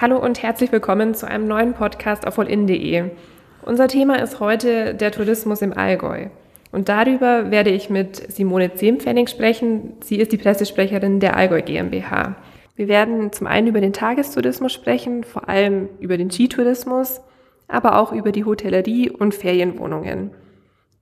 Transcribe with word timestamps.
Hallo 0.00 0.16
und 0.16 0.42
herzlich 0.42 0.72
willkommen 0.72 1.12
zu 1.12 1.28
einem 1.28 1.46
neuen 1.46 1.74
Podcast 1.74 2.26
auf 2.26 2.38
allin.de. 2.38 3.10
Unser 3.66 3.86
Thema 3.86 4.22
ist 4.22 4.40
heute 4.40 4.94
der 4.94 5.12
Tourismus 5.12 5.60
im 5.60 5.76
Allgäu. 5.76 6.28
Und 6.72 6.88
darüber 6.88 7.50
werde 7.50 7.68
ich 7.68 7.90
mit 7.90 8.32
Simone 8.32 8.72
Zehmpfennig 8.72 9.28
sprechen. 9.28 9.98
Sie 10.00 10.16
ist 10.16 10.32
die 10.32 10.38
Pressesprecherin 10.38 11.20
der 11.20 11.36
Allgäu 11.36 11.60
GmbH. 11.60 12.36
Wir 12.76 12.88
werden 12.88 13.30
zum 13.30 13.46
einen 13.46 13.66
über 13.66 13.82
den 13.82 13.92
Tagestourismus 13.92 14.72
sprechen, 14.72 15.22
vor 15.22 15.50
allem 15.50 15.90
über 15.98 16.16
den 16.16 16.30
Skitourismus, 16.30 17.20
aber 17.68 17.98
auch 17.98 18.12
über 18.12 18.32
die 18.32 18.46
Hotellerie 18.46 19.10
und 19.10 19.34
Ferienwohnungen. 19.34 20.30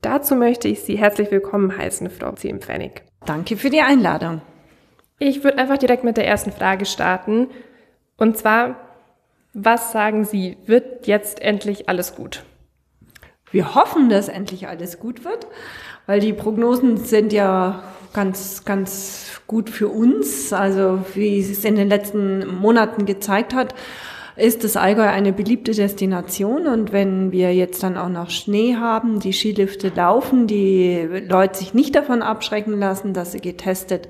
Dazu 0.01 0.35
möchte 0.35 0.67
ich 0.67 0.81
Sie 0.81 0.99
herzlich 0.99 1.31
willkommen 1.31 1.79
heißen, 1.79 2.11
Frau 2.11 2.33
Zehmpfennig. 2.33 3.03
Danke 3.25 3.59
für 3.59 3.71
die 3.71 3.83
Einladung. 3.83 4.43
Ich 5.21 5.45
würde 5.45 5.59
einfach 5.59 5.79
direkt 5.79 6.03
mit 6.03 6.17
der 6.17 6.27
ersten 6.27 6.51
Frage 6.51 6.85
starten. 6.85 7.47
Und 8.17 8.37
zwar, 8.37 8.88
was 9.55 9.93
sagen 9.93 10.25
Sie, 10.25 10.57
wird 10.67 11.07
jetzt 11.07 11.41
endlich 11.41 11.89
alles 11.89 12.15
gut? 12.15 12.45
Wir 13.51 13.75
hoffen, 13.75 14.09
dass 14.09 14.29
endlich 14.29 14.69
alles 14.69 14.99
gut 14.99 15.25
wird, 15.25 15.47
weil 16.07 16.21
die 16.21 16.33
Prognosen 16.33 16.99
sind 16.99 17.33
ja 17.33 17.83
ganz, 18.13 18.65
ganz 18.65 19.41
gut 19.47 19.71
für 19.71 19.89
uns. 19.89 20.53
Also 20.53 21.01
wie 21.15 21.41
es 21.41 21.65
in 21.65 21.77
den 21.77 21.89
letzten 21.89 22.47
Monaten 22.47 23.07
gezeigt 23.07 23.55
hat, 23.55 23.75
ist 24.37 24.65
das 24.65 24.77
Allgäu 24.77 25.07
eine 25.09 25.33
beliebte 25.33 25.73
Destination. 25.73 26.67
Und 26.67 26.93
wenn 26.93 27.33
wir 27.33 27.55
jetzt 27.55 27.83
dann 27.83 27.97
auch 27.97 28.09
noch 28.09 28.31
Schnee 28.31 28.77
haben, 28.77 29.19
die 29.19 29.33
Skilifte 29.33 29.91
laufen, 29.95 30.47
die 30.47 31.09
Leute 31.29 31.59
sich 31.59 31.75
nicht 31.75 31.95
davon 31.95 32.23
abschrecken 32.23 32.79
lassen, 32.79 33.15
dass 33.15 33.33
sie 33.33 33.41
getestet, 33.41 34.09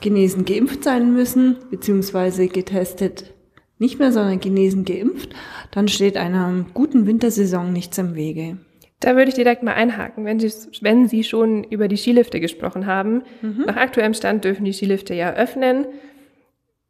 genesen, 0.00 0.44
geimpft 0.44 0.84
sein 0.84 1.12
müssen, 1.12 1.56
beziehungsweise 1.70 2.48
getestet 2.48 3.32
nicht 3.78 3.98
mehr, 3.98 4.12
sondern 4.12 4.40
genesen, 4.40 4.84
geimpft, 4.84 5.34
dann 5.70 5.88
steht 5.88 6.16
einer 6.16 6.66
guten 6.74 7.06
Wintersaison 7.06 7.72
nichts 7.72 7.98
im 7.98 8.14
Wege. 8.14 8.58
Da 9.00 9.14
würde 9.14 9.28
ich 9.28 9.34
direkt 9.34 9.62
mal 9.62 9.74
einhaken, 9.74 10.24
wenn 10.24 10.40
Sie, 10.40 10.52
wenn 10.80 11.06
Sie 11.06 11.22
schon 11.22 11.62
über 11.64 11.86
die 11.86 11.96
Skilifte 11.96 12.40
gesprochen 12.40 12.86
haben. 12.86 13.22
Mhm. 13.42 13.64
Nach 13.66 13.76
aktuellem 13.76 14.14
Stand 14.14 14.44
dürfen 14.44 14.64
die 14.64 14.72
Skilifte 14.72 15.14
ja 15.14 15.32
öffnen. 15.34 15.86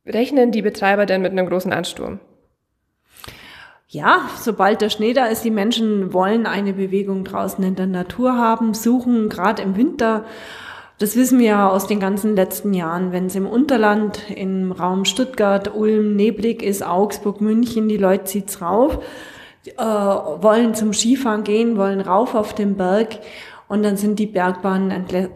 Rechnen 0.06 0.50
die 0.50 0.62
Betreiber 0.62 1.04
denn 1.04 1.20
mit 1.20 1.32
einem 1.32 1.46
großen 1.46 1.72
Ansturm? 1.72 2.18
Ja, 3.90 4.28
sobald 4.38 4.80
der 4.80 4.90
Schnee 4.90 5.12
da 5.14 5.26
ist, 5.26 5.44
die 5.44 5.50
Menschen 5.50 6.12
wollen 6.12 6.46
eine 6.46 6.74
Bewegung 6.74 7.24
draußen 7.24 7.64
in 7.64 7.74
der 7.74 7.86
Natur 7.86 8.36
haben, 8.36 8.74
suchen 8.74 9.28
gerade 9.28 9.62
im 9.62 9.76
Winter 9.76 10.24
das 10.98 11.14
wissen 11.14 11.38
wir 11.38 11.46
ja 11.46 11.68
aus 11.68 11.86
den 11.86 12.00
ganzen 12.00 12.34
letzten 12.34 12.74
Jahren. 12.74 13.12
Wenn 13.12 13.26
es 13.26 13.36
im 13.36 13.46
Unterland, 13.46 14.30
im 14.34 14.72
Raum 14.72 15.04
Stuttgart, 15.04 15.74
Ulm, 15.74 16.16
neblig 16.16 16.62
ist, 16.62 16.84
Augsburg, 16.84 17.40
München, 17.40 17.88
die 17.88 17.96
Leute 17.96 18.24
zieht's 18.24 18.60
rauf, 18.60 18.98
äh, 19.76 19.82
wollen 19.82 20.74
zum 20.74 20.92
Skifahren 20.92 21.44
gehen, 21.44 21.76
wollen 21.76 22.00
rauf 22.00 22.34
auf 22.34 22.52
den 22.52 22.76
Berg 22.76 23.18
und 23.68 23.82
dann 23.82 23.96
sind 23.96 24.18
die 24.18 24.26
Bergbahnen 24.26 24.90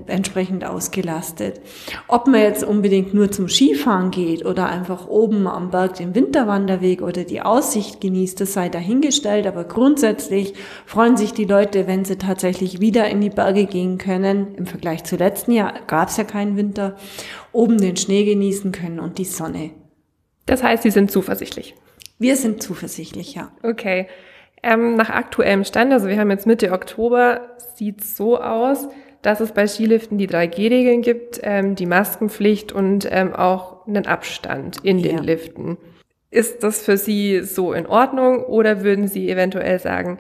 entsprechend 0.07 0.65
ausgelastet. 0.65 1.61
Ob 2.09 2.27
man 2.27 2.41
jetzt 2.41 2.65
unbedingt 2.65 3.13
nur 3.13 3.31
zum 3.31 3.49
Skifahren 3.49 4.11
geht 4.11 4.45
oder 4.47 4.69
einfach 4.69 5.07
oben 5.07 5.47
am 5.47 5.71
Berg 5.71 5.95
den 5.95 6.15
Winterwanderweg 6.15 7.03
oder 7.03 7.25
die 7.25 7.43
Aussicht 7.43 8.01
genießt, 8.01 8.41
das 8.41 8.55
sei 8.55 8.71
dahingestellt, 8.71 9.47
aber 9.47 9.65
grundsätzlich 9.65 10.55
freuen 10.87 11.17
sich 11.17 11.33
die 11.33 11.45
Leute, 11.45 11.87
wenn 11.87 12.05
sie 12.05 12.17
tatsächlich 12.17 12.81
wieder 12.81 13.09
in 13.09 13.21
die 13.21 13.31
Berge 13.31 13.67
gehen 13.67 13.99
können. 13.99 14.55
Im 14.55 14.67
Vergleich 14.67 15.05
zu 15.05 15.17
letzten 15.17 15.53
Jahr 15.53 15.75
gab 15.87 16.09
es 16.09 16.17
ja 16.17 16.25
keinen 16.25 16.57
Winter, 16.57 16.97
oben 17.53 17.79
den 17.79 17.97
Schnee 17.97 18.25
genießen 18.25 18.73
können 18.73 18.99
und 18.99 19.19
die 19.19 19.25
Sonne. 19.27 19.71
Das 20.47 20.63
heißt, 20.63 20.83
Sie 20.83 20.91
sind 20.91 21.11
zuversichtlich. 21.11 21.75
Wir 22.19 22.37
sind 22.37 22.63
zuversichtlich, 22.63 23.35
ja. 23.35 23.53
Okay. 23.63 24.07
Ähm, 24.63 24.95
nach 24.95 25.11
aktuellem 25.11 25.65
Stand, 25.65 25.93
also 25.93 26.07
wir 26.07 26.19
haben 26.19 26.31
jetzt 26.31 26.47
Mitte 26.47 26.71
Oktober, 26.73 27.41
sieht 27.75 28.01
es 28.01 28.17
so 28.17 28.41
aus, 28.41 28.89
dass 29.23 29.41
es 29.41 29.53
bei 29.53 29.67
Skiliften 29.67 30.19
die 30.19 30.29
3G-Regeln 30.29 31.03
gibt, 31.03 31.41
ähm, 31.43 31.75
die 31.75 31.87
Maskenpflicht 31.87 32.73
und 32.73 33.09
ähm, 33.11 33.35
auch 33.35 33.87
einen 33.87 34.07
Abstand 34.07 34.79
in 34.85 34.99
ja. 34.99 35.09
den 35.09 35.19
Liften. 35.19 35.79
Ist 36.31 36.63
das 36.63 36.83
für 36.83 36.97
Sie 36.97 37.43
so 37.43 37.73
in 37.73 37.87
Ordnung 37.87 38.45
oder 38.45 38.83
würden 38.83 39.07
Sie 39.07 39.31
eventuell 39.31 39.79
sagen, 39.79 40.19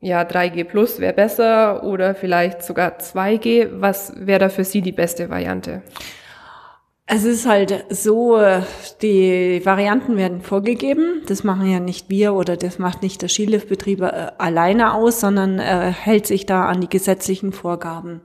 ja, 0.00 0.22
3G 0.22 0.64
plus 0.64 0.98
wäre 0.98 1.12
besser 1.12 1.84
oder 1.84 2.14
vielleicht 2.14 2.62
sogar 2.62 2.98
2G? 2.98 3.68
Was 3.74 4.12
wäre 4.16 4.40
da 4.40 4.48
für 4.48 4.64
Sie 4.64 4.80
die 4.80 4.92
beste 4.92 5.30
Variante? 5.30 5.82
Es 7.06 7.24
ist 7.24 7.46
halt 7.46 7.84
so, 7.90 8.38
die 9.02 9.60
Varianten 9.64 10.16
werden 10.16 10.40
vorgegeben. 10.40 11.22
Das 11.26 11.42
machen 11.42 11.70
ja 11.70 11.80
nicht 11.80 12.08
wir 12.08 12.32
oder 12.34 12.56
das 12.56 12.78
macht 12.78 13.02
nicht 13.02 13.22
der 13.22 13.28
Skiliftbetrieb 13.28 14.00
äh, 14.02 14.30
alleine 14.38 14.94
aus, 14.94 15.20
sondern 15.20 15.58
er 15.58 15.90
hält 15.90 16.26
sich 16.26 16.46
da 16.46 16.66
an 16.66 16.80
die 16.80 16.88
gesetzlichen 16.88 17.52
Vorgaben. 17.52 18.20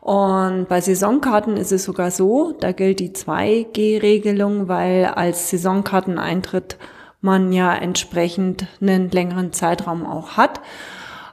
Und 0.00 0.66
bei 0.68 0.80
Saisonkarten 0.80 1.56
ist 1.56 1.70
es 1.70 1.84
sogar 1.84 2.10
so, 2.10 2.52
da 2.58 2.72
gilt 2.72 2.98
die 2.98 3.12
2G-Regelung, 3.12 4.66
weil 4.66 5.04
als 5.04 5.50
Saisonkarteneintritt 5.50 6.76
man 7.20 7.52
ja 7.52 7.72
entsprechend 7.72 8.66
einen 8.80 9.12
längeren 9.12 9.52
Zeitraum 9.52 10.04
auch 10.04 10.36
hat. 10.36 10.60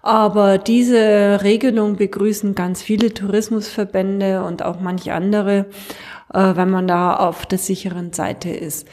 Aber 0.04 0.60
diese 0.60 1.40
Regelung 1.42 1.96
begrüßen 1.96 2.54
ganz 2.54 2.84
viele 2.84 3.12
Tourismusverbände 3.12 4.44
und 4.44 4.64
auch 4.64 4.80
manche 4.80 5.14
andere 5.14 5.66
äh, 6.34 6.56
wenn 6.56 6.70
man 6.70 6.88
da 6.88 7.16
auf 7.16 7.46
der 7.46 7.58
sicheren 7.58 8.14
Seite 8.14 8.50
ist. 8.50 8.88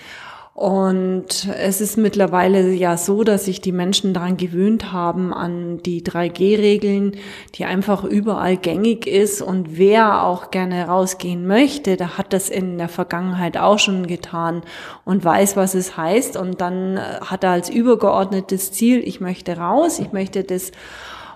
Und 0.57 1.49
es 1.59 1.83
ist 1.83 1.99
mittlerweile 1.99 2.73
ja 2.73 2.97
so, 2.97 3.25
dass 3.25 3.45
sich 3.45 3.61
die 3.61 3.73
Menschen 3.73 4.15
daran 4.15 4.39
gewöhnt 4.39 4.91
haben 4.91 5.35
an 5.35 5.83
die 5.83 6.03
3G-Regeln, 6.03 7.13
die 7.55 7.67
einfach 7.67 8.05
überall 8.05 8.57
gängig 8.57 9.07
ist. 9.07 9.43
Und 9.43 9.77
wer 9.77 10.25
auch 10.25 10.51
gerne 10.51 10.87
rausgehen 10.87 11.47
möchte, 11.47 11.99
der 11.99 12.17
hat 12.17 12.33
das 12.33 12.49
in 12.49 12.79
der 12.79 12.89
Vergangenheit 12.89 13.59
auch 13.59 13.79
schon 13.79 14.07
getan 14.07 14.63
und 15.05 15.23
weiß, 15.23 15.59
was 15.59 15.75
es 15.75 15.99
heißt. 15.99 16.39
Und 16.39 16.63
dann 16.63 16.97
äh, 16.97 17.01
hat 17.21 17.45
er 17.45 17.51
als 17.51 17.69
übergeordnetes 17.69 18.73
Ziel, 18.73 19.07
ich 19.07 19.21
möchte 19.21 19.59
raus, 19.59 19.99
ich 19.99 20.13
möchte 20.13 20.43
das 20.43 20.73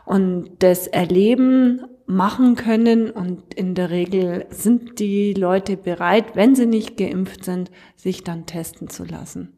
und 0.06 0.49
das 0.61 0.87
Erleben 0.87 1.84
machen 2.10 2.56
können. 2.56 3.10
Und 3.10 3.54
in 3.54 3.75
der 3.75 3.91
Regel 3.91 4.47
sind 4.50 4.98
die 4.98 5.32
Leute 5.32 5.76
bereit, 5.76 6.34
wenn 6.34 6.54
sie 6.54 6.66
nicht 6.66 6.97
geimpft 6.97 7.44
sind, 7.44 7.71
sich 7.97 8.25
dann 8.25 8.47
testen 8.47 8.88
zu 8.88 9.04
lassen. 9.04 9.56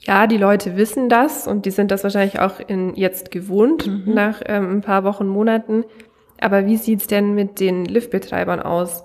Ja, 0.00 0.26
die 0.26 0.36
Leute 0.36 0.76
wissen 0.76 1.08
das 1.08 1.46
und 1.46 1.64
die 1.64 1.70
sind 1.70 1.90
das 1.90 2.02
wahrscheinlich 2.02 2.40
auch 2.40 2.58
in, 2.58 2.94
jetzt 2.94 3.30
gewohnt 3.30 3.86
mhm. 3.86 4.14
nach 4.14 4.42
ähm, 4.46 4.76
ein 4.76 4.80
paar 4.80 5.04
Wochen, 5.04 5.28
Monaten. 5.28 5.84
Aber 6.40 6.66
wie 6.66 6.76
sieht's 6.76 7.06
denn 7.06 7.34
mit 7.34 7.60
den 7.60 7.84
Liftbetreibern 7.84 8.60
aus? 8.60 9.04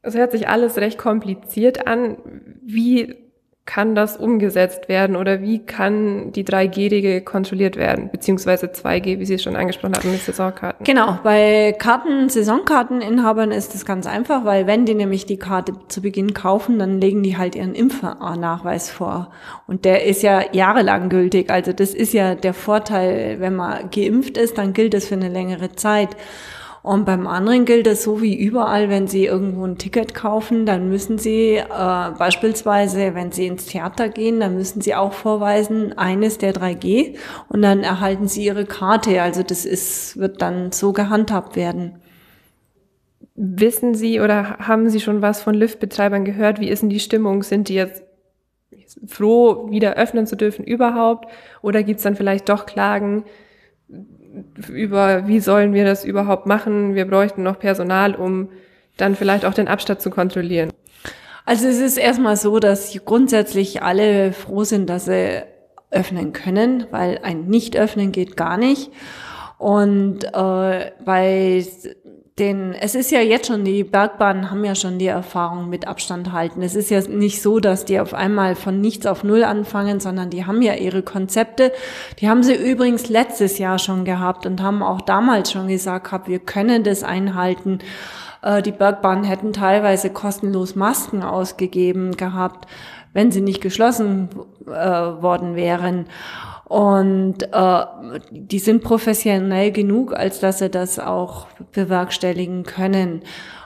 Es 0.00 0.14
hört 0.14 0.32
sich 0.32 0.48
alles 0.48 0.78
recht 0.78 0.96
kompliziert 0.96 1.86
an. 1.86 2.16
Wie 2.62 3.25
kann 3.66 3.96
das 3.96 4.16
umgesetzt 4.16 4.88
werden 4.88 5.16
oder 5.16 5.42
wie 5.42 5.58
kann 5.58 6.30
die 6.32 6.44
3G-Regel 6.44 7.20
kontrolliert 7.20 7.76
werden, 7.76 8.08
beziehungsweise 8.10 8.66
2G, 8.66 9.18
wie 9.18 9.26
Sie 9.26 9.34
es 9.34 9.42
schon 9.42 9.56
angesprochen 9.56 9.96
haben, 9.96 10.10
mit 10.10 10.22
Saisonkarten? 10.22 10.84
Genau, 10.84 11.18
bei 11.24 11.74
Karten, 11.76 12.28
Saisonkarteninhabern 12.28 13.50
ist 13.50 13.74
das 13.74 13.84
ganz 13.84 14.06
einfach, 14.06 14.44
weil 14.44 14.68
wenn 14.68 14.86
die 14.86 14.94
nämlich 14.94 15.26
die 15.26 15.36
Karte 15.36 15.72
zu 15.88 16.00
Beginn 16.00 16.32
kaufen, 16.32 16.78
dann 16.78 17.00
legen 17.00 17.24
die 17.24 17.36
halt 17.36 17.56
ihren 17.56 17.74
Impfnachweis 17.74 18.88
vor. 18.88 19.32
Und 19.66 19.84
der 19.84 20.04
ist 20.04 20.22
ja 20.22 20.42
jahrelang 20.52 21.08
gültig. 21.08 21.50
Also 21.50 21.72
das 21.72 21.92
ist 21.92 22.12
ja 22.12 22.36
der 22.36 22.54
Vorteil, 22.54 23.40
wenn 23.40 23.56
man 23.56 23.90
geimpft 23.90 24.38
ist, 24.38 24.58
dann 24.58 24.72
gilt 24.74 24.94
das 24.94 25.06
für 25.06 25.14
eine 25.14 25.28
längere 25.28 25.72
Zeit. 25.72 26.10
Und 26.86 27.04
beim 27.04 27.26
anderen 27.26 27.64
gilt 27.64 27.88
es 27.88 28.04
so 28.04 28.22
wie 28.22 28.36
überall, 28.36 28.88
wenn 28.88 29.08
Sie 29.08 29.24
irgendwo 29.24 29.66
ein 29.66 29.76
Ticket 29.76 30.14
kaufen, 30.14 30.66
dann 30.66 30.88
müssen 30.88 31.18
Sie 31.18 31.56
äh, 31.56 31.64
beispielsweise, 31.66 33.12
wenn 33.16 33.32
Sie 33.32 33.48
ins 33.48 33.66
Theater 33.66 34.08
gehen, 34.08 34.38
dann 34.38 34.54
müssen 34.54 34.80
Sie 34.80 34.94
auch 34.94 35.12
vorweisen, 35.12 35.98
eines 35.98 36.38
der 36.38 36.54
3G 36.54 37.16
und 37.48 37.62
dann 37.62 37.82
erhalten 37.82 38.28
Sie 38.28 38.44
Ihre 38.44 38.66
Karte. 38.66 39.20
Also 39.20 39.42
das 39.42 39.64
ist, 39.64 40.16
wird 40.16 40.40
dann 40.40 40.70
so 40.70 40.92
gehandhabt 40.92 41.56
werden. 41.56 41.98
Wissen 43.34 43.96
Sie 43.96 44.20
oder 44.20 44.58
haben 44.58 44.88
Sie 44.88 45.00
schon 45.00 45.22
was 45.22 45.42
von 45.42 45.56
Liftbetreibern 45.56 46.24
gehört? 46.24 46.60
Wie 46.60 46.68
ist 46.68 46.82
denn 46.82 46.88
die 46.88 47.00
Stimmung? 47.00 47.42
Sind 47.42 47.68
die 47.68 47.74
jetzt 47.74 48.04
froh, 49.08 49.68
wieder 49.72 49.94
öffnen 49.94 50.28
zu 50.28 50.36
dürfen 50.36 50.64
überhaupt? 50.64 51.26
Oder 51.62 51.82
gibt 51.82 51.98
es 51.98 52.04
dann 52.04 52.14
vielleicht 52.14 52.48
doch 52.48 52.64
Klagen? 52.64 53.24
Über, 54.68 55.26
wie 55.26 55.40
sollen 55.40 55.72
wir 55.72 55.84
das 55.84 56.04
überhaupt 56.04 56.46
machen? 56.46 56.94
Wir 56.94 57.06
bräuchten 57.06 57.42
noch 57.42 57.58
Personal, 57.58 58.14
um 58.14 58.48
dann 58.96 59.14
vielleicht 59.14 59.44
auch 59.44 59.54
den 59.54 59.68
Abstand 59.68 60.00
zu 60.00 60.10
kontrollieren. 60.10 60.70
Also 61.44 61.68
es 61.68 61.80
ist 61.80 61.96
erstmal 61.96 62.36
so, 62.36 62.58
dass 62.58 62.98
grundsätzlich 63.04 63.82
alle 63.82 64.32
froh 64.32 64.64
sind, 64.64 64.90
dass 64.90 65.04
sie 65.04 65.44
öffnen 65.90 66.32
können, 66.32 66.86
weil 66.90 67.20
ein 67.22 67.46
Nicht-Öffnen 67.46 68.10
geht 68.10 68.36
gar 68.36 68.56
nicht. 68.56 68.90
Und 69.58 70.24
äh, 70.24 70.90
bei 71.04 71.64
den, 72.38 72.74
es 72.74 72.94
ist 72.94 73.10
ja 73.10 73.20
jetzt 73.20 73.46
schon, 73.46 73.64
die 73.64 73.82
Bergbahnen 73.82 74.50
haben 74.50 74.62
ja 74.62 74.74
schon 74.74 74.98
die 74.98 75.06
Erfahrung 75.06 75.70
mit 75.70 75.88
Abstand 75.88 76.32
halten. 76.32 76.60
Es 76.60 76.74
ist 76.74 76.90
ja 76.90 77.00
nicht 77.00 77.40
so, 77.40 77.60
dass 77.60 77.86
die 77.86 77.98
auf 77.98 78.12
einmal 78.12 78.56
von 78.56 78.78
nichts 78.78 79.06
auf 79.06 79.24
Null 79.24 79.42
anfangen, 79.42 80.00
sondern 80.00 80.28
die 80.28 80.44
haben 80.44 80.60
ja 80.60 80.74
ihre 80.74 81.02
Konzepte. 81.02 81.72
Die 82.20 82.28
haben 82.28 82.42
sie 82.42 82.54
übrigens 82.54 83.08
letztes 83.08 83.56
Jahr 83.56 83.78
schon 83.78 84.04
gehabt 84.04 84.44
und 84.44 84.60
haben 84.60 84.82
auch 84.82 85.00
damals 85.00 85.50
schon 85.50 85.68
gesagt, 85.68 86.12
hab, 86.12 86.28
wir 86.28 86.38
können 86.38 86.84
das 86.84 87.02
einhalten. 87.02 87.78
Äh, 88.42 88.60
die 88.60 88.72
Bergbahnen 88.72 89.24
hätten 89.24 89.54
teilweise 89.54 90.10
kostenlos 90.10 90.74
Masken 90.74 91.22
ausgegeben 91.22 92.18
gehabt, 92.18 92.68
wenn 93.14 93.32
sie 93.32 93.40
nicht 93.40 93.62
geschlossen 93.62 94.28
äh, 94.66 94.70
worden 94.70 95.56
wären. 95.56 96.04
Und 96.68 97.44
äh, 97.52 97.84
die 98.30 98.58
sind 98.58 98.82
professionell 98.82 99.70
genug, 99.70 100.12
als 100.12 100.40
dass 100.40 100.58
sie 100.58 100.68
das 100.68 100.98
auch 100.98 101.46
bewerkstelligen 101.70 102.64
können. 102.64 103.22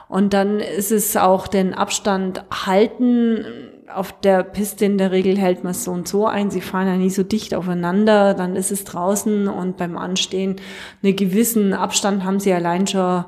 Und 0.07 0.33
dann 0.35 0.59
ist 0.59 0.91
es 0.91 1.17
auch 1.17 1.47
den 1.47 1.73
Abstand 1.73 2.43
halten. 2.51 3.43
Auf 3.91 4.13
der 4.21 4.43
Piste 4.43 4.85
in 4.85 4.99
der 4.99 5.11
Regel 5.11 5.35
hält 5.35 5.63
man 5.63 5.71
es 5.71 5.83
so 5.83 5.91
und 5.91 6.07
so 6.07 6.27
ein. 6.27 6.51
Sie 6.51 6.61
fahren 6.61 6.85
ja 6.85 6.95
nie 6.95 7.09
so 7.09 7.23
dicht 7.23 7.55
aufeinander. 7.55 8.35
Dann 8.35 8.55
ist 8.55 8.71
es 8.71 8.83
draußen 8.83 9.47
und 9.47 9.77
beim 9.77 9.97
Anstehen 9.97 10.57
einen 11.01 11.15
gewissen 11.15 11.73
Abstand 11.73 12.23
haben 12.23 12.39
sie 12.39 12.53
allein 12.53 12.85
schon 12.85 13.25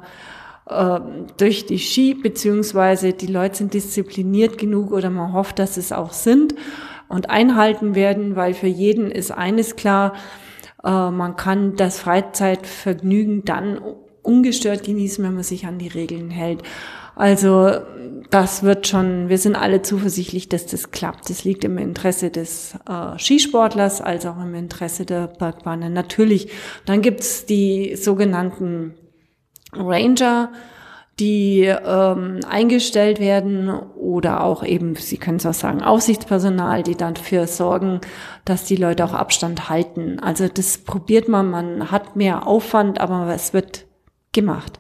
äh, 0.70 1.00
durch 1.38 1.66
die 1.66 1.80
Ski, 1.80 2.14
beziehungsweise 2.14 3.14
die 3.14 3.28
Leute 3.28 3.56
sind 3.56 3.74
diszipliniert 3.74 4.60
genug 4.60 4.92
oder 4.92 5.10
man 5.10 5.34
hofft, 5.34 5.58
dass 5.58 5.78
es 5.78 5.92
auch 5.92 6.14
sind 6.14 6.54
und 7.14 7.30
einhalten 7.30 7.96
werden, 7.96 8.36
weil 8.36 8.54
für 8.54 8.68
jeden 8.68 9.12
ist 9.12 9.32
eines 9.32 9.76
klar, 9.76 10.14
äh, 10.84 10.90
man 11.12 11.36
kann 11.36 11.76
das 11.76 12.00
Freizeitvergnügen 12.00 13.46
dann 13.46 13.80
ungestört 14.24 14.84
genießen, 14.84 15.24
wenn 15.24 15.36
man 15.36 15.44
sich 15.44 15.66
an 15.66 15.78
die 15.78 15.90
Regeln 15.90 16.32
hält. 16.32 16.64
Also 17.16 17.70
das 18.32 18.64
wird 18.64 18.88
schon, 18.88 19.30
wir 19.30 19.38
sind 19.38 19.56
alle 19.56 19.84
zuversichtlich, 19.84 20.50
dass 20.50 20.66
das 20.66 20.90
klappt. 20.90 21.30
Das 21.30 21.44
liegt 21.44 21.64
im 21.64 21.78
Interesse 21.78 22.32
des 22.32 22.76
äh, 22.90 23.20
Skisportlers 23.20 24.02
als 24.02 24.26
auch 24.26 24.42
im 24.42 24.56
Interesse 24.56 25.06
der 25.06 25.28
Bergbahnen. 25.28 25.94
Natürlich, 25.94 26.50
dann 26.86 27.04
gibt's 27.04 27.46
die 27.46 27.96
sogenannten 27.96 28.96
Ranger, 29.74 30.52
die 31.20 31.62
ähm, 31.64 32.40
eingestellt 32.50 33.20
werden 33.20 33.70
oder 33.70 34.44
auch 34.44 34.64
eben, 34.64 34.96
Sie 34.96 35.18
können 35.18 35.38
es 35.38 35.46
auch 35.46 35.54
sagen, 35.54 35.84
Aufsichtspersonal, 35.84 36.82
die 36.82 36.96
dafür 36.96 37.46
sorgen, 37.46 38.02
dass 38.46 38.66
die 38.66 38.76
Leute 38.76 39.06
auch 39.06 39.14
Abstand 39.14 39.70
halten. 39.70 40.20
Also 40.20 40.48
das 40.48 40.80
probiert 40.80 41.28
man, 41.28 41.52
man 41.52 41.92
hat 41.92 42.16
mehr 42.16 42.48
Aufwand, 42.48 43.00
aber 43.00 43.32
es 43.34 43.54
wird 43.54 43.86
gemacht. 44.32 44.80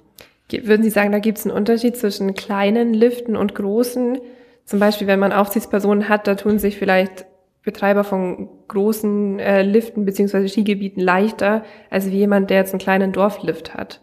Würden 0.51 0.83
Sie 0.83 0.89
sagen, 0.89 1.12
da 1.12 1.19
gibt 1.19 1.39
es 1.39 1.45
einen 1.45 1.56
Unterschied 1.56 1.97
zwischen 1.97 2.35
kleinen 2.35 2.94
Liften 2.94 3.35
und 3.35 3.56
großen? 3.56 4.19
Zum 4.65 4.80
Beispiel, 4.80 5.07
wenn 5.07 5.19
man 5.19 5.33
Aufsichtspersonen 5.33 6.09
hat, 6.09 6.27
da 6.27 6.35
tun 6.35 6.59
sich 6.59 6.77
vielleicht 6.77 7.25
Betreiber 7.63 8.03
von 8.03 8.50
großen 8.68 9.39
äh, 9.39 9.62
Liften 9.63 10.06
beziehungsweise 10.06 10.50
Skigebieten 10.50 11.01
leichter 11.01 11.63
als 11.89 12.07
wie 12.12 12.18
jemand, 12.18 12.50
der 12.50 12.57
jetzt 12.57 12.74
einen 12.74 12.81
kleinen 12.81 13.13
Dorflift 13.13 13.74
hat. 13.74 14.01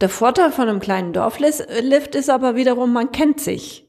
Der 0.00 0.08
Vorteil 0.08 0.50
von 0.50 0.68
einem 0.68 0.80
kleinen 0.80 1.12
Dorflift 1.12 2.14
ist 2.14 2.30
aber 2.30 2.54
wiederum, 2.54 2.92
man 2.92 3.12
kennt 3.12 3.40
sich. 3.40 3.86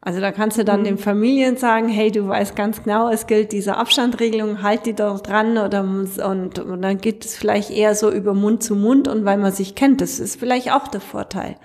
Also 0.00 0.20
da 0.20 0.30
kannst 0.30 0.56
du 0.56 0.64
dann 0.64 0.80
mhm. 0.80 0.84
den 0.84 0.98
Familien 0.98 1.56
sagen, 1.56 1.88
hey, 1.88 2.12
du 2.12 2.28
weißt 2.28 2.54
ganz 2.54 2.84
genau, 2.84 3.10
es 3.10 3.26
gilt 3.26 3.50
diese 3.50 3.76
Abstandregelung, 3.76 4.62
halt 4.62 4.86
die 4.86 4.94
doch 4.94 5.20
dran 5.20 5.58
oder 5.58 5.80
und, 5.80 6.58
und 6.60 6.82
dann 6.82 6.98
geht 6.98 7.24
es 7.24 7.36
vielleicht 7.36 7.70
eher 7.70 7.94
so 7.96 8.12
über 8.12 8.32
Mund 8.32 8.62
zu 8.62 8.76
Mund 8.76 9.08
und 9.08 9.24
weil 9.24 9.36
man 9.36 9.50
sich 9.50 9.74
kennt, 9.74 10.00
das 10.00 10.20
ist 10.20 10.38
vielleicht 10.38 10.70
auch 10.70 10.86
der 10.86 11.00
Vorteil. 11.00 11.56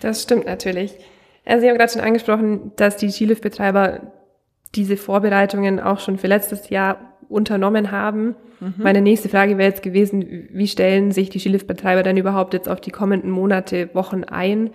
Das 0.00 0.22
stimmt 0.22 0.44
natürlich. 0.44 0.94
Also 1.46 1.62
Sie 1.62 1.70
haben 1.70 1.78
gerade 1.78 1.92
schon 1.92 2.02
angesprochen, 2.02 2.72
dass 2.76 2.96
die 2.98 3.10
Skiliftbetreiber 3.10 4.12
diese 4.74 4.96
Vorbereitungen 4.96 5.80
auch 5.80 6.00
schon 6.00 6.18
für 6.18 6.26
letztes 6.26 6.68
Jahr 6.68 7.16
unternommen 7.28 7.90
haben. 7.90 8.36
Mhm. 8.60 8.74
Meine 8.78 9.00
nächste 9.00 9.28
Frage 9.28 9.58
wäre 9.58 9.70
jetzt 9.70 9.82
gewesen, 9.82 10.48
wie 10.52 10.68
stellen 10.68 11.12
sich 11.12 11.30
die 11.30 11.40
Skiliftbetreiber 11.40 12.02
denn 12.02 12.16
überhaupt 12.16 12.54
jetzt 12.54 12.68
auf 12.68 12.80
die 12.80 12.90
kommenden 12.90 13.30
Monate, 13.30 13.90
Wochen 13.94 14.24
ein? 14.24 14.70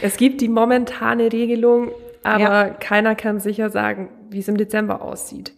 Es 0.00 0.16
gibt 0.16 0.40
die 0.40 0.48
momentane 0.48 1.32
Regelung, 1.32 1.90
aber 2.22 2.42
ja. 2.42 2.68
keiner 2.68 3.14
kann 3.14 3.40
sicher 3.40 3.70
sagen, 3.70 4.10
wie 4.30 4.38
es 4.38 4.48
im 4.48 4.56
Dezember 4.56 5.02
aussieht. 5.02 5.52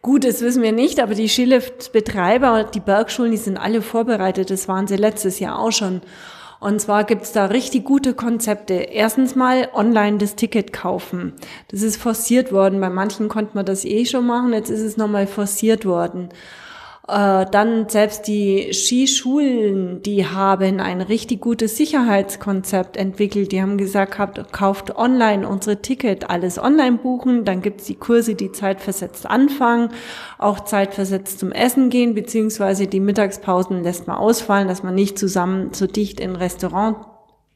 Gut, 0.00 0.24
das 0.24 0.40
wissen 0.42 0.62
wir 0.62 0.72
nicht, 0.72 1.00
aber 1.00 1.14
die 1.14 1.28
Skiliftbetreiber, 1.28 2.64
die 2.72 2.80
Bergschulen, 2.80 3.32
die 3.32 3.36
sind 3.36 3.58
alle 3.58 3.82
vorbereitet. 3.82 4.50
Das 4.50 4.68
waren 4.68 4.86
sie 4.86 4.96
letztes 4.96 5.40
Jahr 5.40 5.58
auch 5.58 5.72
schon. 5.72 6.02
Und 6.60 6.80
zwar 6.80 7.04
gibt's 7.04 7.32
da 7.32 7.46
richtig 7.46 7.84
gute 7.84 8.14
Konzepte. 8.14 8.74
Erstens 8.74 9.36
mal 9.36 9.68
online 9.72 10.18
das 10.18 10.34
Ticket 10.34 10.72
kaufen. 10.72 11.34
Das 11.68 11.82
ist 11.82 12.00
forciert 12.00 12.52
worden. 12.52 12.80
Bei 12.80 12.90
manchen 12.90 13.28
konnte 13.28 13.54
man 13.54 13.66
das 13.66 13.84
eh 13.84 14.04
schon 14.06 14.26
machen. 14.26 14.52
Jetzt 14.52 14.70
ist 14.70 14.80
es 14.80 14.96
nochmal 14.96 15.26
forciert 15.26 15.84
worden. 15.84 16.30
Äh, 17.08 17.46
dann 17.50 17.88
selbst 17.88 18.28
die 18.28 18.74
Skischulen, 18.74 20.02
die 20.02 20.26
haben 20.26 20.78
ein 20.78 21.00
richtig 21.00 21.40
gutes 21.40 21.78
Sicherheitskonzept 21.78 22.98
entwickelt. 22.98 23.50
Die 23.52 23.62
haben 23.62 23.78
gesagt, 23.78 24.18
habt, 24.18 24.52
kauft 24.52 24.94
online 24.94 25.48
unsere 25.48 25.80
Ticket, 25.80 26.28
alles 26.28 26.58
online 26.58 26.98
buchen. 26.98 27.46
Dann 27.46 27.62
gibt's 27.62 27.86
die 27.86 27.94
Kurse, 27.94 28.34
die 28.34 28.52
zeitversetzt 28.52 29.24
anfangen, 29.24 29.88
auch 30.36 30.60
zeitversetzt 30.60 31.38
zum 31.38 31.50
Essen 31.50 31.88
gehen, 31.88 32.14
beziehungsweise 32.14 32.86
die 32.86 33.00
Mittagspausen 33.00 33.82
lässt 33.82 34.06
man 34.06 34.18
ausfallen, 34.18 34.68
dass 34.68 34.82
man 34.82 34.94
nicht 34.94 35.18
zusammen 35.18 35.70
so 35.72 35.86
dicht 35.86 36.20
in 36.20 36.36
Restaurant 36.36 36.98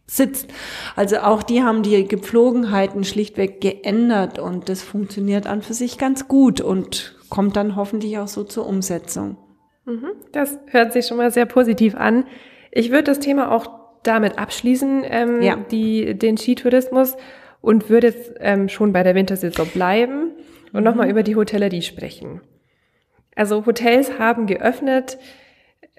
sitzt. 0.06 0.48
Also 0.96 1.19
auch 1.19 1.43
die 1.43 1.62
haben 1.62 1.82
die 1.82 2.08
Gepflogenheiten 2.08 3.05
schlichtweg 3.05 3.60
geändert 3.60 4.38
und 4.38 4.70
das 4.70 4.82
funktioniert 4.82 5.46
an 5.46 5.60
für 5.60 5.75
sich 5.75 5.98
ganz 5.98 6.26
gut 6.26 6.62
und 6.62 7.16
kommt 7.28 7.56
dann 7.56 7.76
hoffentlich 7.76 8.19
auch 8.19 8.28
so 8.28 8.44
zur 8.44 8.66
Umsetzung. 8.66 9.37
Mhm. 9.84 10.12
Das 10.32 10.58
hört 10.67 10.93
sich 10.93 11.06
schon 11.06 11.17
mal 11.17 11.31
sehr 11.31 11.46
positiv 11.46 11.94
an. 11.94 12.25
Ich 12.70 12.90
würde 12.90 13.05
das 13.05 13.19
Thema 13.19 13.52
auch 13.52 13.69
damit 14.02 14.38
abschließen, 14.38 15.05
ähm, 15.05 15.43
ja. 15.43 15.56
die, 15.70 16.14
den 16.19 16.37
Skitourismus 16.37 17.17
und 17.61 17.88
würde 17.88 18.08
jetzt 18.08 18.34
ähm, 18.40 18.69
schon 18.69 18.93
bei 18.93 19.02
der 19.02 19.14
Wintersaison 19.14 19.67
bleiben 19.69 20.32
und 20.73 20.81
mhm. 20.81 20.84
nochmal 20.84 21.08
über 21.08 21.23
die 21.23 21.37
Hotellerie 21.37 21.82
sprechen. 21.82 22.40
Also 23.34 23.64
Hotels 23.67 24.19
haben 24.19 24.46
geöffnet. 24.46 25.19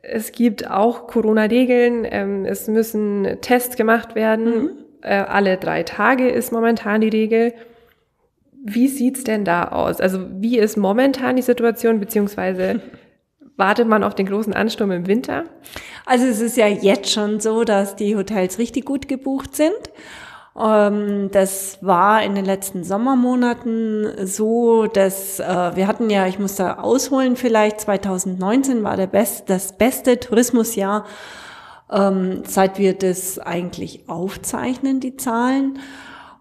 Es 0.02 0.32
gibt 0.32 0.70
auch 0.70 1.08
Corona-Regeln. 1.08 2.06
Ähm, 2.10 2.46
es 2.46 2.68
müssen 2.68 3.38
Tests 3.42 3.76
gemacht 3.76 4.16
werden. 4.16 4.64
Mhm. 4.64 4.70
Äh, 5.02 5.16
alle 5.16 5.58
drei 5.58 5.84
Tage 5.84 6.30
ist 6.30 6.52
momentan 6.52 7.02
die 7.02 7.10
Regel. 7.10 7.54
Wie 8.66 8.88
sieht's 8.88 9.24
denn 9.24 9.46
da 9.46 9.70
aus? 9.70 10.00
Also 10.00 10.28
wie 10.40 10.58
ist 10.58 10.78
momentan 10.78 11.36
die 11.36 11.42
Situation, 11.42 12.00
beziehungsweise 12.00 12.82
wartet 13.58 13.88
man 13.88 14.04
auf 14.04 14.16
den 14.16 14.26
großen 14.26 14.54
Ansturm 14.54 14.92
im 14.92 15.08
Winter? 15.08 15.46
Also 16.06 16.26
es 16.26 16.42
ist 16.42 16.58
ja 16.58 16.68
jetzt 16.68 17.12
schon 17.12 17.40
so, 17.40 17.64
dass 17.64 17.96
die 17.96 18.16
Hotels 18.16 18.58
richtig 18.58 18.86
gut 18.86 19.08
gebucht 19.08 19.56
sind. 19.56 19.74
Ähm, 20.60 21.30
das 21.32 21.80
war 21.82 22.24
in 22.24 22.36
den 22.36 22.46
letzten 22.46 22.84
Sommermonaten 22.84 24.28
so, 24.28 24.86
dass 24.88 25.40
äh, 25.40 25.76
wir 25.76 25.88
hatten 25.88 26.10
ja, 26.10 26.28
ich 26.28 26.40
muss 26.40 26.56
da 26.56 26.76
ausholen 26.76 27.36
vielleicht, 27.36 27.82
2019 27.82 28.84
war 28.84 28.98
der 28.98 29.08
best, 29.08 29.50
das 29.50 29.78
beste 29.78 30.20
Tourismusjahr, 30.20 31.06
ähm, 31.92 32.44
seit 32.46 32.78
wir 32.78 32.94
das 32.94 33.40
eigentlich 33.40 34.08
aufzeichnen, 34.08 35.00
die 35.00 35.18
Zahlen. 35.18 35.80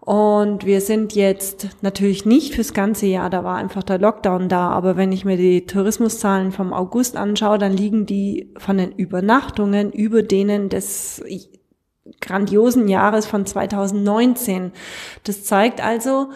Und 0.05 0.65
wir 0.65 0.81
sind 0.81 1.15
jetzt 1.15 1.69
natürlich 1.81 2.25
nicht 2.25 2.55
fürs 2.55 2.73
ganze 2.73 3.05
Jahr, 3.05 3.29
da 3.29 3.45
war 3.45 3.55
einfach 3.55 3.83
der 3.83 3.99
Lockdown 3.99 4.49
da, 4.49 4.67
aber 4.67 4.97
wenn 4.97 5.13
ich 5.13 5.23
mir 5.23 5.37
die 5.37 5.65
Tourismuszahlen 5.65 6.51
vom 6.51 6.73
August 6.73 7.15
anschaue, 7.15 7.57
dann 7.57 7.71
liegen 7.71 8.05
die 8.05 8.51
von 8.57 8.77
den 8.77 8.91
Übernachtungen 8.91 9.93
über 9.93 10.21
denen 10.21 10.67
des 10.67 11.23
grandiosen 12.19 12.89
Jahres 12.89 13.25
von 13.25 13.45
2019. 13.45 14.73
Das 15.23 15.45
zeigt 15.45 15.81
also, 15.81 16.31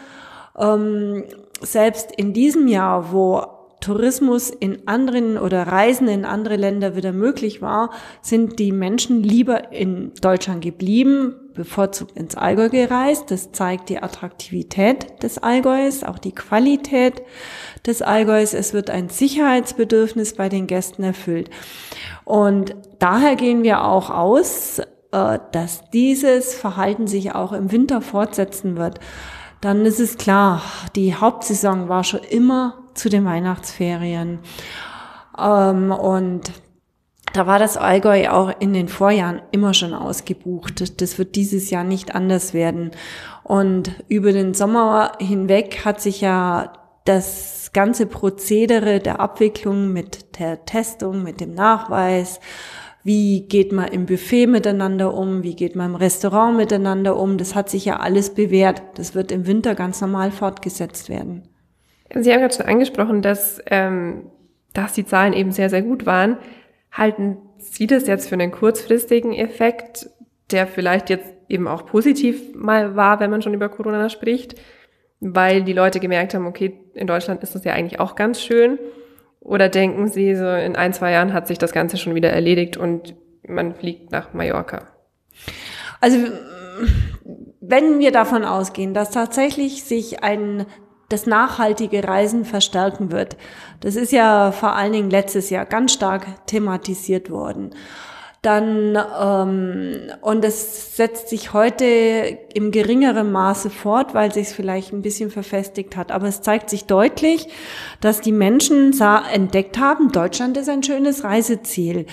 ähm, 0.58 1.26
selbst 1.60 2.14
in 2.16 2.32
diesem 2.32 2.70
Jahr, 2.70 3.12
wo 3.12 3.57
Tourismus 3.80 4.50
in 4.50 4.88
anderen 4.88 5.38
oder 5.38 5.64
Reisen 5.64 6.08
in 6.08 6.26
andere 6.26 6.56
Länder 6.56 6.96
wieder 6.96 7.14
möglich 7.14 7.62
war, 7.62 7.92
sind 8.22 8.60
die 8.60 8.72
Menschen 8.72 9.22
lieber 9.22 9.72
in 9.72 10.14
Deutschland 10.20 10.64
geblieben, 10.64 11.36
bevorzugt 11.54 12.18
ins 12.18 12.36
Allgäu 12.36 12.70
gereist. 12.70 13.30
Das 13.30 13.52
zeigt 13.52 13.90
die 13.90 14.02
Attraktivität 14.02 15.22
des 15.22 15.38
Allgäus, 15.38 16.04
auch 16.04 16.18
die 16.18 16.34
Qualität 16.34 17.22
des 17.86 18.02
Allgäus. 18.02 18.54
Es 18.54 18.74
wird 18.74 18.90
ein 18.90 19.10
Sicherheitsbedürfnis 19.10 20.34
bei 20.34 20.50
den 20.50 20.66
Gästen 20.66 21.04
erfüllt. 21.04 21.50
Und 22.26 22.76
daher 23.00 23.36
gehen 23.36 23.64
wir 23.64 23.84
auch 23.84 24.10
aus, 24.10 24.80
äh, 25.12 25.40
dass 25.52 25.90
dieses 25.92 26.56
Verhalten 26.56 27.08
sich 27.08 27.34
auch 27.34 27.54
im 27.54 27.72
Winter 27.72 28.02
fortsetzen 28.02 28.76
wird. 28.76 29.00
Dann 29.62 29.86
ist 29.86 30.00
es 30.00 30.18
klar, 30.18 30.62
die 30.96 31.16
Hauptsaison 31.16 31.90
war 31.90 32.04
schon 32.04 32.22
immer 32.30 32.87
zu 32.98 33.10
den 33.10 33.26
Weihnachtsferien. 33.26 34.40
Ähm, 35.38 35.92
und 35.92 36.52
da 37.34 37.46
war 37.46 37.60
das 37.60 37.78
Allgäu 37.78 38.30
auch 38.30 38.52
in 38.60 38.74
den 38.74 38.88
Vorjahren 38.88 39.42
immer 39.52 39.74
schon 39.74 39.94
ausgebucht. 39.94 41.02
Das 41.02 41.18
wird 41.18 41.36
dieses 41.36 41.70
Jahr 41.70 41.84
nicht 41.84 42.16
anders 42.16 42.54
werden. 42.54 42.92
Und 43.44 43.92
über 44.08 44.32
den 44.32 44.54
Sommer 44.54 45.14
hinweg 45.20 45.86
hat 45.86 46.02
sich 46.02 46.22
ja 46.22 46.74
das 47.06 47.72
ganze 47.74 48.06
Prozedere 48.06 49.00
der 49.00 49.20
Abwicklung 49.20 49.94
mit 49.94 50.40
der 50.40 50.66
Testung, 50.66 51.24
mit 51.24 51.40
dem 51.40 51.54
Nachweis, 51.54 52.40
wie 53.04 53.48
geht 53.48 53.72
man 53.72 53.88
im 53.88 54.06
Buffet 54.06 54.48
miteinander 54.48 55.14
um, 55.14 55.42
wie 55.44 55.56
geht 55.56 55.78
man 55.78 55.92
im 55.92 55.96
Restaurant 55.96 56.58
miteinander 56.58 57.16
um, 57.16 57.38
das 57.38 57.56
hat 57.56 57.70
sich 57.70 57.86
ja 57.86 58.00
alles 58.00 58.34
bewährt. 58.34 58.82
Das 58.96 59.16
wird 59.16 59.32
im 59.32 59.48
Winter 59.48 59.76
ganz 59.76 60.02
normal 60.02 60.32
fortgesetzt 60.32 61.08
werden. 61.08 61.48
Sie 62.14 62.32
haben 62.32 62.40
gerade 62.40 62.56
schon 62.56 62.66
angesprochen, 62.66 63.22
dass, 63.22 63.62
ähm, 63.68 64.32
dass 64.74 64.94
die 64.94 65.06
Zahlen 65.06 65.34
eben 65.34 65.52
sehr, 65.52 65.70
sehr 65.70 65.82
gut 65.82 66.06
waren. 66.06 66.38
Halten 66.92 67.38
Sie 67.58 67.88
das 67.88 68.08
jetzt 68.08 68.30
für 68.30 68.36
einen 68.36 68.52
kurzfristigen 68.52 69.34
Effekt, 69.34 70.10
der 70.52 70.68
vielleicht 70.68 71.10
jetzt 71.10 71.34
eben 71.50 71.68
auch 71.68 71.86
positiv 71.86 72.56
mal 72.56 72.96
war, 72.96 73.20
wenn 73.20 73.32
man 73.32 73.42
schon 73.42 73.54
über 73.54 73.70
Corona 73.70 74.10
spricht, 74.10 74.56
weil 75.20 75.64
die 75.64 75.74
Leute 75.74 76.00
gemerkt 76.00 76.34
haben, 76.34 76.46
okay, 76.46 76.80
in 76.94 77.08
Deutschland 77.08 77.44
ist 77.44 77.56
das 77.56 77.64
ja 77.64 77.74
eigentlich 77.74 78.00
auch 78.00 78.16
ganz 78.16 78.42
schön? 78.42 78.78
Oder 79.40 79.70
denken 79.70 80.08
Sie, 80.08 80.36
so 80.36 80.50
in 80.50 80.76
ein, 80.76 80.94
zwei 80.94 81.12
Jahren 81.12 81.34
hat 81.34 81.48
sich 81.48 81.58
das 81.58 81.72
Ganze 81.72 81.98
schon 81.98 82.16
wieder 82.16 82.30
erledigt 82.30 82.78
und 82.78 83.16
man 83.48 83.74
fliegt 83.76 84.12
nach 84.12 84.34
Mallorca? 84.34 84.88
Also 86.02 86.18
wenn 87.62 88.00
wir 88.00 88.12
davon 88.12 88.44
ausgehen, 88.44 88.94
dass 88.94 89.12
tatsächlich 89.12 89.84
sich 89.84 90.24
ein 90.24 90.66
das 91.10 91.26
nachhaltige 91.26 92.04
Reisen 92.04 92.46
verstärken 92.46 93.12
wird. 93.12 93.38
Das 93.80 93.96
ist 93.96 94.12
ja 94.12 94.52
vor 94.52 94.76
allen 94.76 94.94
Dingen 94.94 95.10
letztes 95.10 95.50
Jahr 95.50 95.66
ganz 95.66 95.94
stark 95.94 96.26
thematisiert 96.48 97.30
worden 97.30 97.74
dann 98.48 98.98
ähm, 99.20 100.12
und 100.22 100.46
es 100.46 100.96
setzt 100.96 101.30
sich 101.30 101.54
heute 101.54 101.86
im 102.54 102.72
geringeren 102.72 103.32
Maße 103.32 103.70
fort, 103.70 104.14
weil 104.14 104.32
sich 104.32 104.48
es 104.48 104.54
vielleicht 104.54 104.94
ein 104.94 105.02
bisschen 105.02 105.32
verfestigt 105.32 105.98
hat. 105.98 106.12
Aber 106.12 106.28
es 106.28 106.42
zeigt 106.42 106.70
sich 106.70 106.86
deutlich, 106.86 107.50
dass 108.00 108.22
die 108.22 108.32
Menschen 108.32 108.98
entdeckt 109.34 109.78
haben, 109.80 110.12
Deutschland 110.12 110.56
ist 110.56 110.70
ein 110.70 110.82
schönes 110.84 111.24
Reiseziel. 111.24 112.06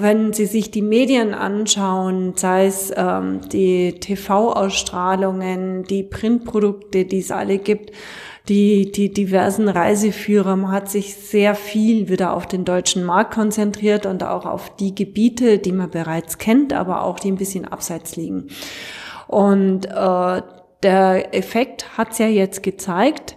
Wenn 0.00 0.32
Sie 0.32 0.46
sich 0.46 0.70
die 0.70 0.80
Medien 0.80 1.34
anschauen, 1.34 2.34
sei 2.36 2.66
es 2.66 2.92
ähm, 2.96 3.40
die 3.52 3.98
TV-Ausstrahlungen, 3.98 5.82
die 5.82 6.04
Printprodukte, 6.04 7.04
die 7.04 7.18
es 7.18 7.32
alle 7.32 7.58
gibt, 7.58 7.90
die, 8.48 8.92
die 8.92 9.12
diversen 9.12 9.68
Reiseführer. 9.68 10.54
Man 10.54 10.70
hat 10.70 10.88
sich 10.88 11.16
sehr 11.16 11.56
viel 11.56 12.08
wieder 12.08 12.32
auf 12.32 12.46
den 12.46 12.64
deutschen 12.64 13.02
Markt 13.02 13.34
konzentriert 13.34 14.06
und 14.06 14.22
auch 14.22 14.46
auf 14.46 14.76
die 14.76 14.94
Gebiete, 14.94 15.58
die 15.58 15.72
man 15.72 15.90
bereits 15.90 16.38
kennt, 16.38 16.72
aber 16.72 17.02
auch 17.02 17.18
die 17.18 17.32
ein 17.32 17.36
bisschen 17.36 17.64
abseits 17.64 18.14
liegen. 18.14 18.50
Und 19.26 19.86
äh, 19.86 20.42
der 20.84 21.34
Effekt 21.34 21.98
hat 21.98 22.12
es 22.12 22.18
ja 22.18 22.28
jetzt 22.28 22.62
gezeigt, 22.62 23.36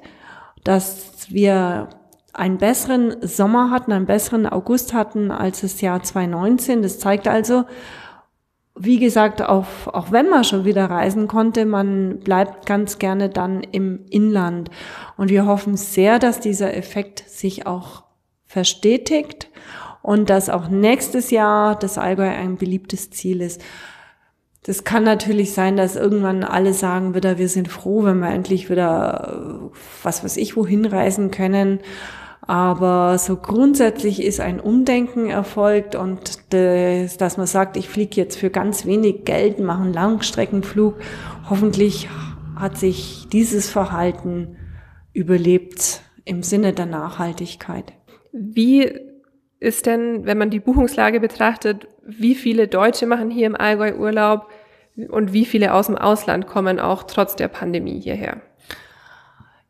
dass 0.64 1.26
wir 1.30 1.90
einen 2.34 2.58
besseren 2.58 3.16
Sommer 3.22 3.70
hatten, 3.70 3.92
einen 3.92 4.06
besseren 4.06 4.48
August 4.48 4.94
hatten 4.94 5.32
als 5.32 5.62
das 5.62 5.82
Jahr 5.82 6.02
2019. 6.02 6.82
Das 6.82 7.00
zeigt 7.00 7.28
also, 7.28 7.66
wie 8.76 9.00
gesagt, 9.00 9.42
auch, 9.42 9.66
auch 9.88 10.12
wenn 10.12 10.30
man 10.30 10.44
schon 10.44 10.66
wieder 10.66 10.90
reisen 10.90 11.28
konnte, 11.28 11.66
man 11.66 12.20
bleibt 12.20 12.66
ganz 12.66 13.00
gerne 13.00 13.30
dann 13.30 13.62
im 13.62 14.06
Inland. 14.10 14.72
Und 15.18 15.30
wir 15.30 15.46
hoffen 15.46 15.76
sehr, 15.76 16.20
dass 16.20 16.40
dieser 16.40 16.76
Effekt 16.76 17.24
sich 17.30 17.68
auch 17.68 18.04
verstetigt 18.46 19.50
und 20.02 20.30
dass 20.30 20.50
auch 20.50 20.68
nächstes 20.70 21.32
Jahr 21.32 21.78
das 21.78 21.98
Allgäu 21.98 22.28
ein 22.28 22.58
beliebtes 22.58 23.12
Ziel 23.12 23.42
ist. 23.42 23.62
Das 24.64 24.84
kann 24.84 25.04
natürlich 25.04 25.54
sein, 25.54 25.76
dass 25.76 25.96
irgendwann 25.96 26.44
alle 26.44 26.74
sagen 26.74 27.16
wieder, 27.16 27.40
wir 27.40 27.50
sind 27.50 27.68
froh, 27.68 28.04
wenn 28.04 28.20
wir 28.20 28.30
endlich 28.30 28.70
wieder, 28.70 29.72
was 30.04 30.24
weiß 30.24 30.38
ich, 30.38 30.56
wohin 30.56 30.86
reisen 30.86 31.32
können. 31.32 31.80
Aber 32.42 33.18
so 33.18 33.38
grundsätzlich 33.38 34.22
ist 34.22 34.40
ein 34.40 34.60
Umdenken 34.60 35.30
erfolgt 35.30 35.96
und 35.96 36.54
das, 36.54 37.18
dass 37.18 37.38
man 37.38 37.48
sagt, 37.48 37.78
ich 37.78 37.90
fliege 37.90 38.20
jetzt 38.20 38.38
für 38.38 38.50
ganz 38.50 38.86
wenig 38.86 39.26
Geld, 39.26 39.60
mache 39.60 39.84
einen 39.84 39.94
Langstreckenflug. 39.94 40.96
Hoffentlich 41.50 42.08
hat 42.56 42.78
sich 42.78 43.28
dieses 43.32 43.70
Verhalten 43.70 44.58
überlebt 45.14 46.02
im 46.26 46.44
Sinne 46.44 46.74
der 46.74 46.86
Nachhaltigkeit. 46.86 47.94
Wie 48.32 48.92
ist 49.62 49.86
denn, 49.86 50.26
wenn 50.26 50.40
man 50.40 50.50
die 50.50 50.60
Buchungslage 50.60 51.20
betrachtet, 51.20 51.88
wie 52.04 52.36
viele 52.36 52.68
Deutsche 52.68 53.06
machen 53.06 53.30
hier 53.30 53.46
im 53.46 53.56
Allgäu 53.56 53.94
Urlaub 53.94 54.50
und 55.10 55.34
wie 55.34 55.46
viele 55.46 55.74
aus 55.74 55.86
dem 55.86 55.98
Ausland 55.98 56.48
kommen 56.48 56.80
auch 56.80 57.04
trotz 57.04 57.36
der 57.36 57.48
Pandemie 57.48 58.00
hierher? 58.00 58.42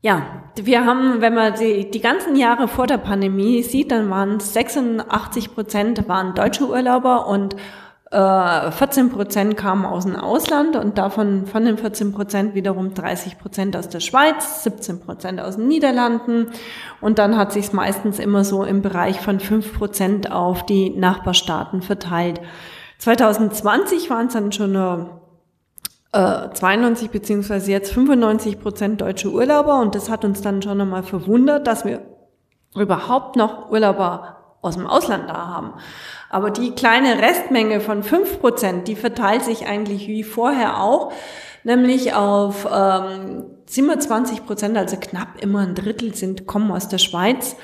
Ja, 0.02 0.44
wir 0.56 0.86
haben, 0.86 1.20
wenn 1.20 1.36
man 1.36 1.54
die, 1.60 1.92
die 1.92 2.00
ganzen 2.00 2.36
Jahre 2.38 2.70
vor 2.70 2.88
der 2.88 2.98
Pandemie 2.98 3.62
sieht, 3.62 3.92
dann 3.92 4.10
waren 4.10 4.40
86 4.40 5.54
Prozent 5.54 6.08
waren 6.08 6.34
deutsche 6.36 6.68
Urlauber 6.68 7.28
und 7.28 7.58
14 8.14 9.10
Prozent 9.10 9.56
kamen 9.56 9.86
aus 9.86 10.04
dem 10.04 10.18
Ausland 10.18 10.76
und 10.76 10.98
davon 10.98 11.46
von 11.46 11.64
den 11.64 11.78
14 11.78 12.12
Prozent 12.12 12.56
wiederum 12.56 12.94
30 12.94 13.40
Prozent 13.40 13.78
aus 13.78 13.88
der 13.88 14.02
Schweiz, 14.02 14.66
17 14.66 15.00
Prozent 15.00 15.40
aus 15.40 15.56
den 15.56 15.70
Niederlanden 15.70 16.48
und 17.00 17.20
dann 17.20 17.38
hat 17.38 17.54
sich 17.54 17.72
meistens 17.72 18.20
immer 18.20 18.44
so 18.44 18.66
im 18.66 18.82
Bereich 18.82 19.22
von 19.22 19.40
5 19.40 19.78
Prozent 19.78 20.30
auf 20.30 20.66
die 20.66 20.90
Nachbarstaaten 20.90 21.82
verteilt. 21.82 22.42
2020 22.98 24.10
waren 24.10 24.28
es 24.28 24.34
dann 24.34 24.52
schon 24.52 24.74
nur 24.74 25.22
92 26.12 27.08
äh, 27.08 27.12
beziehungsweise 27.12 27.72
jetzt 27.72 27.94
95 27.94 28.60
Prozent 28.60 29.00
deutsche 29.00 29.32
Urlauber 29.32 29.80
und 29.80 29.96
das 29.96 30.10
hat 30.10 30.26
uns 30.26 30.42
dann 30.42 30.62
schon 30.62 30.82
einmal 30.82 31.04
verwundert, 31.04 31.66
dass 31.66 31.86
wir 31.86 32.02
überhaupt 32.76 33.38
noch 33.38 33.72
Urlauber 33.72 34.41
aus 34.62 34.76
dem 34.76 34.88
Ausland 34.88 35.30
da 35.30 35.48
haben. 35.48 35.74
Aber 36.30 36.52
die 36.52 36.72
kleine 36.72 37.22
Restmenge 37.22 37.82
von 37.82 38.04
5 38.04 38.40
Prozent, 38.40 38.88
die 38.88 38.96
verteilt 38.96 39.44
sich 39.44 39.68
eigentlich 39.68 40.08
wie 40.08 40.24
vorher 40.24 40.82
auch, 40.82 41.12
nämlich 41.64 42.14
auf 42.14 42.68
ähm, 42.72 43.46
27 43.66 44.46
Prozent, 44.46 44.78
also 44.78 44.98
knapp 44.98 45.42
immer 45.42 45.60
ein 45.60 45.76
Drittel 45.76 46.14
sind, 46.14 46.48
kommen 46.48 46.72
aus 46.72 46.88
der 46.88 47.00
Schweiz 47.00 47.56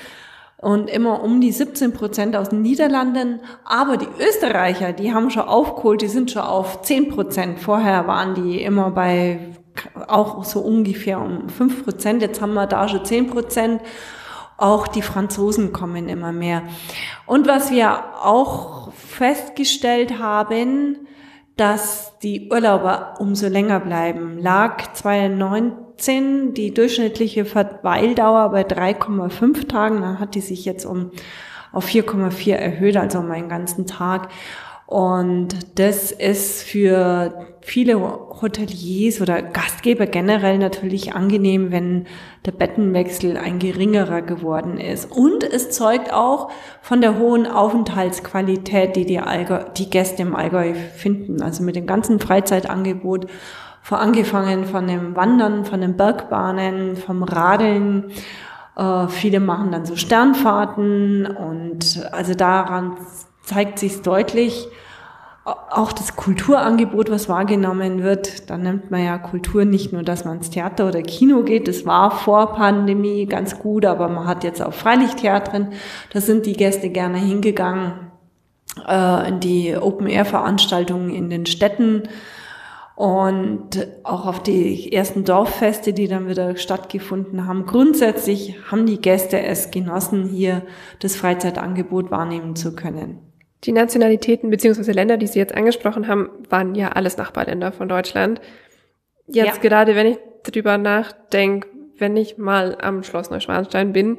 und 0.60 0.90
immer 0.90 1.22
um 1.22 1.40
die 1.40 1.52
17 1.52 1.92
Prozent 1.92 2.36
aus 2.36 2.48
den 2.48 2.62
Niederlanden. 2.62 3.40
Aber 3.64 3.96
die 3.96 4.08
Österreicher, 4.20 4.92
die 4.92 5.14
haben 5.14 5.30
schon 5.30 5.44
aufgeholt, 5.44 6.02
die 6.02 6.08
sind 6.08 6.32
schon 6.32 6.42
auf 6.42 6.82
10 6.82 7.10
Prozent. 7.10 7.60
Vorher 7.60 8.06
waren 8.06 8.34
die 8.34 8.60
immer 8.62 8.90
bei 8.90 9.38
auch 10.08 10.44
so 10.44 10.60
ungefähr 10.60 11.20
um 11.20 11.48
5 11.48 11.84
Prozent. 11.84 12.22
Jetzt 12.22 12.40
haben 12.40 12.54
wir 12.54 12.66
da 12.66 12.88
schon 12.88 13.04
10 13.04 13.30
Prozent. 13.30 13.80
Auch 14.58 14.86
die 14.86 15.02
Franzosen 15.02 15.72
kommen 15.72 16.10
immer 16.10 16.32
mehr. 16.32 16.64
Und 17.24 17.48
was 17.48 17.70
wir 17.70 18.04
auch 18.22 18.92
festgestellt 18.92 20.18
haben, 20.18 21.08
dass 21.56 22.18
die 22.18 22.50
Urlauber 22.50 23.14
umso 23.18 23.48
länger 23.48 23.80
bleiben, 23.80 24.38
lag 24.38 24.92
2019 24.92 25.88
2017 25.98 26.54
die 26.54 26.72
durchschnittliche 26.72 27.44
Verweildauer 27.44 28.50
bei 28.50 28.62
3,5 28.62 29.68
Tagen. 29.68 30.00
Dann 30.00 30.18
hat 30.18 30.34
die 30.34 30.40
sich 30.40 30.64
jetzt 30.64 30.84
um 30.84 31.10
auf 31.72 31.86
4,4 31.86 32.54
erhöht, 32.54 32.96
also 32.96 33.18
um 33.18 33.30
einen 33.30 33.48
ganzen 33.48 33.86
Tag. 33.86 34.28
Und 34.88 35.78
das 35.78 36.12
ist 36.12 36.62
für 36.62 37.46
viele 37.60 38.00
Hoteliers 38.40 39.20
oder 39.20 39.42
Gastgeber 39.42 40.06
generell 40.06 40.56
natürlich 40.56 41.12
angenehm, 41.12 41.70
wenn 41.70 42.06
der 42.46 42.52
Bettenwechsel 42.52 43.36
ein 43.36 43.58
geringerer 43.58 44.22
geworden 44.22 44.78
ist. 44.78 45.12
Und 45.12 45.44
es 45.44 45.68
zeugt 45.72 46.10
auch 46.10 46.50
von 46.80 47.02
der 47.02 47.18
hohen 47.18 47.46
Aufenthaltsqualität, 47.46 48.96
die 48.96 49.04
die, 49.04 49.18
Allgäu, 49.18 49.62
die 49.76 49.90
Gäste 49.90 50.22
im 50.22 50.34
Allgäu 50.34 50.72
finden. 50.72 51.42
Also 51.42 51.62
mit 51.62 51.76
dem 51.76 51.86
ganzen 51.86 52.18
Freizeitangebot 52.18 53.26
vor 53.82 53.98
angefangen 53.98 54.64
von 54.64 54.86
dem 54.86 55.14
Wandern, 55.14 55.66
von 55.66 55.82
den 55.82 55.98
Bergbahnen, 55.98 56.96
vom 56.96 57.24
Radeln. 57.24 58.10
Äh, 58.74 59.08
viele 59.08 59.40
machen 59.40 59.70
dann 59.70 59.84
so 59.84 59.96
Sternfahrten 59.96 61.26
und 61.26 62.08
also 62.10 62.32
daran 62.32 62.96
zeigt 63.48 63.78
sich 63.78 64.02
deutlich, 64.02 64.68
auch 65.44 65.92
das 65.92 66.14
Kulturangebot, 66.14 67.10
was 67.10 67.28
wahrgenommen 67.30 68.02
wird, 68.02 68.50
da 68.50 68.58
nimmt 68.58 68.90
man 68.90 69.02
ja 69.02 69.16
Kultur 69.16 69.64
nicht 69.64 69.94
nur, 69.94 70.02
dass 70.02 70.26
man 70.26 70.38
ins 70.38 70.50
Theater 70.50 70.88
oder 70.88 71.00
Kino 71.00 71.42
geht, 71.42 71.68
das 71.68 71.86
war 71.86 72.10
vor 72.10 72.54
Pandemie 72.54 73.24
ganz 73.24 73.58
gut, 73.58 73.86
aber 73.86 74.08
man 74.08 74.26
hat 74.26 74.44
jetzt 74.44 74.60
auch 74.60 74.74
Freilichttheatren, 74.74 75.72
da 76.12 76.20
sind 76.20 76.44
die 76.44 76.52
Gäste 76.52 76.90
gerne 76.90 77.16
hingegangen, 77.16 77.92
äh, 78.86 79.28
in 79.28 79.40
die 79.40 79.74
Open-Air-Veranstaltungen 79.74 81.10
in 81.10 81.30
den 81.30 81.46
Städten, 81.46 82.02
und 82.98 83.86
auch 84.02 84.26
auf 84.26 84.42
die 84.42 84.92
ersten 84.92 85.22
Dorffeste, 85.24 85.92
die 85.92 86.08
dann 86.08 86.28
wieder 86.28 86.56
stattgefunden 86.56 87.46
haben. 87.46 87.64
Grundsätzlich 87.64 88.56
haben 88.72 88.86
die 88.86 89.00
Gäste 89.00 89.40
es 89.40 89.70
genossen, 89.70 90.24
hier 90.24 90.62
das 90.98 91.14
Freizeitangebot 91.14 92.10
wahrnehmen 92.10 92.56
zu 92.56 92.74
können. 92.74 93.27
Die 93.64 93.72
Nationalitäten 93.72 94.50
bzw. 94.50 94.92
Länder, 94.92 95.16
die 95.16 95.26
Sie 95.26 95.38
jetzt 95.38 95.54
angesprochen 95.54 96.06
haben, 96.06 96.30
waren 96.48 96.74
ja 96.74 96.90
alles 96.90 97.16
Nachbarländer 97.16 97.72
von 97.72 97.88
Deutschland. 97.88 98.40
Jetzt 99.26 99.56
ja. 99.56 99.68
gerade, 99.68 99.94
wenn 99.94 100.06
ich 100.06 100.18
drüber 100.44 100.78
nachdenke, 100.78 101.68
wenn 101.98 102.16
ich 102.16 102.38
mal 102.38 102.78
am 102.80 103.02
Schloss 103.02 103.30
Neuschwanstein 103.30 103.92
bin, 103.92 104.18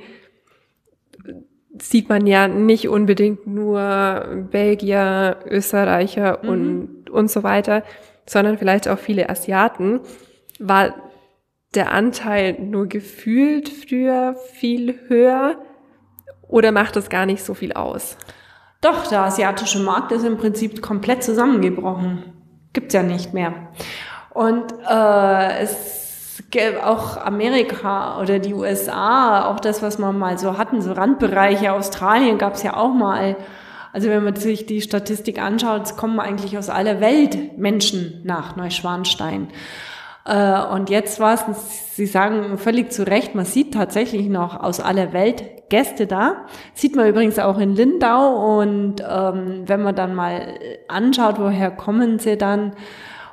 sieht 1.81 2.09
man 2.09 2.27
ja 2.27 2.47
nicht 2.47 2.89
unbedingt 2.89 3.47
nur 3.47 4.47
Belgier, 4.51 5.37
Österreicher 5.45 6.39
mhm. 6.43 6.49
und, 6.49 7.09
und 7.09 7.31
so 7.31 7.43
weiter, 7.43 7.83
sondern 8.25 8.57
vielleicht 8.57 8.87
auch 8.87 8.99
viele 8.99 9.29
Asiaten. 9.29 10.01
War 10.59 10.93
der 11.75 11.91
Anteil 11.91 12.59
nur 12.59 12.87
gefühlt 12.87 13.69
früher 13.69 14.35
viel 14.53 14.99
höher 15.07 15.61
oder 16.47 16.71
macht 16.71 16.95
das 16.95 17.09
gar 17.09 17.25
nicht 17.25 17.43
so 17.43 17.53
viel 17.53 17.73
aus? 17.73 18.17
Doch, 18.81 19.07
der 19.07 19.21
asiatische 19.21 19.79
Markt 19.79 20.11
ist 20.11 20.23
im 20.23 20.37
Prinzip 20.37 20.81
komplett 20.81 21.23
zusammengebrochen. 21.23 22.23
Gibt's 22.71 22.93
ja 22.93 23.03
nicht 23.03 23.33
mehr. 23.33 23.53
Und 24.29 24.73
äh, 24.89 25.59
es 25.63 26.43
gäbe 26.49 26.85
auch 26.85 27.17
Amerika 27.17 28.21
oder 28.21 28.39
die 28.39 28.53
USA, 28.53 29.45
auch 29.45 29.59
das, 29.59 29.81
was 29.81 29.99
wir 29.99 30.11
mal 30.13 30.37
so 30.37 30.57
hatten, 30.57 30.81
so 30.81 30.93
Randbereiche, 30.93 31.73
Australien 31.73 32.37
gab's 32.37 32.63
ja 32.63 32.77
auch 32.77 32.93
mal. 32.93 33.35
Also 33.91 34.07
wenn 34.09 34.23
man 34.23 34.35
sich 34.35 34.65
die 34.65 34.81
Statistik 34.81 35.41
anschaut, 35.41 35.83
es 35.83 35.97
kommen 35.97 36.19
eigentlich 36.19 36.57
aus 36.57 36.69
aller 36.69 37.01
Welt 37.01 37.57
Menschen 37.57 38.21
nach 38.23 38.55
Neuschwanstein. 38.55 39.49
Äh, 40.25 40.61
und 40.73 40.89
jetzt 40.89 41.19
war 41.19 41.33
es, 41.33 41.95
Sie 41.95 42.05
sagen 42.05 42.57
völlig 42.57 42.91
zu 42.91 43.05
Recht, 43.05 43.35
man 43.35 43.45
sieht 43.45 43.73
tatsächlich 43.73 44.29
noch 44.29 44.59
aus 44.59 44.79
aller 44.79 45.11
Welt 45.13 45.69
Gäste 45.69 46.07
da. 46.07 46.45
Sieht 46.73 46.95
man 46.95 47.07
übrigens 47.07 47.39
auch 47.39 47.57
in 47.59 47.75
Lindau. 47.75 48.59
Und 48.59 49.03
ähm, 49.07 49.63
wenn 49.65 49.81
man 49.81 49.95
dann 49.95 50.15
mal 50.15 50.55
anschaut, 50.87 51.39
woher 51.39 51.71
kommen 51.71 52.19
sie 52.19 52.37
dann, 52.37 52.73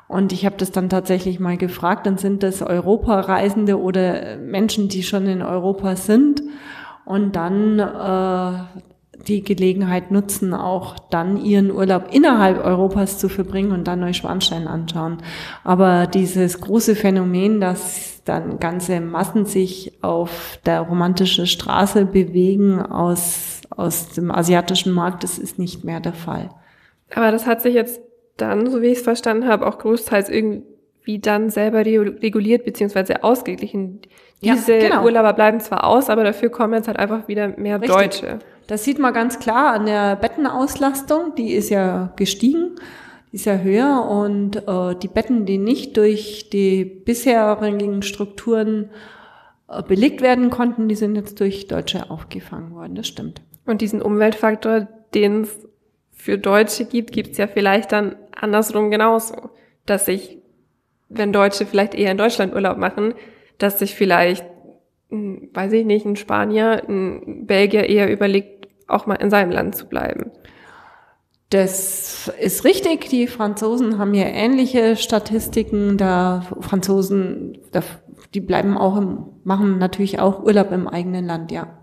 und 0.09 0.33
ich 0.33 0.47
habe 0.47 0.57
das 0.57 0.71
dann 0.71 0.89
tatsächlich 0.89 1.41
mal 1.41 1.57
gefragt, 1.57 2.07
dann 2.07 2.17
sind 2.17 2.43
das 2.45 2.63
Europareisende 2.63 3.81
oder 3.81 4.37
Menschen, 4.37 4.89
die 4.89 5.03
schon 5.03 5.27
in 5.27 5.43
Europa 5.43 5.97
sind 5.97 6.43
und 7.05 7.35
dann 7.35 7.81
äh, 7.81 8.81
die 9.29 9.43
Gelegenheit 9.43 10.11
nutzen, 10.11 10.55
auch 10.55 10.99
dann 11.11 11.45
ihren 11.45 11.71
Urlaub 11.71 12.09
innerhalb 12.13 12.65
Europas 12.65 13.19
zu 13.19 13.29
verbringen 13.29 13.73
und 13.73 13.85
dann 13.85 14.01
Neuschwanstein 14.01 14.67
anschauen. 14.69 15.19
Aber 15.65 16.07
dieses 16.07 16.61
große 16.61 16.95
Phänomen, 16.95 17.61
dass 17.61 18.23
dann 18.25 18.59
ganze 18.59 19.01
Massen 19.01 19.47
sich 19.47 19.93
auf 20.03 20.59
der 20.67 20.81
romantischen 20.81 21.47
Straße 21.47 22.07
bewegen 22.07 22.81
aus, 22.81 23.61
aus 23.71 24.09
dem 24.09 24.31
asiatischen 24.31 24.93
Markt, 24.93 25.25
das 25.25 25.39
ist 25.39 25.59
nicht 25.59 25.85
mehr 25.85 26.01
der 26.01 26.13
Fall. 26.13 26.51
Aber 27.15 27.31
das 27.31 27.47
hat 27.47 27.63
sich 27.63 27.75
jetzt 27.75 28.01
dann, 28.37 28.71
so 28.71 28.83
wie 28.83 28.87
ich 28.87 28.99
es 28.99 29.05
verstanden 29.05 29.49
habe, 29.49 29.67
auch 29.67 29.79
großteils 29.79 30.29
irgendwie 30.29 30.76
dann 31.07 31.51
selber 31.51 31.85
reguliert 31.85 32.65
bzw. 32.65 33.17
ausgeglichen. 33.23 34.01
Diese 34.43 34.75
ja, 34.75 34.89
genau. 34.89 35.05
Urlauber 35.05 35.33
bleiben 35.33 35.61
zwar 35.61 35.85
aus, 35.85 36.11
aber 36.11 36.25
dafür 36.25 36.51
kommen 36.51 36.75
jetzt 36.75 36.89
halt 36.89 36.99
einfach 36.99 37.29
wieder 37.29 37.49
mehr 37.57 37.81
Richtig. 37.81 37.97
Deutsche. 37.97 38.39
Das 38.67 38.85
sieht 38.85 38.99
man 38.99 39.15
ganz 39.15 39.39
klar 39.39 39.73
an 39.73 39.87
der 39.87 40.17
Bettenauslastung, 40.17 41.35
die 41.37 41.53
ist 41.53 41.71
ja 41.71 42.13
gestiegen, 42.17 42.75
die 43.31 43.37
ist 43.37 43.47
ja 43.47 43.59
höher 43.59 44.07
und 44.09 44.57
äh, 44.57 44.97
die 45.01 45.09
Betten, 45.09 45.47
die 45.47 45.59
nicht 45.59 45.97
durch 45.97 46.51
die 46.51 46.85
bisherigen 46.85 48.03
Strukturen 48.03 48.91
äh, 49.69 49.83
belegt 49.83 50.21
werden 50.21 50.51
konnten, 50.51 50.89
die 50.89 50.97
sind 50.97 51.15
jetzt 51.15 51.39
durch 51.41 51.69
Deutsche 51.69 52.11
aufgefangen 52.11 52.75
worden, 52.75 52.97
das 52.97 53.07
stimmt. 53.07 53.41
Und 53.65 53.81
diesen 53.81 54.03
Umweltfaktor, 54.03 54.89
den 55.15 55.43
es 55.43 55.67
für 56.13 56.39
Deutsche 56.39 56.85
gibt, 56.85 57.13
gibt 57.13 57.33
es 57.33 57.39
ja 57.39 57.47
vielleicht 57.47 57.93
dann 57.93 58.17
andersrum 58.35 58.91
genauso, 58.91 59.51
dass 59.87 60.07
sich, 60.07 60.39
wenn 61.09 61.33
Deutsche 61.33 61.67
vielleicht 61.67 61.95
eher 61.95 62.11
in 62.11 62.19
Deutschland 62.19 62.55
Urlaub 62.55 62.77
machen, 62.79 63.15
dass 63.59 63.79
sich 63.79 63.95
vielleicht, 63.95 64.45
hm, 65.11 65.51
weiß 65.53 65.73
ich 65.73 65.85
nicht, 65.85 66.07
ein 66.07 66.17
Spanier, 66.17 66.83
ein 66.89 67.47
Belgier 67.47 67.89
eher 67.89 68.11
überlegt, 68.11 68.69
auch 68.89 69.07
mal 69.07 69.15
in 69.17 69.31
seinem 69.31 69.51
Land 69.51 69.77
zu 69.77 69.87
bleiben. 69.87 70.31
Das 71.51 72.33
ist 72.41 72.65
richtig. 72.65 73.09
Die 73.09 73.29
Franzosen 73.29 73.99
haben 73.99 74.15
ja 74.15 74.25
ähnliche 74.25 74.97
Statistiken. 74.97 75.97
Da 75.97 76.45
Franzosen, 76.61 77.59
die 78.35 78.41
bleiben 78.41 78.77
auch 78.77 78.97
im, 78.97 79.27
machen 79.45 79.79
natürlich 79.79 80.19
auch 80.19 80.43
Urlaub 80.43 80.73
im 80.73 80.89
eigenen 80.89 81.25
Land, 81.25 81.53
ja. 81.53 81.79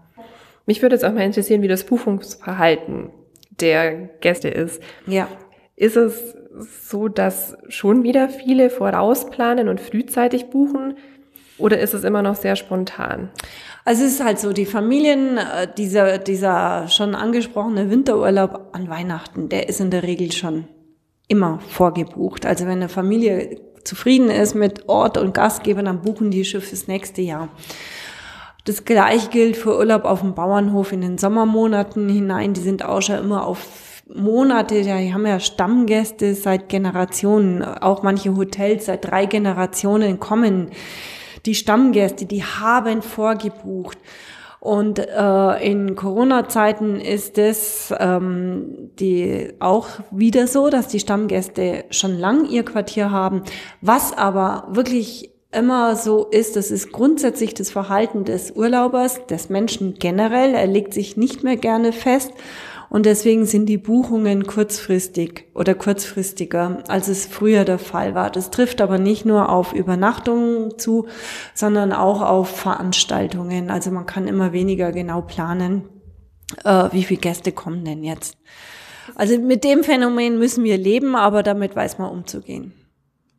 Mich 0.65 0.81
würde 0.81 0.95
jetzt 0.95 1.03
auch 1.03 1.13
mal 1.13 1.23
interessieren, 1.23 1.61
wie 1.61 1.67
das 1.67 1.85
Buchungsverhalten 1.85 3.11
der 3.59 4.07
Gäste 4.19 4.49
ist. 4.49 4.81
Ja. 5.07 5.27
Ist 5.75 5.97
es 5.97 6.35
so, 6.57 7.07
dass 7.07 7.55
schon 7.67 8.03
wieder 8.03 8.29
viele 8.29 8.69
vorausplanen 8.69 9.69
und 9.69 9.81
frühzeitig 9.81 10.47
buchen? 10.49 10.95
Oder 11.57 11.79
ist 11.79 11.93
es 11.93 12.03
immer 12.03 12.21
noch 12.21 12.35
sehr 12.35 12.55
spontan? 12.55 13.29
Also 13.85 14.03
es 14.03 14.13
ist 14.13 14.23
halt 14.23 14.39
so, 14.39 14.53
die 14.53 14.65
Familien, 14.65 15.37
äh, 15.37 15.67
dieser, 15.77 16.17
dieser 16.17 16.87
schon 16.87 17.15
angesprochene 17.15 17.89
Winterurlaub 17.89 18.69
an 18.71 18.89
Weihnachten, 18.89 19.49
der 19.49 19.69
ist 19.69 19.79
in 19.79 19.91
der 19.91 20.03
Regel 20.03 20.31
schon 20.31 20.67
immer 21.27 21.59
vorgebucht. 21.69 22.45
Also 22.45 22.65
wenn 22.65 22.77
eine 22.77 22.89
Familie 22.89 23.59
zufrieden 23.83 24.29
ist 24.29 24.55
mit 24.55 24.87
Ort 24.87 25.17
und 25.17 25.33
Gastgeber, 25.33 25.83
dann 25.83 26.01
buchen 26.01 26.31
die 26.31 26.45
Schiff 26.45 26.69
fürs 26.69 26.87
nächste 26.87 27.21
Jahr. 27.21 27.49
Das 28.65 28.85
gleiche 28.85 29.29
gilt 29.29 29.57
für 29.57 29.77
Urlaub 29.77 30.05
auf 30.05 30.21
dem 30.21 30.35
Bauernhof 30.35 30.93
in 30.93 31.01
den 31.01 31.17
Sommermonaten 31.17 32.07
hinein. 32.07 32.53
Die 32.53 32.61
sind 32.61 32.85
auch 32.85 33.01
schon 33.01 33.17
immer 33.17 33.45
auf 33.45 33.59
Monate, 34.07 34.81
die 34.81 35.13
haben 35.13 35.25
ja 35.25 35.39
Stammgäste 35.39 36.35
seit 36.35 36.69
Generationen, 36.69 37.63
auch 37.63 38.03
manche 38.03 38.35
Hotels 38.35 38.85
seit 38.87 39.05
drei 39.05 39.25
Generationen 39.25 40.19
kommen 40.19 40.71
die 41.45 41.55
Stammgäste, 41.55 42.25
die 42.25 42.43
haben 42.43 43.01
vorgebucht. 43.01 43.97
Und 44.59 44.97
äh, 44.97 45.69
in 45.69 45.95
Corona-Zeiten 45.95 47.01
ist 47.01 47.37
es 47.37 47.93
ähm, 47.99 48.91
die 48.97 49.49
auch 49.59 49.89
wieder 50.09 50.47
so, 50.47 50.69
dass 50.69 50.87
die 50.87 51.01
Stammgäste 51.01 51.83
schon 51.89 52.17
lang 52.17 52.45
ihr 52.49 52.63
Quartier 52.63 53.11
haben. 53.11 53.43
Was 53.81 54.17
aber 54.17 54.67
wirklich 54.69 55.31
immer 55.51 55.97
so 55.97 56.25
ist, 56.27 56.55
das 56.55 56.71
ist 56.71 56.93
grundsätzlich 56.93 57.53
das 57.53 57.71
Verhalten 57.71 58.23
des 58.23 58.51
Urlaubers, 58.51 59.25
des 59.27 59.49
Menschen 59.49 59.95
generell. 59.95 60.53
Er 60.53 60.67
legt 60.67 60.93
sich 60.93 61.17
nicht 61.17 61.43
mehr 61.43 61.57
gerne 61.57 61.91
fest 61.91 62.31
und 62.93 63.07
deswegen 63.07 63.47
sind 63.47 63.65
die 63.65 63.79
Buchungen 63.79 64.45
kurzfristig 64.45 65.45
oder 65.55 65.73
kurzfristiger, 65.73 66.83
als 66.87 67.07
es 67.07 67.25
früher 67.25 67.65
der 67.65 67.79
Fall 67.79 68.13
war. 68.13 68.29
Das 68.29 68.51
trifft 68.51 68.81
aber 68.81 68.99
nicht 68.99 69.25
nur 69.25 69.49
auf 69.49 69.73
Übernachtungen 69.73 70.77
zu, 70.77 71.07
sondern 71.55 71.91
auch 71.91 72.21
auf 72.21 72.55
Veranstaltungen. 72.55 73.71
Also 73.71 73.89
man 73.89 74.05
kann 74.05 74.27
immer 74.27 74.53
weniger 74.53 74.91
genau 74.91 75.21
planen, 75.21 75.85
äh, 76.63 76.89
wie 76.91 77.01
viele 77.01 77.19
Gäste 77.19 77.51
kommen 77.51 77.83
denn 77.83 78.03
jetzt. 78.03 78.37
Also 79.15 79.39
mit 79.39 79.63
dem 79.63 79.83
Phänomen 79.83 80.37
müssen 80.37 80.63
wir 80.63 80.77
leben, 80.77 81.15
aber 81.15 81.41
damit 81.41 81.75
weiß 81.75 81.97
man 81.97 82.11
umzugehen. 82.11 82.73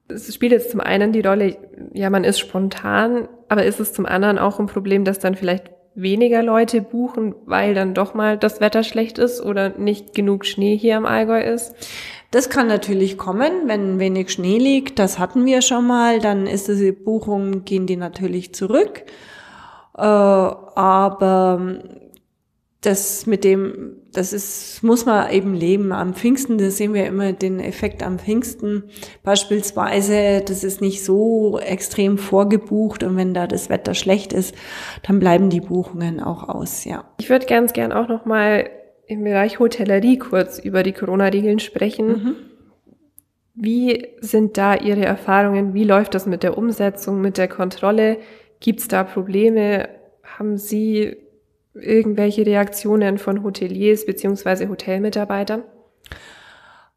Es 0.09 0.35
spielt 0.35 0.51
jetzt 0.51 0.73
zum 0.73 0.81
einen 0.81 1.13
die 1.13 1.21
Rolle, 1.21 1.57
ja, 1.93 2.11
man 2.11 2.25
ist 2.25 2.41
spontan, 2.41 3.29
aber 3.49 3.65
ist 3.65 3.79
es 3.79 3.93
zum 3.93 4.05
anderen 4.05 4.37
auch 4.41 4.59
ein 4.59 4.67
Problem, 4.67 5.05
dass 5.05 5.21
dann 5.21 5.37
vielleicht 5.37 5.74
weniger 5.95 6.43
Leute 6.43 6.81
buchen, 6.81 7.35
weil 7.47 7.75
dann 7.75 7.95
doch 7.95 8.15
mal 8.15 8.37
das 8.37 8.61
Wetter 8.61 8.83
schlecht 8.83 9.19
ist 9.19 9.41
oder 9.41 9.71
nicht 9.71 10.15
genug 10.15 10.45
Schnee 10.47 10.77
hier 10.77 10.97
im 10.97 11.07
Allgäu 11.07 11.41
ist? 11.41 11.75
Das 12.31 12.51
kann 12.51 12.67
natürlich 12.67 13.17
kommen, 13.17 13.67
wenn 13.67 14.01
wenig 14.01 14.31
Schnee 14.33 14.59
liegt. 14.59 14.99
Das 14.99 15.19
hatten 15.19 15.47
wir 15.47 15.63
schon 15.63 15.87
mal. 15.87 16.19
Dann 16.19 16.47
ist 16.47 16.67
diese 16.67 16.93
Buchung, 16.93 17.65
gehen 17.65 17.87
die 17.87 17.97
natürlich 17.97 18.55
zurück. 18.55 19.05
Äh, 19.97 20.03
aber 20.03 21.79
das 22.87 23.27
mit 23.27 23.45
dem, 23.45 23.97
das 24.13 24.33
ist, 24.33 24.83
muss 24.83 25.07
man 25.07 25.31
eben 25.31 25.55
leben. 25.55 25.93
Am 25.93 26.15
Pfingsten, 26.15 26.59
da 26.59 26.71
sehen 26.71 26.95
wir 26.95 27.07
immer 27.07 27.33
den 27.33 27.61
Effekt 27.61 28.03
am 28.03 28.19
Pfingsten. 28.19 28.85
Beispielsweise, 29.23 30.43
das 30.47 30.65
ist 30.65 30.81
nicht 30.81 31.05
so 31.05 31.59
extrem 31.59 32.19
vorgebucht 32.19 33.03
und 33.03 33.17
wenn 33.17 33.35
da 33.35 33.47
das 33.47 33.69
Wetter 33.71 33.95
schlecht 33.95 34.33
ist, 34.33 34.55
dann 35.03 35.19
bleiben 35.19 35.51
die 35.51 35.61
Buchungen 35.61 36.21
auch 36.21 36.49
aus, 36.49 36.85
ja. 36.85 37.05
Ich 37.19 37.31
würde 37.31 37.47
ganz 37.47 37.73
gern 37.73 37.93
auch 37.93 38.09
noch 38.09 38.25
mal 38.25 38.69
im 39.07 39.25
Bereich 39.25 39.59
Hotellerie 39.59 40.19
kurz 40.19 40.59
über 40.59 40.83
die 40.83 40.93
Corona-Regeln 40.93 41.59
sprechen. 41.59 42.07
Mhm. 42.07 42.37
Wie 43.55 44.09
sind 44.21 44.57
da 44.59 44.75
Ihre 44.75 45.05
Erfahrungen? 45.05 45.75
Wie 45.75 45.85
läuft 45.85 46.15
das 46.15 46.27
mit 46.27 46.43
der 46.43 46.59
Umsetzung, 46.59 47.21
mit 47.21 47.39
der 47.39 47.49
Kontrolle? 47.49 48.19
Gibt 48.61 48.81
es 48.81 48.89
da 48.89 49.05
Probleme? 49.05 49.89
Haben 50.23 50.57
Sie 50.57 51.17
irgendwelche 51.75 52.47
Reaktionen 52.47 53.19
von 53.19 53.43
Hoteliers 53.43 54.07
beziehungsweise 54.07 54.69
Hotelmitarbeitern? 54.69 55.65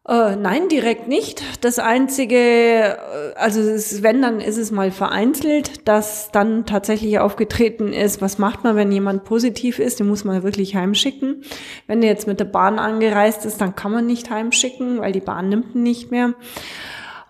Äh, 0.08 0.38
nein, 0.38 0.70
direkt 0.70 1.10
nicht. 1.10 1.44
Das 1.66 1.80
einzige, 1.80 2.38
äh, 2.38 2.98
also 3.36 3.60
es, 3.60 4.04
wenn, 4.04 4.22
dann 4.22 4.40
ist 4.40 4.56
es 4.56 4.72
mal 4.72 4.90
vereinzelt, 4.90 5.86
dass 5.86 6.32
dann 6.32 6.66
tatsächlich 6.66 7.20
aufgetreten 7.20 7.92
ist, 7.92 8.22
was 8.22 8.38
macht 8.38 8.64
man, 8.64 8.78
wenn 8.78 8.90
jemand 8.90 9.26
positiv 9.26 9.80
ist, 9.80 10.00
den 10.00 10.08
muss 10.08 10.24
man 10.24 10.44
wirklich 10.44 10.76
heimschicken. 10.76 11.44
Wenn 11.88 12.00
der 12.00 12.10
jetzt 12.10 12.26
mit 12.26 12.40
der 12.40 12.46
Bahn 12.46 12.80
angereist 12.80 13.46
ist, 13.46 13.60
dann 13.60 13.76
kann 13.76 13.92
man 13.92 14.06
nicht 14.06 14.30
heimschicken, 14.30 15.02
weil 15.02 15.12
die 15.12 15.20
Bahn 15.20 15.50
nimmt 15.50 15.76
ihn 15.76 15.84
nicht 15.84 16.10
mehr. 16.10 16.36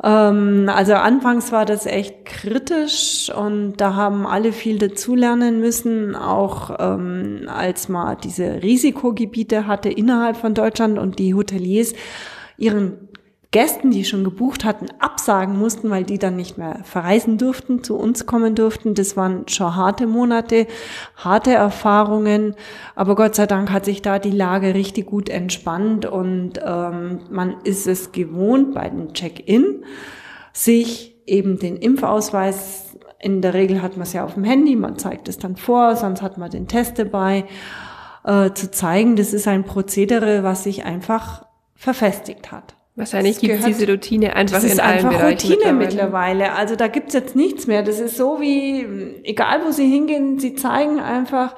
Ähm, 0.04 0.70
also 0.74 0.94
anfangs 0.94 1.52
war 1.52 1.66
das 1.66 1.86
echt 1.86 2.26
kritisch 2.26 3.32
und 3.36 3.78
da 3.78 3.96
haben 3.96 4.28
alle 4.28 4.54
viel 4.54 4.78
dazulernen 4.78 5.60
müssen, 5.60 6.16
auch 6.16 6.76
ähm, 6.80 7.48
als 7.48 7.90
man 7.90 8.18
diese 8.24 8.62
Risikogebiete 8.62 9.66
hatte 9.66 9.90
innerhalb 9.90 10.38
von 10.38 10.54
Deutschland 10.54 11.00
und 11.00 11.20
die 11.20 11.34
Hoteliers 11.34 11.94
ihren 12.58 13.07
Gästen, 13.58 13.90
die 13.90 14.06
schon 14.06 14.24
gebucht 14.24 14.66
hatten, 14.66 14.86
absagen 15.00 15.58
mussten, 15.58 15.90
weil 15.90 16.04
die 16.04 16.20
dann 16.20 16.36
nicht 16.36 16.60
mehr 16.60 16.82
verreisen 16.84 17.40
durften, 17.40 17.84
zu 17.84 17.98
uns 17.98 18.28
kommen 18.28 18.54
durften. 18.54 18.94
Das 18.94 19.18
waren 19.18 19.48
schon 19.48 19.76
harte 19.76 20.06
Monate, 20.06 20.68
harte 21.16 21.54
Erfahrungen. 21.54 22.54
Aber 22.94 23.16
Gott 23.16 23.34
sei 23.34 23.48
Dank 23.48 23.72
hat 23.72 23.86
sich 23.86 24.04
da 24.04 24.20
die 24.20 24.30
Lage 24.30 24.76
richtig 24.76 25.08
gut 25.08 25.28
entspannt 25.28 26.06
und 26.06 26.60
ähm, 26.64 27.22
man 27.32 27.56
ist 27.64 27.88
es 27.88 28.12
gewohnt 28.12 28.76
bei 28.76 28.90
dem 28.90 29.14
Check-in, 29.14 29.84
sich 30.54 31.16
eben 31.26 31.58
den 31.58 31.78
Impfausweis, 31.78 32.96
in 33.20 33.42
der 33.42 33.56
Regel 33.56 33.82
hat 33.82 33.94
man 33.94 34.04
es 34.04 34.14
ja 34.14 34.24
auf 34.24 34.36
dem 34.36 34.44
Handy, 34.44 34.76
man 34.76 35.00
zeigt 35.00 35.28
es 35.30 35.40
dann 35.40 35.56
vor, 35.56 35.96
sonst 35.96 36.22
hat 36.22 36.38
man 36.38 36.52
den 36.52 36.68
Test 36.68 37.00
dabei, 37.00 37.46
äh, 38.24 38.52
zu 38.54 38.70
zeigen, 38.70 39.16
das 39.16 39.34
ist 39.34 39.48
ein 39.48 39.64
Prozedere, 39.64 40.44
was 40.44 40.64
sich 40.64 40.86
einfach 40.86 41.48
verfestigt 41.74 42.52
hat. 42.52 42.77
Wahrscheinlich 42.98 43.38
gibt 43.38 43.60
es 43.60 43.66
diese 43.66 43.88
Routine 43.88 44.36
einfach 44.36 44.60
das 44.60 44.74
in 44.74 44.80
allen 44.80 45.06
einfach 45.06 45.20
Bereichen 45.20 45.52
Routine 45.52 45.74
mittlerweile. 45.74 46.36
mittlerweile. 46.40 46.54
Also 46.54 46.76
da 46.76 46.88
gibt's 46.88 47.14
jetzt 47.14 47.36
nichts 47.36 47.68
mehr. 47.68 47.84
Das 47.84 48.00
ist 48.00 48.18
so 48.18 48.42
wie, 48.42 49.22
egal 49.24 49.62
wo 49.64 49.72
Sie 49.72 49.88
hingehen, 49.88 50.40
Sie 50.40 50.56
zeigen 50.56 51.00
einfach 51.00 51.56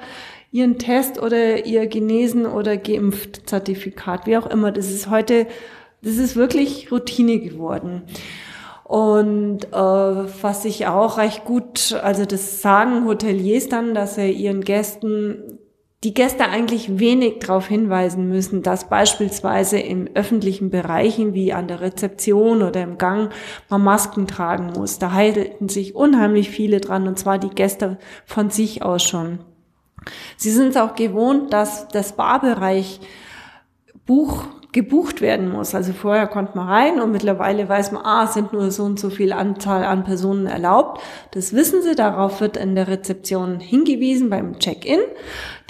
Ihren 0.52 0.78
Test 0.78 1.18
oder 1.20 1.64
Ihr 1.64 1.86
Genesen 1.86 2.44
oder 2.44 2.76
geimpft 2.76 3.48
Zertifikat, 3.48 4.26
wie 4.26 4.36
auch 4.36 4.48
immer. 4.48 4.70
Das 4.70 4.90
ist 4.90 5.08
heute, 5.08 5.46
das 6.02 6.18
ist 6.18 6.36
wirklich 6.36 6.92
Routine 6.92 7.38
geworden. 7.38 8.02
Und 8.84 9.64
äh, 9.72 9.76
was 9.76 10.66
ich 10.66 10.88
auch 10.88 11.16
recht 11.16 11.46
gut, 11.46 11.98
also 12.02 12.26
das 12.26 12.60
sagen 12.60 13.06
Hoteliers 13.06 13.68
dann, 13.68 13.94
dass 13.94 14.16
sie 14.16 14.30
ihren 14.30 14.60
Gästen 14.60 15.59
die 16.02 16.14
Gäste 16.14 16.48
eigentlich 16.48 16.98
wenig 16.98 17.40
darauf 17.40 17.68
hinweisen 17.68 18.28
müssen, 18.28 18.62
dass 18.62 18.88
beispielsweise 18.88 19.78
in 19.78 20.16
öffentlichen 20.16 20.70
Bereichen 20.70 21.34
wie 21.34 21.52
an 21.52 21.68
der 21.68 21.82
Rezeption 21.82 22.62
oder 22.62 22.82
im 22.82 22.96
Gang 22.96 23.30
man 23.68 23.84
Masken 23.84 24.26
tragen 24.26 24.72
muss. 24.72 24.98
Da 24.98 25.12
halten 25.12 25.68
sich 25.68 25.94
unheimlich 25.94 26.48
viele 26.48 26.80
dran 26.80 27.06
und 27.06 27.18
zwar 27.18 27.38
die 27.38 27.50
Gäste 27.50 27.98
von 28.24 28.48
sich 28.48 28.82
aus 28.82 29.02
schon. 29.02 29.40
Sie 30.38 30.50
sind 30.50 30.68
es 30.68 30.76
auch 30.78 30.94
gewohnt, 30.94 31.52
dass 31.52 31.86
das 31.88 32.16
Barbereich 32.16 33.00
Buch 34.06 34.44
gebucht 34.72 35.20
werden 35.20 35.50
muss. 35.50 35.74
Also 35.74 35.92
vorher 35.92 36.26
konnte 36.26 36.56
man 36.56 36.68
rein 36.68 37.00
und 37.00 37.10
mittlerweile 37.10 37.68
weiß 37.68 37.92
man, 37.92 38.04
ah, 38.04 38.26
sind 38.26 38.52
nur 38.52 38.70
so 38.70 38.84
und 38.84 39.00
so 39.00 39.10
viel 39.10 39.32
Anzahl 39.32 39.84
an 39.84 40.04
Personen 40.04 40.46
erlaubt. 40.46 41.00
Das 41.32 41.52
wissen 41.52 41.82
sie, 41.82 41.94
darauf 41.94 42.40
wird 42.40 42.56
in 42.56 42.74
der 42.74 42.86
Rezeption 42.86 43.58
hingewiesen 43.58 44.30
beim 44.30 44.58
Check-in. 44.58 45.00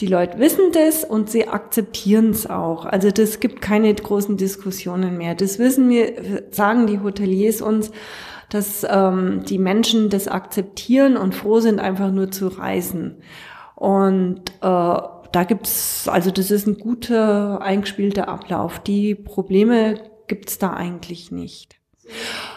Die 0.00 0.06
Leute 0.06 0.38
wissen 0.38 0.72
das 0.72 1.04
und 1.04 1.30
sie 1.30 1.48
akzeptieren 1.48 2.30
es 2.30 2.48
auch. 2.48 2.84
Also 2.84 3.10
das 3.10 3.40
gibt 3.40 3.62
keine 3.62 3.94
großen 3.94 4.36
Diskussionen 4.36 5.16
mehr. 5.16 5.34
Das 5.34 5.58
wissen 5.58 5.88
wir, 5.88 6.44
sagen 6.50 6.86
die 6.86 7.00
Hoteliers 7.00 7.62
uns, 7.62 7.90
dass 8.50 8.86
ähm, 8.88 9.44
die 9.48 9.58
Menschen 9.58 10.10
das 10.10 10.28
akzeptieren 10.28 11.16
und 11.16 11.34
froh 11.34 11.60
sind, 11.60 11.80
einfach 11.80 12.10
nur 12.10 12.30
zu 12.30 12.48
reisen. 12.48 13.22
Und 13.76 14.42
äh, 14.60 14.98
da 15.32 15.44
gibt's, 15.44 16.08
also 16.08 16.30
das 16.30 16.50
ist 16.50 16.66
ein 16.66 16.78
guter 16.78 17.60
eingespielter 17.62 18.28
Ablauf. 18.28 18.78
Die 18.80 19.14
Probleme 19.14 19.94
gibt's 20.26 20.58
da 20.58 20.72
eigentlich 20.72 21.30
nicht. 21.30 21.76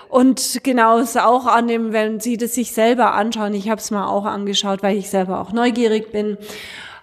Und 0.09 0.61
genau 0.63 0.97
ist 0.97 1.19
auch 1.19 1.45
an 1.45 1.67
dem, 1.67 1.91
wenn 1.91 2.19
Sie 2.19 2.37
das 2.37 2.55
sich 2.55 2.71
selber 2.71 3.13
anschauen, 3.13 3.53
ich 3.53 3.69
habe 3.69 3.79
es 3.79 3.91
mal 3.91 4.07
auch 4.07 4.25
angeschaut, 4.25 4.83
weil 4.83 4.97
ich 4.97 5.09
selber 5.09 5.39
auch 5.39 5.51
neugierig 5.53 6.11
bin. 6.11 6.37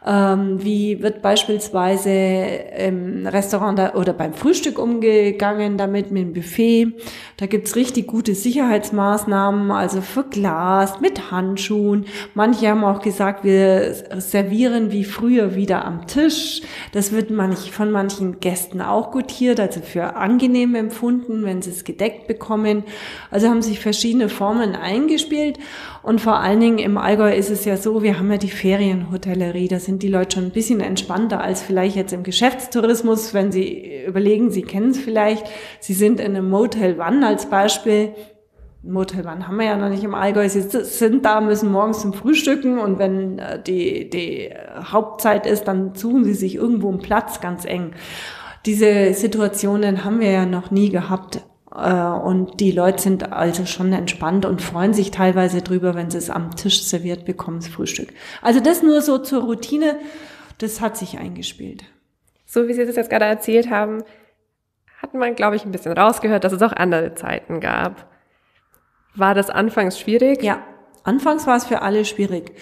Ähm, 0.07 0.65
wie 0.65 1.03
wird 1.03 1.21
beispielsweise 1.21 2.11
im 2.11 3.27
Restaurant 3.27 3.79
da, 3.79 3.95
oder 3.95 4.15
beim 4.15 4.33
Frühstück 4.33 4.79
umgegangen 4.79 5.77
damit 5.77 6.11
mit 6.11 6.23
dem 6.23 6.33
Buffet? 6.33 6.95
Da 7.37 7.47
gibt's 7.47 7.77
richtig 7.77 8.07
gute 8.07 8.35
Sicherheitsmaßnahmen, 8.35 9.71
also 9.71 10.01
verglast, 10.01 11.03
mit 11.03 11.31
Handschuhen. 11.31 12.07
Manche 12.35 12.69
haben 12.69 12.83
auch 12.85 13.03
gesagt, 13.03 13.45
wir 13.45 13.95
servieren 14.19 14.91
wie 14.91 15.05
früher 15.05 15.55
wieder 15.55 15.85
am 15.85 16.07
Tisch. 16.07 16.63
Das 16.93 17.13
wird 17.13 17.31
manch, 17.31 17.71
von 17.71 17.91
manchen 17.91 18.41
Gästen 18.41 18.81
auch 18.81 19.11
gutiert, 19.11 19.61
also 19.61 19.81
für 19.81 20.17
angenehm 20.17 20.75
empfunden, 20.75 21.45
wenn 21.45 21.61
sie 21.61 21.71
es 21.71 21.85
gedeckt 21.85 22.27
bekommen. 22.27 22.85
Also 23.31 23.49
haben 23.49 23.63
sich 23.63 23.81
verschiedene 23.81 24.31
Formen 24.31 24.75
eingespielt. 24.75 25.59
Und 26.03 26.23
vor 26.23 26.39
allen 26.39 26.61
Dingen 26.61 26.79
im 26.79 26.97
Allgäu 26.97 27.31
ist 27.35 27.51
es 27.51 27.67
ja 27.67 27.77
so, 27.77 28.03
wir 28.03 28.19
haben 28.19 28.31
ja 28.31 28.39
die 28.39 28.49
Ferienhotellerie. 28.49 29.69
Das 29.69 29.90
sind 29.91 30.05
die 30.05 30.09
Leute 30.09 30.37
schon 30.37 30.45
ein 30.45 30.53
bisschen 30.53 30.81
entspannter 30.81 31.41
als 31.41 31.63
vielleicht 31.63 31.97
jetzt 31.97 32.13
im 32.13 32.23
Geschäftstourismus, 32.23 33.35
wenn 33.35 33.51
sie 33.51 34.05
überlegen, 34.07 34.53
sie 34.53 34.63
kennen 34.63 34.91
es 34.91 34.99
vielleicht, 34.99 35.45
sie 35.81 35.95
sind 35.95 36.21
in 36.21 36.37
einem 36.37 36.49
Motel 36.49 37.01
One 37.01 37.27
als 37.27 37.47
Beispiel. 37.47 38.15
Motel 38.85 39.27
One 39.27 39.49
haben 39.49 39.59
wir 39.59 39.67
ja 39.67 39.77
noch 39.77 39.89
nicht 39.89 40.05
im 40.05 40.15
Allgäu. 40.15 40.49
Sie 40.49 40.61
sind 40.61 41.25
da, 41.25 41.41
müssen 41.41 41.73
morgens 41.73 42.03
zum 42.03 42.13
Frühstücken 42.13 42.79
und 42.79 43.01
wenn 43.01 43.41
äh, 43.41 43.61
die, 43.61 44.09
die 44.09 44.51
Hauptzeit 44.81 45.45
ist, 45.45 45.65
dann 45.65 45.97
suchen 45.97 46.25
sie 46.25 46.35
sich 46.35 46.55
irgendwo 46.55 46.89
einen 46.89 47.01
Platz 47.01 47.41
ganz 47.41 47.65
eng. 47.65 47.91
Diese 48.67 49.13
Situationen 49.13 50.05
haben 50.05 50.21
wir 50.21 50.31
ja 50.31 50.47
noch 50.47 50.71
nie 50.71 50.91
gehabt. 50.91 51.41
Äh, 51.75 51.93
und 51.93 52.61
die 52.61 52.73
Leute 52.73 53.03
sind 53.03 53.33
also 53.33 53.67
schon 53.67 53.93
entspannt 53.93 54.45
und 54.45 54.63
freuen 54.63 54.95
sich 54.95 55.11
teilweise 55.11 55.63
drüber, 55.63 55.95
wenn 55.95 56.11
sie 56.11 56.19
es 56.19 56.31
am 56.31 56.57
Tisch 56.57 56.83
serviert 56.85 57.25
bekommen, 57.25 57.61
das 57.61 57.69
Frühstück. 57.69 58.13
Also 58.43 58.61
das 58.61 58.83
nur 58.83 59.03
so 59.03 59.19
zur 59.19 59.43
Routine, 59.43 59.99
das 60.59 60.81
hat 60.81 60.97
sich 60.97 61.19
eingespielt. 61.19 61.85
So 62.47 62.67
wie 62.67 62.73
Sie 62.73 62.85
das 62.85 62.97
jetzt 62.97 63.11
gerade 63.11 63.27
erzählt 63.27 63.71
haben, 63.71 64.03
hat 65.01 65.15
man, 65.15 65.35
glaube 65.35 65.57
ich, 65.57 65.65
ein 65.65 65.71
bisschen 65.71 65.93
rausgehört, 65.93 66.45
dass 66.45 66.53
es 66.53 66.63
auch 66.63 66.73
andere 66.73 67.15
Zeiten 67.15 67.61
gab. 67.61 68.07
War 69.15 69.35
das 69.35 69.51
anfangs 69.51 69.99
schwierig? 69.99 70.43
Ja, 70.43 70.63
anfangs 71.05 71.47
war 71.47 71.57
es 71.57 71.65
für 71.65 71.83
alle 71.83 72.05
schwierig. 72.05 72.53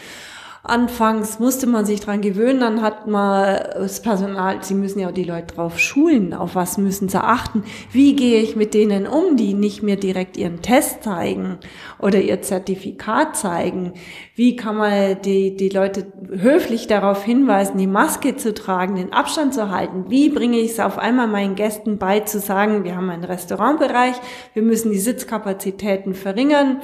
Anfangs 0.64 1.38
musste 1.38 1.66
man 1.68 1.86
sich 1.86 2.00
dran 2.00 2.20
gewöhnen, 2.20 2.60
dann 2.60 2.82
hat 2.82 3.06
man 3.06 3.58
das 3.74 4.02
Personal, 4.02 4.62
sie 4.62 4.74
müssen 4.74 4.98
ja 4.98 5.08
auch 5.08 5.12
die 5.12 5.24
Leute 5.24 5.54
drauf 5.54 5.78
schulen, 5.78 6.34
auf 6.34 6.56
was 6.56 6.78
müssen 6.78 7.08
sie 7.08 7.22
achten, 7.22 7.62
wie 7.92 8.16
gehe 8.16 8.42
ich 8.42 8.56
mit 8.56 8.74
denen 8.74 9.06
um, 9.06 9.36
die 9.36 9.54
nicht 9.54 9.84
mir 9.84 9.96
direkt 9.96 10.36
ihren 10.36 10.60
Test 10.60 11.04
zeigen 11.04 11.58
oder 12.00 12.20
ihr 12.20 12.42
Zertifikat 12.42 13.36
zeigen, 13.36 13.92
wie 14.34 14.56
kann 14.56 14.76
man 14.76 15.22
die, 15.22 15.56
die 15.56 15.68
Leute 15.68 16.12
höflich 16.28 16.88
darauf 16.88 17.22
hinweisen, 17.22 17.78
die 17.78 17.86
Maske 17.86 18.36
zu 18.36 18.52
tragen, 18.52 18.96
den 18.96 19.12
Abstand 19.12 19.54
zu 19.54 19.70
halten, 19.70 20.06
wie 20.08 20.28
bringe 20.28 20.58
ich 20.58 20.72
es 20.72 20.80
auf 20.80 20.98
einmal 20.98 21.28
meinen 21.28 21.54
Gästen 21.54 21.98
bei 21.98 22.20
zu 22.20 22.40
sagen, 22.40 22.82
wir 22.82 22.96
haben 22.96 23.10
einen 23.10 23.24
Restaurantbereich, 23.24 24.16
wir 24.54 24.62
müssen 24.62 24.90
die 24.90 24.98
Sitzkapazitäten 24.98 26.14
verringern 26.14 26.80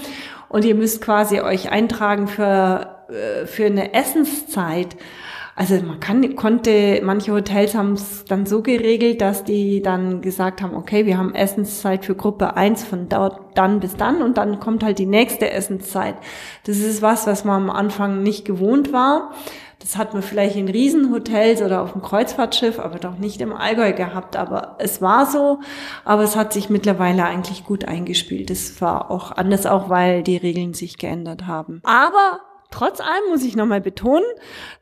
und 0.49 0.65
ihr 0.65 0.77
müsst 0.77 1.03
quasi 1.03 1.41
euch 1.41 1.71
eintragen 1.71 2.29
für 2.29 2.94
für 3.47 3.67
eine 3.67 3.95
Essenszeit. 3.95 4.97
Also 5.57 5.77
man 5.77 6.01
kann, 6.01 6.35
konnte, 6.35 7.01
manche 7.05 7.33
Hotels 7.33 7.77
haben 7.77 7.93
es 7.93 8.25
dann 8.25 8.45
so 8.45 8.61
geregelt, 8.61 9.21
dass 9.21 9.45
die 9.45 9.83
dann 9.83 10.21
gesagt 10.21 10.61
haben, 10.63 10.75
okay, 10.75 11.07
wir 11.07 11.17
haben 11.17 11.33
Essenszeit 11.33 12.05
für 12.05 12.17
Gruppe 12.17 12.57
1 12.57 12.83
von 12.83 13.09
dort 13.09 13.57
dann 13.57 13.79
bis 13.79 13.95
dann 13.95 14.21
und 14.21 14.37
dann 14.37 14.59
kommt 14.59 14.83
halt 14.83 14.99
die 14.99 15.07
nächste 15.07 15.51
Essenszeit. 15.51 16.17
Das 16.67 16.79
ist 16.79 17.03
was, 17.03 17.29
was 17.29 17.45
man 17.45 17.65
am 17.65 17.71
Anfang 17.71 18.25
nicht 18.25 18.45
gewohnt 18.45 18.93
war. 18.93 19.31
Das 19.79 19.97
hat 19.97 20.15
man 20.15 20.23
vielleicht 20.23 20.57
in 20.57 20.69
Riesenhotels 20.69 21.63
oder 21.63 21.83
auf 21.83 21.93
dem 21.93 22.03
Kreuzfahrtschiff, 22.03 22.81
aber 22.81 22.99
doch 22.99 23.19
nicht 23.19 23.41
im 23.41 23.53
Allgäu 23.53 23.93
gehabt. 23.93 24.35
Aber 24.35 24.77
es 24.79 25.03
war 25.03 25.27
so, 25.27 25.61
aber 26.05 26.23
es 26.23 26.37
hat 26.37 26.53
sich 26.53 26.71
mittlerweile 26.71 27.25
eigentlich 27.25 27.65
gut 27.65 27.85
eingespielt. 27.85 28.51
Es 28.51 28.81
war 28.81 29.11
auch 29.11 29.31
anders, 29.31 29.67
auch 29.67 29.89
weil 29.91 30.23
die 30.23 30.39
Regeln 30.39 30.73
sich 30.73 30.97
geändert 30.97 31.47
haben. 31.47 31.81
Aber 31.85 32.41
Trotz 32.75 32.99
allem 32.99 33.31
muss 33.31 33.45
ich 33.45 33.55
nochmal 33.55 33.81
betonen, 33.81 34.25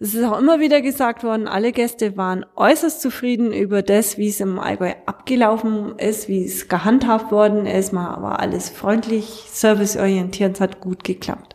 es 0.01 0.15
ist 0.15 0.25
auch 0.25 0.39
immer 0.39 0.61
wieder 0.61 0.81
gesagt 0.81 1.25
worden, 1.25 1.47
alle 1.47 1.73
Gäste 1.73 2.17
waren 2.17 2.47
äußerst 2.57 3.03
zufrieden 3.03 3.53
über 3.53 3.83
das, 3.83 4.17
wie 4.17 4.29
es 4.29 4.41
im 4.41 4.59
Allgäu 4.59 4.95
abgelaufen 5.05 5.99
ist, 5.99 6.27
wie 6.27 6.43
es 6.43 6.69
gehandhabt 6.69 7.31
worden 7.31 7.67
ist. 7.67 7.93
Man 7.93 8.23
war 8.23 8.41
alles 8.41 8.71
freundlich, 8.71 9.45
serviceorientiert, 9.49 10.55
es 10.55 10.61
hat 10.63 10.81
gut 10.81 11.05
geklappt. 11.05 11.55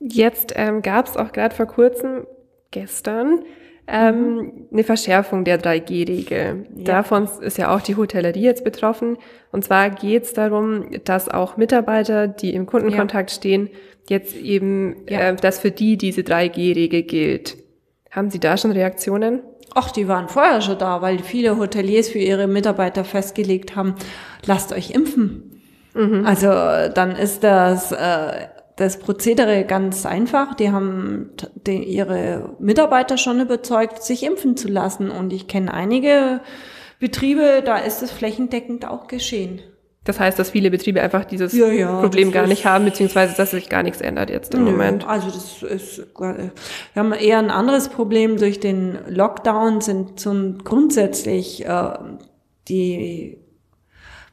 Jetzt 0.00 0.52
ähm, 0.56 0.82
gab 0.82 1.06
es 1.06 1.16
auch 1.16 1.30
gerade 1.30 1.54
vor 1.54 1.66
kurzem, 1.66 2.26
gestern, 2.72 3.44
ähm, 3.86 4.68
eine 4.72 4.84
Verschärfung 4.84 5.44
der 5.44 5.60
3G-Regel. 5.60 6.66
Ja. 6.76 6.84
Davon 6.84 7.28
ist 7.40 7.58
ja 7.58 7.74
auch 7.74 7.80
die 7.80 7.96
Hotellerie 7.96 8.42
jetzt 8.42 8.64
betroffen. 8.64 9.18
Und 9.50 9.64
zwar 9.64 9.90
geht 9.90 10.24
es 10.24 10.32
darum, 10.32 10.86
dass 11.04 11.28
auch 11.28 11.56
Mitarbeiter, 11.56 12.28
die 12.28 12.54
im 12.54 12.66
Kundenkontakt 12.66 13.30
ja. 13.30 13.36
stehen, 13.36 13.70
jetzt 14.08 14.36
eben, 14.36 14.96
ja. 15.08 15.30
äh, 15.30 15.36
dass 15.36 15.58
für 15.58 15.70
die 15.70 15.96
diese 15.96 16.22
3G-Regel 16.22 17.02
gilt. 17.02 17.56
Haben 18.10 18.30
Sie 18.30 18.40
da 18.40 18.56
schon 18.56 18.72
Reaktionen? 18.72 19.40
Ach, 19.74 19.90
die 19.90 20.06
waren 20.06 20.28
vorher 20.28 20.60
schon 20.60 20.78
da, 20.78 21.00
weil 21.00 21.18
viele 21.20 21.58
Hoteliers 21.58 22.08
für 22.08 22.18
ihre 22.18 22.46
Mitarbeiter 22.46 23.04
festgelegt 23.04 23.74
haben, 23.74 23.94
lasst 24.44 24.72
euch 24.72 24.90
impfen. 24.90 25.62
Mhm. 25.94 26.26
Also 26.26 26.48
dann 26.48 27.12
ist 27.12 27.42
das 27.42 27.92
äh, 27.92 28.46
das 28.82 28.98
Prozedere 28.98 29.64
ganz 29.64 30.04
einfach. 30.06 30.54
Die 30.54 30.70
haben 30.70 31.30
die, 31.66 31.82
ihre 31.84 32.56
Mitarbeiter 32.58 33.16
schon 33.16 33.40
überzeugt, 33.40 34.02
sich 34.02 34.24
impfen 34.24 34.56
zu 34.56 34.68
lassen. 34.68 35.10
Und 35.10 35.32
ich 35.32 35.48
kenne 35.48 35.72
einige 35.72 36.40
Betriebe, 36.98 37.62
da 37.64 37.78
ist 37.78 38.02
es 38.02 38.10
flächendeckend 38.10 38.86
auch 38.86 39.06
geschehen. 39.06 39.60
Das 40.04 40.18
heißt, 40.18 40.36
dass 40.36 40.50
viele 40.50 40.70
Betriebe 40.70 41.00
einfach 41.00 41.24
dieses 41.24 41.52
ja, 41.52 41.68
ja, 41.68 42.00
Problem 42.00 42.32
gar 42.32 42.48
nicht 42.48 42.66
haben, 42.66 42.84
beziehungsweise 42.84 43.36
dass 43.36 43.52
sich 43.52 43.68
gar 43.68 43.84
nichts 43.84 44.00
ändert 44.00 44.30
jetzt 44.30 44.52
im 44.52 44.64
nö, 44.64 44.72
Moment. 44.72 45.06
Also 45.06 45.28
das 45.28 45.62
ist, 45.62 46.06
wir 46.18 46.50
haben 46.96 47.12
eher 47.12 47.38
ein 47.38 47.50
anderes 47.50 47.88
Problem. 47.88 48.36
Durch 48.36 48.58
den 48.58 48.98
Lockdown 49.08 49.80
sind 49.80 50.18
so 50.18 50.34
grundsätzlich 50.64 51.64
äh, 51.64 51.92
die 52.68 53.38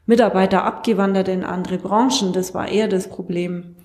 Mitarbeiter 0.06 0.64
abgewandert 0.64 1.28
in 1.28 1.44
andere 1.44 1.78
Branchen. 1.78 2.32
Das 2.32 2.52
war 2.52 2.68
eher 2.68 2.88
das 2.88 3.08
Problem. 3.08 3.76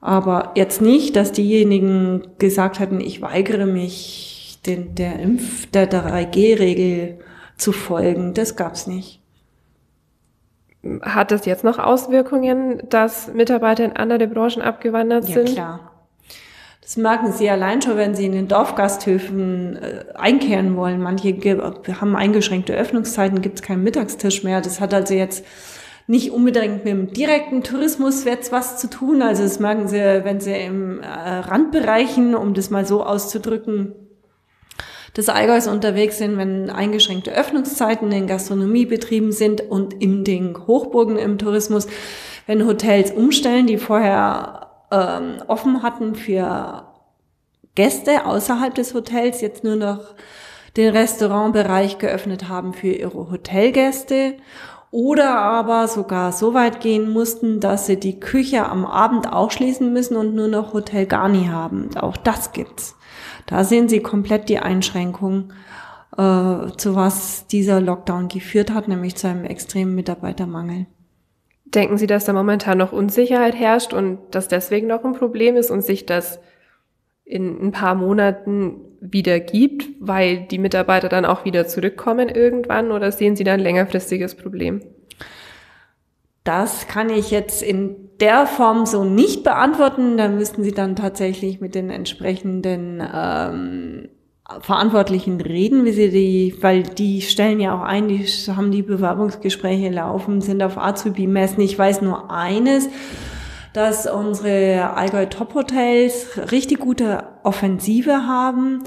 Aber 0.00 0.52
jetzt 0.54 0.80
nicht, 0.80 1.16
dass 1.16 1.32
diejenigen 1.32 2.22
gesagt 2.38 2.80
hatten, 2.80 3.00
ich 3.00 3.20
weigere 3.20 3.66
mich, 3.66 4.58
den, 4.66 4.94
der 4.94 5.18
Impf, 5.18 5.66
der 5.70 5.90
3G-Regel 5.90 7.18
zu 7.56 7.72
folgen. 7.72 8.34
Das 8.34 8.56
gab's 8.56 8.86
nicht. 8.86 9.20
Hat 11.02 11.30
das 11.30 11.44
jetzt 11.44 11.64
noch 11.64 11.78
Auswirkungen, 11.78 12.82
dass 12.88 13.32
Mitarbeiter 13.32 13.84
in 13.84 13.96
andere 13.96 14.26
Branchen 14.26 14.62
abgewandert 14.62 15.28
ja, 15.28 15.34
sind? 15.34 15.48
Ja, 15.50 15.54
klar. 15.54 15.90
Das 16.80 16.96
merken 16.96 17.32
Sie 17.32 17.48
allein 17.48 17.82
schon, 17.82 17.96
wenn 17.96 18.14
Sie 18.14 18.24
in 18.24 18.32
den 18.32 18.48
Dorfgasthöfen 18.48 19.76
äh, 19.76 20.04
einkehren 20.14 20.76
wollen. 20.76 21.00
Manche 21.00 21.36
haben 22.00 22.16
eingeschränkte 22.16 22.72
Öffnungszeiten, 22.72 23.42
gibt 23.42 23.60
es 23.60 23.62
keinen 23.62 23.84
Mittagstisch 23.84 24.42
mehr. 24.42 24.60
Das 24.60 24.80
hat 24.80 24.94
also 24.94 25.14
jetzt 25.14 25.44
nicht 26.10 26.32
unbedingt 26.32 26.84
mit 26.84 26.86
dem 26.86 27.12
direkten 27.12 27.62
Tourismus 27.62 28.24
jetzt 28.24 28.50
was 28.50 28.78
zu 28.78 28.90
tun. 28.90 29.22
Also 29.22 29.44
das 29.44 29.60
merken 29.60 29.86
Sie, 29.86 29.96
wenn 29.96 30.40
Sie 30.40 30.52
im 30.52 31.00
äh, 31.00 31.06
Randbereichen, 31.06 32.34
um 32.34 32.52
das 32.52 32.68
mal 32.68 32.84
so 32.84 33.04
auszudrücken, 33.04 33.94
des 35.16 35.28
Allgäus 35.28 35.68
unterwegs 35.68 36.18
sind, 36.18 36.36
wenn 36.36 36.68
eingeschränkte 36.68 37.32
Öffnungszeiten 37.32 38.10
in 38.10 38.26
Gastronomiebetrieben 38.26 39.30
sind 39.30 39.60
und 39.60 39.94
in 39.94 40.24
den 40.24 40.56
Hochburgen 40.66 41.16
im 41.16 41.38
Tourismus, 41.38 41.86
wenn 42.46 42.66
Hotels 42.66 43.12
umstellen, 43.12 43.68
die 43.68 43.78
vorher 43.78 44.68
ähm, 44.90 45.42
offen 45.46 45.84
hatten 45.84 46.16
für 46.16 46.88
Gäste 47.76 48.26
außerhalb 48.26 48.74
des 48.74 48.94
Hotels, 48.94 49.40
jetzt 49.40 49.62
nur 49.62 49.76
noch 49.76 50.14
den 50.76 50.92
Restaurantbereich 50.92 51.98
geöffnet 51.98 52.48
haben 52.48 52.74
für 52.74 52.88
ihre 52.88 53.30
Hotelgäste 53.30 54.34
oder 54.90 55.38
aber 55.38 55.86
sogar 55.86 56.32
so 56.32 56.52
weit 56.52 56.80
gehen 56.80 57.10
mussten, 57.10 57.60
dass 57.60 57.86
sie 57.86 57.98
die 57.98 58.18
Küche 58.18 58.66
am 58.66 58.84
Abend 58.84 59.32
auch 59.32 59.50
schließen 59.50 59.92
müssen 59.92 60.16
und 60.16 60.34
nur 60.34 60.48
noch 60.48 60.72
Hotel 60.72 61.06
Garni 61.06 61.46
haben. 61.46 61.90
Auch 61.96 62.16
das 62.16 62.52
gibt's. 62.52 62.96
Da 63.46 63.64
sehen 63.64 63.88
Sie 63.88 64.00
komplett 64.00 64.48
die 64.48 64.58
Einschränkung, 64.58 65.52
äh, 66.16 66.72
zu 66.76 66.94
was 66.94 67.46
dieser 67.46 67.80
Lockdown 67.80 68.28
geführt 68.28 68.72
hat, 68.72 68.88
nämlich 68.88 69.16
zu 69.16 69.28
einem 69.28 69.44
extremen 69.44 69.94
Mitarbeitermangel. 69.94 70.86
Denken 71.66 71.98
Sie, 71.98 72.08
dass 72.08 72.24
da 72.24 72.32
momentan 72.32 72.78
noch 72.78 72.92
Unsicherheit 72.92 73.54
herrscht 73.54 73.92
und 73.92 74.18
dass 74.32 74.48
deswegen 74.48 74.88
noch 74.88 75.04
ein 75.04 75.12
Problem 75.12 75.56
ist 75.56 75.70
und 75.70 75.82
sich 75.82 76.04
das 76.04 76.40
in 77.30 77.68
ein 77.68 77.72
paar 77.72 77.94
Monaten 77.94 78.80
wieder 79.00 79.40
gibt, 79.40 79.88
weil 80.00 80.46
die 80.50 80.58
Mitarbeiter 80.58 81.08
dann 81.08 81.24
auch 81.24 81.44
wieder 81.44 81.66
zurückkommen 81.66 82.28
irgendwann 82.28 82.92
oder 82.92 83.12
sehen 83.12 83.36
Sie 83.36 83.44
da 83.44 83.54
ein 83.54 83.60
längerfristiges 83.60 84.34
Problem? 84.34 84.82
Das 86.44 86.86
kann 86.88 87.10
ich 87.10 87.30
jetzt 87.30 87.62
in 87.62 88.10
der 88.20 88.46
Form 88.46 88.86
so 88.86 89.04
nicht 89.04 89.44
beantworten. 89.44 90.16
Da 90.16 90.28
müssten 90.28 90.62
Sie 90.62 90.72
dann 90.72 90.96
tatsächlich 90.96 91.60
mit 91.60 91.74
den 91.74 91.90
entsprechenden 91.90 93.02
ähm, 93.14 94.08
Verantwortlichen 94.60 95.40
reden, 95.40 95.84
wie 95.84 95.92
sie 95.92 96.10
die, 96.10 96.54
weil 96.60 96.82
die 96.82 97.22
stellen 97.22 97.60
ja 97.60 97.76
auch 97.76 97.82
ein, 97.82 98.08
die 98.08 98.26
haben 98.26 98.72
die 98.72 98.82
Bewerbungsgespräche 98.82 99.90
laufen, 99.90 100.40
sind 100.40 100.62
auf 100.62 100.76
Azubi-Messen. 100.76 101.62
Ich 101.62 101.78
weiß 101.78 102.02
nur 102.02 102.30
eines, 102.32 102.88
dass 103.72 104.06
unsere 104.06 104.94
Allgäu 104.94 105.26
Top 105.26 105.54
Hotels 105.54 106.26
richtig 106.50 106.80
gute 106.80 107.24
Offensive 107.42 108.26
haben, 108.26 108.82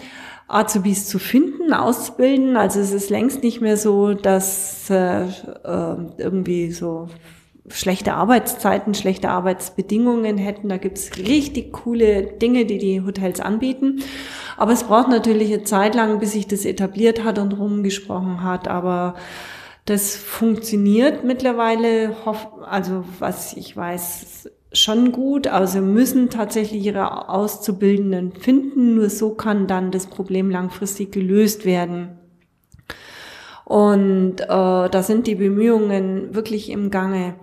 Azubis 0.48 1.08
zu 1.08 1.20
finden, 1.20 1.74
auszubilden. 1.74 2.58
Also 2.58 2.80
es 2.80 2.92
ist 2.92 3.10
längst 3.10 3.44
nicht 3.44 3.62
mehr 3.62 3.78
so, 3.78 4.14
dass 4.14 4.90
äh, 4.90 5.24
äh 5.24 5.96
irgendwie 6.18 6.72
so 6.72 7.08
schlechte 7.70 8.14
Arbeitszeiten, 8.14 8.94
schlechte 8.94 9.30
Arbeitsbedingungen 9.30 10.38
hätten. 10.38 10.70
Da 10.70 10.78
gibt's 10.78 11.18
richtig 11.18 11.72
coole 11.72 12.24
Dinge, 12.24 12.66
die 12.66 12.78
die 12.78 13.02
Hotels 13.02 13.40
anbieten. 13.40 14.02
Aber 14.58 14.74
es 14.74 14.84
braucht 14.84 15.10
natürlich 15.10 15.52
eine 15.54 15.64
Zeit 15.64 15.96
lang, 15.96 16.20
bis 16.20 16.34
sich 16.34 16.48
das 16.48 16.66
etabliert 16.66 17.24
hat 17.24 17.40
und 17.40 17.54
rumgesprochen 17.54 18.44
hat. 18.44 18.68
Aber 18.68 19.16
das 19.86 20.16
funktioniert 20.16 21.24
mittlerweile, 21.24 22.16
also 22.66 23.04
was 23.20 23.54
ich 23.54 23.76
weiß, 23.76 24.50
schon 24.74 25.12
gut, 25.12 25.48
aber 25.48 25.68
sie 25.68 25.82
müssen 25.82 26.30
tatsächlich 26.30 26.84
ihre 26.84 27.30
Auszubildenden 27.30 28.34
finden. 28.34 28.96
Nur 28.96 29.10
so 29.10 29.36
kann 29.36 29.68
dann 29.68 29.92
das 29.92 30.08
Problem 30.08 30.50
langfristig 30.50 31.12
gelöst 31.12 31.66
werden. 31.66 32.20
Und 33.66 34.42
äh, 34.42 34.46
da 34.48 35.04
sind 35.04 35.28
die 35.28 35.36
Bemühungen 35.36 36.36
wirklich 36.36 36.70
im 36.70 36.92
Gange. 36.92 37.36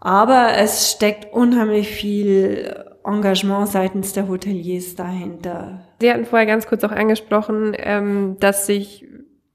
Aber 0.00 0.52
es 0.56 0.92
steckt 0.92 1.32
unheimlich 1.34 1.88
viel 1.88 2.84
Engagement 3.04 3.68
seitens 3.68 4.12
der 4.12 4.28
Hoteliers 4.28 4.94
dahinter. 4.94 5.82
Sie 6.00 6.10
hatten 6.10 6.26
vorher 6.26 6.46
ganz 6.46 6.66
kurz 6.66 6.84
auch 6.84 6.92
angesprochen, 6.92 7.74
ähm, 7.76 8.36
dass 8.40 8.66
sich 8.66 9.06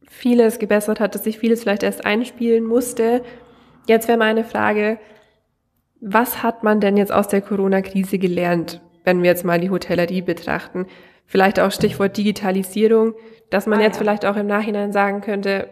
vieles 0.07 0.59
gebessert 0.59 0.99
hat, 0.99 1.15
dass 1.15 1.23
sich 1.23 1.37
vieles 1.39 1.61
vielleicht 1.61 1.83
erst 1.83 2.05
einspielen 2.05 2.63
musste. 2.63 3.23
Jetzt 3.87 4.07
wäre 4.07 4.17
meine 4.17 4.43
Frage, 4.43 4.99
was 6.07 6.43
hat 6.43 6.63
man 6.63 6.79
denn 6.79 6.97
jetzt 6.97 7.11
aus 7.11 7.27
der 7.27 7.41
Corona-Krise 7.41 8.19
gelernt, 8.19 8.79
wenn 9.05 9.23
wir 9.23 9.29
jetzt 9.31 9.43
mal 9.43 9.59
die 9.59 9.71
Hotellerie 9.71 10.21
betrachten? 10.21 10.85
Vielleicht 11.25 11.59
auch 11.59 11.71
Stichwort 11.71 12.15
Digitalisierung, 12.15 13.15
dass 13.49 13.65
man 13.65 13.79
ah, 13.79 13.81
jetzt 13.81 13.95
ja. 13.95 14.01
vielleicht 14.01 14.23
auch 14.23 14.35
im 14.35 14.45
Nachhinein 14.45 14.91
sagen 14.91 15.21
könnte, 15.21 15.67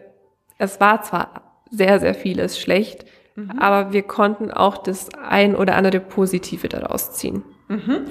es 0.57 0.79
war 0.79 1.03
zwar 1.03 1.61
sehr, 1.69 1.99
sehr 1.99 2.15
vieles 2.15 2.59
schlecht, 2.59 3.05
mhm. 3.35 3.59
aber 3.59 3.93
wir 3.93 4.01
konnten 4.01 4.49
auch 4.49 4.79
das 4.79 5.09
ein 5.13 5.55
oder 5.55 5.75
andere 5.75 5.99
Positive 5.99 6.67
daraus 6.67 7.13
ziehen. 7.13 7.43
Mhm. 7.73 8.05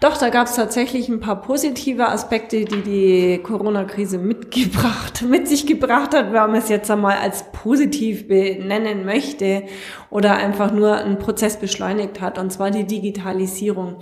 Doch, 0.00 0.16
da 0.18 0.28
gab 0.28 0.46
es 0.46 0.56
tatsächlich 0.56 1.08
ein 1.08 1.20
paar 1.20 1.40
positive 1.40 2.08
Aspekte, 2.08 2.64
die 2.64 2.82
die 2.82 3.40
Corona-Krise 3.42 4.18
mitgebracht, 4.18 5.22
mit 5.28 5.48
sich 5.48 5.66
gebracht 5.66 6.14
hat, 6.14 6.26
wenn 6.32 6.40
man 6.40 6.56
es 6.56 6.68
jetzt 6.68 6.90
einmal 6.90 7.18
als 7.18 7.44
positiv 7.52 8.26
benennen 8.26 9.04
möchte 9.04 9.62
oder 10.10 10.36
einfach 10.36 10.72
nur 10.72 10.96
einen 10.96 11.18
Prozess 11.18 11.56
beschleunigt 11.56 12.20
hat, 12.20 12.38
und 12.38 12.52
zwar 12.52 12.70
die 12.70 12.84
Digitalisierung. 12.84 13.96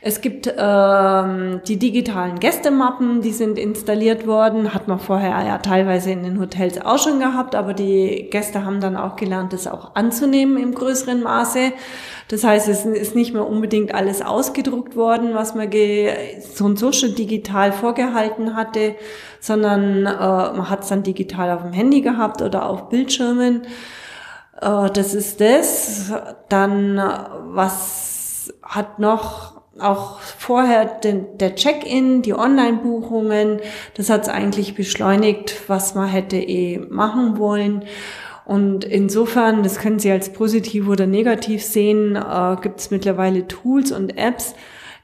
Es 0.00 0.20
gibt 0.20 0.52
ähm, 0.56 1.60
die 1.66 1.76
digitalen 1.76 2.38
Gästemappen, 2.38 3.20
die 3.20 3.32
sind 3.32 3.58
installiert 3.58 4.28
worden, 4.28 4.72
hat 4.72 4.86
man 4.86 5.00
vorher 5.00 5.44
ja 5.44 5.58
teilweise 5.58 6.12
in 6.12 6.22
den 6.22 6.38
Hotels 6.38 6.80
auch 6.80 6.98
schon 6.98 7.18
gehabt, 7.18 7.56
aber 7.56 7.74
die 7.74 8.28
Gäste 8.30 8.64
haben 8.64 8.80
dann 8.80 8.96
auch 8.96 9.16
gelernt, 9.16 9.52
das 9.52 9.66
auch 9.66 9.96
anzunehmen 9.96 10.56
im 10.56 10.72
größeren 10.72 11.20
Maße. 11.20 11.72
Das 12.28 12.44
heißt, 12.44 12.68
es 12.68 12.84
ist 12.84 13.16
nicht 13.16 13.32
mehr 13.32 13.48
unbedingt 13.48 13.92
alles 13.92 14.22
ausgedruckt 14.22 14.94
worden, 14.94 15.34
was 15.34 15.56
man 15.56 15.68
so 16.38 16.64
und 16.64 16.78
so 16.78 16.92
schon 16.92 17.16
digital 17.16 17.72
vorgehalten 17.72 18.54
hatte, 18.54 18.94
sondern 19.40 20.06
äh, 20.06 20.10
man 20.10 20.70
hat 20.70 20.82
es 20.82 20.88
dann 20.90 21.02
digital 21.02 21.50
auf 21.50 21.62
dem 21.62 21.72
Handy 21.72 22.02
gehabt 22.02 22.40
oder 22.40 22.68
auf 22.68 22.88
Bildschirmen. 22.88 23.62
Äh, 24.60 24.90
das 24.90 25.14
ist 25.14 25.40
das. 25.40 26.12
Dann, 26.48 26.98
was 27.46 28.54
hat 28.62 29.00
noch 29.00 29.57
auch 29.80 30.20
vorher 30.20 30.84
den, 30.84 31.38
der 31.38 31.54
Check-in, 31.54 32.22
die 32.22 32.34
Online-Buchungen, 32.34 33.60
das 33.94 34.10
hat 34.10 34.22
es 34.22 34.28
eigentlich 34.28 34.74
beschleunigt, 34.74 35.68
was 35.68 35.94
man 35.94 36.08
hätte 36.08 36.36
eh 36.36 36.78
machen 36.78 37.38
wollen. 37.38 37.84
Und 38.44 38.84
insofern, 38.84 39.62
das 39.62 39.78
können 39.78 39.98
Sie 39.98 40.10
als 40.10 40.32
positiv 40.32 40.88
oder 40.88 41.06
negativ 41.06 41.62
sehen, 41.62 42.16
äh, 42.16 42.56
gibt 42.62 42.80
es 42.80 42.90
mittlerweile 42.90 43.46
Tools 43.46 43.92
und 43.92 44.16
Apps, 44.16 44.54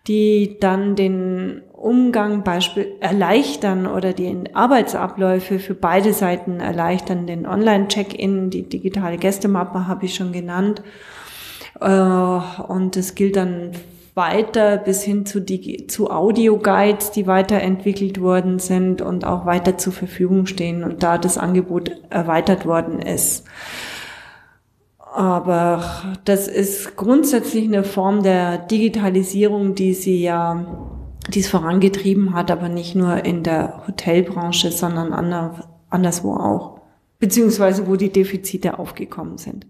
die 0.07 0.57
dann 0.61 0.97
den 0.97 1.63
Umgang 1.73 2.43
Beispiel 2.43 2.95
erleichtern 3.01 3.87
oder 3.87 4.15
die 4.15 4.35
Arbeitsabläufe 4.55 5.59
für 5.59 5.75
beide 5.75 6.15
Seiten 6.15 6.61
erleichtern. 6.61 7.27
Den 7.27 7.47
Online-Check-In, 7.47 8.49
die 8.49 8.63
digitale 8.63 9.19
Gästemappe 9.19 9.87
habe 9.87 10.07
ich 10.07 10.15
schon 10.15 10.33
genannt. 10.33 10.83
Äh, 11.81 11.87
und 11.87 12.97
es 12.97 13.15
gilt 13.15 13.37
dann 13.37 13.73
weiter 14.15 14.77
bis 14.77 15.03
hin 15.03 15.27
zu, 15.27 15.45
zu 15.45 16.11
Audio-Guides, 16.11 17.11
die 17.11 17.27
weiterentwickelt 17.27 18.21
worden 18.21 18.59
sind 18.61 19.03
und 19.03 19.25
auch 19.25 19.45
weiter 19.45 19.77
zur 19.77 19.93
Verfügung 19.93 20.47
stehen 20.47 20.85
und 20.85 21.03
da 21.03 21.19
das 21.19 21.37
Angebot 21.37 21.91
erweitert 22.11 22.65
worden 22.65 23.01
ist. 23.01 23.45
Aber 25.13 25.85
das 26.25 26.49
ist 26.49 26.97
grundsätzlich 26.97 27.65
eine 27.65 27.85
Form 27.85 28.23
der 28.23 28.59
Digitalisierung, 28.59 29.75
die 29.75 29.95
sie 29.95 30.23
ja, 30.23 30.67
die 31.29 31.41
es 31.41 31.49
vorangetrieben 31.49 32.35
hat, 32.35 32.51
aber 32.51 32.69
nicht 32.69 32.95
nur 32.95 33.25
in 33.25 33.43
der 33.43 33.85
Hotelbranche, 33.87 34.71
sondern 34.71 35.13
anderswo 35.91 36.35
auch. 36.35 36.81
Beziehungsweise 37.21 37.87
wo 37.87 37.97
die 37.97 38.11
Defizite 38.11 38.79
aufgekommen 38.79 39.39
sind. 39.39 39.67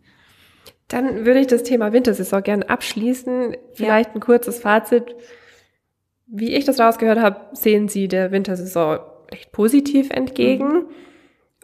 Dann 0.95 1.27
würde 1.27 1.41
ich 1.41 1.49
das 1.49 1.65
Thema 1.65 1.93
Wintersaison 1.93 2.41
gerne 2.41 2.71
abschließen. 2.71 3.57
Vielleicht 3.73 4.11
ja. 4.11 4.15
ein 4.15 4.21
kurzes 4.21 4.61
Fazit. 4.61 5.17
Wie 6.29 6.55
ich 6.55 6.65
das 6.67 6.79
rausgehört 6.79 7.19
habe, 7.19 7.47
sehen 7.53 7.89
Sie 7.89 8.07
der 8.07 8.31
Wintersaison 8.31 9.01
recht 9.33 9.51
positiv 9.51 10.11
entgegen. 10.11 10.73
Mhm. 10.73 10.87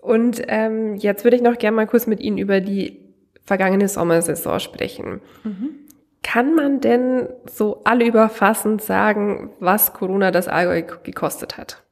Und 0.03 0.43
ähm, 0.49 0.97
jetzt 0.97 1.23
würde 1.23 1.37
ich 1.37 1.45
noch 1.45 1.59
gerne 1.59 1.77
mal 1.77 1.87
kurz 1.87 2.09
mit 2.09 2.19
Ihnen 2.19 2.38
über 2.38 2.61
die 2.61 2.99
vergangene 3.45 3.87
Sommersaison 3.87 4.59
sprechen. 4.59 5.21
Mhm. 5.45 5.77
Kann 6.25 6.57
man 6.57 6.81
denn 6.81 7.29
so 7.49 7.83
alle 7.85 8.07
überfassend 8.07 8.83
sagen, 8.83 9.51
was 9.61 9.93
Corona 9.93 10.33
das 10.33 10.49
Allgäu 10.49 10.83
gekostet 11.05 11.57
hat? 11.57 11.85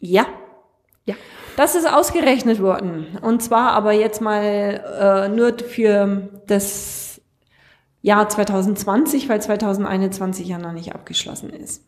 Ja. 0.00 0.26
Ja. 1.04 1.14
Das 1.60 1.74
ist 1.74 1.86
ausgerechnet 1.86 2.62
worden. 2.62 3.18
Und 3.20 3.42
zwar 3.42 3.72
aber 3.72 3.92
jetzt 3.92 4.22
mal 4.22 4.82
äh, 4.98 5.28
nur 5.28 5.58
für 5.58 6.30
das 6.46 7.20
Jahr 8.00 8.30
2020, 8.30 9.28
weil 9.28 9.42
2021 9.42 10.48
ja 10.48 10.56
noch 10.56 10.72
nicht 10.72 10.94
abgeschlossen 10.94 11.50
ist. 11.50 11.84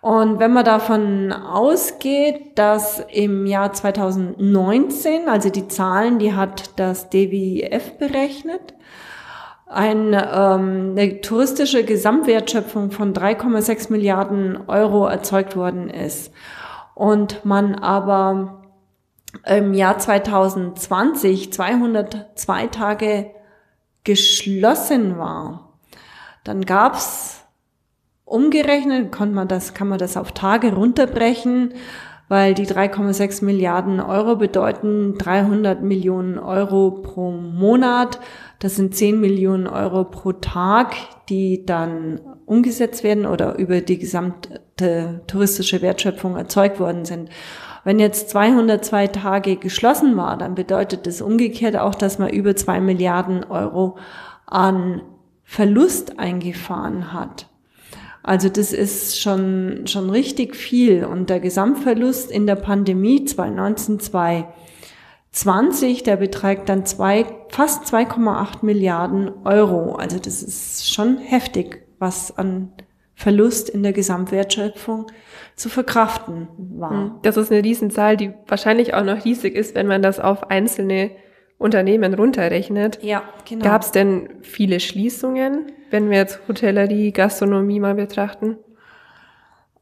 Und 0.00 0.38
wenn 0.38 0.52
man 0.52 0.64
davon 0.64 1.32
ausgeht, 1.32 2.56
dass 2.56 3.04
im 3.12 3.46
Jahr 3.46 3.72
2019, 3.72 5.28
also 5.28 5.50
die 5.50 5.66
Zahlen, 5.66 6.20
die 6.20 6.34
hat 6.34 6.78
das 6.78 7.10
DWF 7.10 7.98
berechnet, 7.98 8.74
ein, 9.66 10.12
ähm, 10.12 10.94
eine 10.96 11.20
touristische 11.20 11.82
Gesamtwertschöpfung 11.82 12.92
von 12.92 13.12
3,6 13.12 13.90
Milliarden 13.90 14.68
Euro 14.68 15.08
erzeugt 15.08 15.56
worden 15.56 15.90
ist 15.90 16.32
und 16.94 17.44
man 17.44 17.74
aber 17.74 18.60
im 19.46 19.74
Jahr 19.74 19.98
2020 19.98 21.52
202 21.52 22.66
Tage 22.68 23.30
geschlossen 24.04 25.18
war, 25.18 25.78
dann 26.44 26.64
gab's 26.64 27.44
umgerechnet, 28.24 29.12
kann 29.12 29.34
man 29.34 29.48
das, 29.48 29.74
kann 29.74 29.88
man 29.88 29.98
das 29.98 30.16
auf 30.16 30.32
Tage 30.32 30.74
runterbrechen, 30.74 31.74
weil 32.28 32.54
die 32.54 32.66
3,6 32.66 33.44
Milliarden 33.44 34.00
Euro 34.00 34.36
bedeuten 34.36 35.18
300 35.18 35.82
Millionen 35.82 36.38
Euro 36.38 36.90
pro 36.90 37.30
Monat. 37.30 38.18
Das 38.60 38.76
sind 38.76 38.94
10 38.94 39.20
Millionen 39.20 39.66
Euro 39.66 40.04
pro 40.04 40.32
Tag, 40.32 40.94
die 41.28 41.66
dann 41.66 42.20
umgesetzt 42.46 43.04
werden 43.04 43.26
oder 43.26 43.56
über 43.56 43.80
die 43.82 43.98
gesamte 43.98 45.22
touristische 45.26 45.82
Wertschöpfung 45.82 46.36
erzeugt 46.36 46.80
worden 46.80 47.04
sind. 47.04 47.28
Wenn 47.84 47.98
jetzt 47.98 48.30
202 48.30 49.08
Tage 49.08 49.56
geschlossen 49.56 50.16
war, 50.16 50.38
dann 50.38 50.54
bedeutet 50.54 51.06
das 51.06 51.20
umgekehrt 51.20 51.76
auch, 51.76 51.94
dass 51.94 52.18
man 52.18 52.30
über 52.30 52.56
zwei 52.56 52.80
Milliarden 52.80 53.44
Euro 53.44 53.98
an 54.46 55.02
Verlust 55.44 56.18
eingefahren 56.18 57.12
hat. 57.12 57.50
Also 58.22 58.48
das 58.48 58.72
ist 58.72 59.20
schon, 59.20 59.86
schon 59.86 60.08
richtig 60.08 60.56
viel. 60.56 61.04
Und 61.04 61.28
der 61.28 61.40
Gesamtverlust 61.40 62.30
in 62.30 62.46
der 62.46 62.54
Pandemie 62.54 63.26
2019, 63.26 64.00
2020, 64.00 66.04
der 66.04 66.16
beträgt 66.16 66.70
dann 66.70 66.86
zwei, 66.86 67.26
fast 67.50 67.84
2,8 67.84 68.64
Milliarden 68.64 69.30
Euro. 69.44 69.96
Also 69.96 70.18
das 70.18 70.42
ist 70.42 70.90
schon 70.90 71.18
heftig, 71.18 71.86
was 71.98 72.34
an 72.38 72.72
Verlust 73.14 73.68
in 73.68 73.82
der 73.82 73.92
Gesamtwertschöpfung 73.92 75.06
zu 75.54 75.68
verkraften 75.68 76.48
war. 76.58 76.90
Hm. 76.90 77.14
Das 77.22 77.36
ist 77.36 77.52
eine 77.52 77.62
Riesenzahl, 77.62 78.16
die 78.16 78.32
wahrscheinlich 78.46 78.94
auch 78.94 79.04
noch 79.04 79.24
riesig 79.24 79.54
ist, 79.54 79.74
wenn 79.74 79.86
man 79.86 80.02
das 80.02 80.18
auf 80.18 80.50
einzelne 80.50 81.10
Unternehmen 81.58 82.14
runterrechnet. 82.14 82.98
Ja, 83.02 83.22
genau. 83.48 83.64
Gab 83.64 83.82
es 83.82 83.92
denn 83.92 84.28
viele 84.42 84.80
Schließungen, 84.80 85.72
wenn 85.90 86.10
wir 86.10 86.18
jetzt 86.18 86.40
Hotellerie, 86.48 87.12
Gastronomie 87.12 87.80
mal 87.80 87.94
betrachten? 87.94 88.56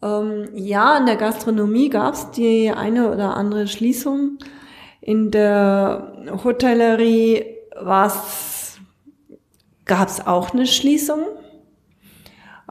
Ähm, 0.03 0.49
ja, 0.55 0.99
in 0.99 1.07
der 1.07 1.16
Gastronomie 1.16 1.88
gab 1.88 2.14
es 2.14 2.31
die 2.33 2.71
eine 2.71 3.11
oder 3.11 3.37
andere 3.37 3.66
Schließung. 3.66 4.38
In 5.01 5.31
der 5.31 6.12
Hotellerie 6.45 7.47
gab 9.85 10.09
es 10.09 10.27
auch 10.27 10.53
eine 10.53 10.66
Schließung. 10.66 11.21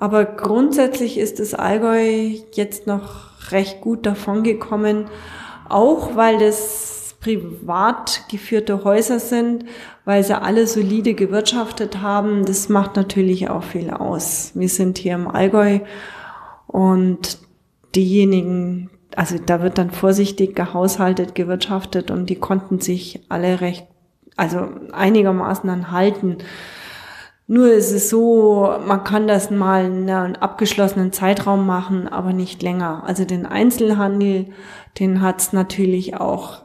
Aber 0.01 0.25
grundsätzlich 0.25 1.19
ist 1.19 1.39
das 1.39 1.53
Allgäu 1.53 2.31
jetzt 2.53 2.87
noch 2.87 3.51
recht 3.51 3.81
gut 3.81 4.07
davongekommen, 4.07 5.05
auch 5.69 6.15
weil 6.15 6.39
das 6.39 7.15
privat 7.19 8.23
geführte 8.27 8.83
Häuser 8.83 9.19
sind, 9.19 9.63
weil 10.03 10.23
sie 10.23 10.35
alle 10.35 10.65
solide 10.65 11.13
gewirtschaftet 11.13 12.01
haben. 12.01 12.45
Das 12.45 12.67
macht 12.67 12.95
natürlich 12.95 13.51
auch 13.51 13.61
viel 13.61 13.91
aus. 13.91 14.53
Wir 14.55 14.69
sind 14.69 14.97
hier 14.97 15.13
im 15.13 15.27
Allgäu 15.27 15.81
und 16.65 17.37
diejenigen, 17.95 18.89
also 19.15 19.35
da 19.45 19.61
wird 19.61 19.77
dann 19.77 19.91
vorsichtig 19.91 20.55
gehaushaltet, 20.55 21.35
gewirtschaftet 21.35 22.09
und 22.09 22.27
die 22.27 22.37
konnten 22.37 22.79
sich 22.79 23.19
alle 23.29 23.61
recht, 23.61 23.85
also 24.35 24.67
einigermaßen 24.93 25.69
dann 25.69 25.91
halten. 25.91 26.39
Nur 27.51 27.69
ist 27.73 27.91
es 27.91 28.09
so, 28.09 28.73
man 28.87 29.03
kann 29.03 29.27
das 29.27 29.51
mal 29.51 29.83
in 29.83 30.09
einem 30.09 30.35
abgeschlossenen 30.35 31.11
Zeitraum 31.11 31.67
machen, 31.67 32.07
aber 32.07 32.31
nicht 32.31 32.63
länger. 32.63 33.03
Also 33.05 33.25
den 33.25 33.45
Einzelhandel, 33.45 34.45
den 34.97 35.19
hat 35.19 35.41
es 35.41 35.51
natürlich 35.51 36.15
auch 36.15 36.61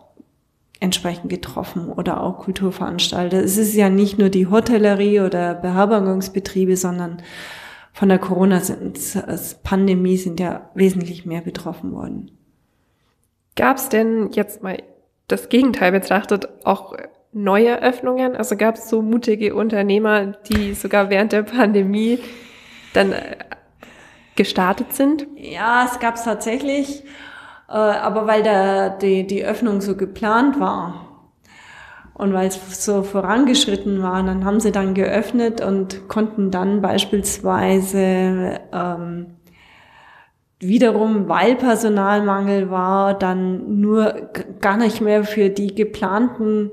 entsprechend 0.79 1.29
getroffen 1.29 1.89
oder 1.89 2.23
auch 2.23 2.39
Kulturveranstalter. 2.39 3.43
Es 3.43 3.57
ist 3.57 3.75
ja 3.75 3.89
nicht 3.89 4.17
nur 4.21 4.29
die 4.29 4.47
Hotellerie 4.47 5.23
oder 5.23 5.55
Beherbergungsbetriebe, 5.55 6.77
sondern 6.77 7.21
von 7.93 8.09
der 8.09 8.21
Corona-Pandemie 8.21 10.17
sind 10.19 10.39
ja 10.39 10.71
wesentlich 10.75 11.27
mehr 11.27 11.41
betroffen 11.41 11.91
worden. 11.95 12.31
Gab 13.57 13.79
es 13.79 13.89
denn 13.89 14.31
jetzt 14.31 14.63
mal 14.63 14.81
das 15.27 15.49
Gegenteil 15.49 15.91
betrachtet 15.91 16.49
auch 16.63 16.95
neue 17.37 17.83
Öffnungen? 17.83 18.35
Also 18.35 18.57
gab 18.57 18.77
es 18.77 18.89
so 18.89 19.03
mutige 19.03 19.55
Unternehmer, 19.55 20.27
die 20.49 20.75
sogar 20.75 21.11
während 21.11 21.33
der 21.33 21.43
Pandemie 21.43 22.19
dann 22.95 23.13
äh, 23.13 23.37
gestartet 24.35 24.95
sind? 24.95 25.27
Ja, 25.37 25.85
es 25.85 26.01
gab 26.01 26.17
es 26.17 26.25
tatsächlich, 26.25 27.05
äh, 27.69 27.73
aber 27.73 28.27
weil 28.27 28.43
der, 28.43 28.91
die, 28.91 29.27
die 29.27 29.45
Öffnung 29.45 29.81
so 29.81 29.97
geplant 29.97 30.59
war 30.59 31.29
und 32.15 32.33
weil 32.33 32.49
es 32.49 32.85
so 32.85 33.03
vorangeschritten 33.03 34.03
war, 34.03 34.23
dann 34.23 34.45
haben 34.45 34.59
sie 34.59 34.73
dann 34.73 34.95
geöffnet 34.95 35.61
und 35.61 36.09
konnten 36.09 36.51
dann 36.51 36.81
beispielsweise 36.81 38.61
ähm, 38.73 39.37
wiederum, 40.59 41.29
weil 41.29 41.57
Personalmangel 41.57 42.71
war, 42.71 43.13
dann 43.13 43.81
nur 43.81 44.31
gar 44.63 44.79
nicht 44.79 45.03
mehr 45.03 45.25
für 45.25 45.51
die 45.51 45.75
geplanten 45.75 46.71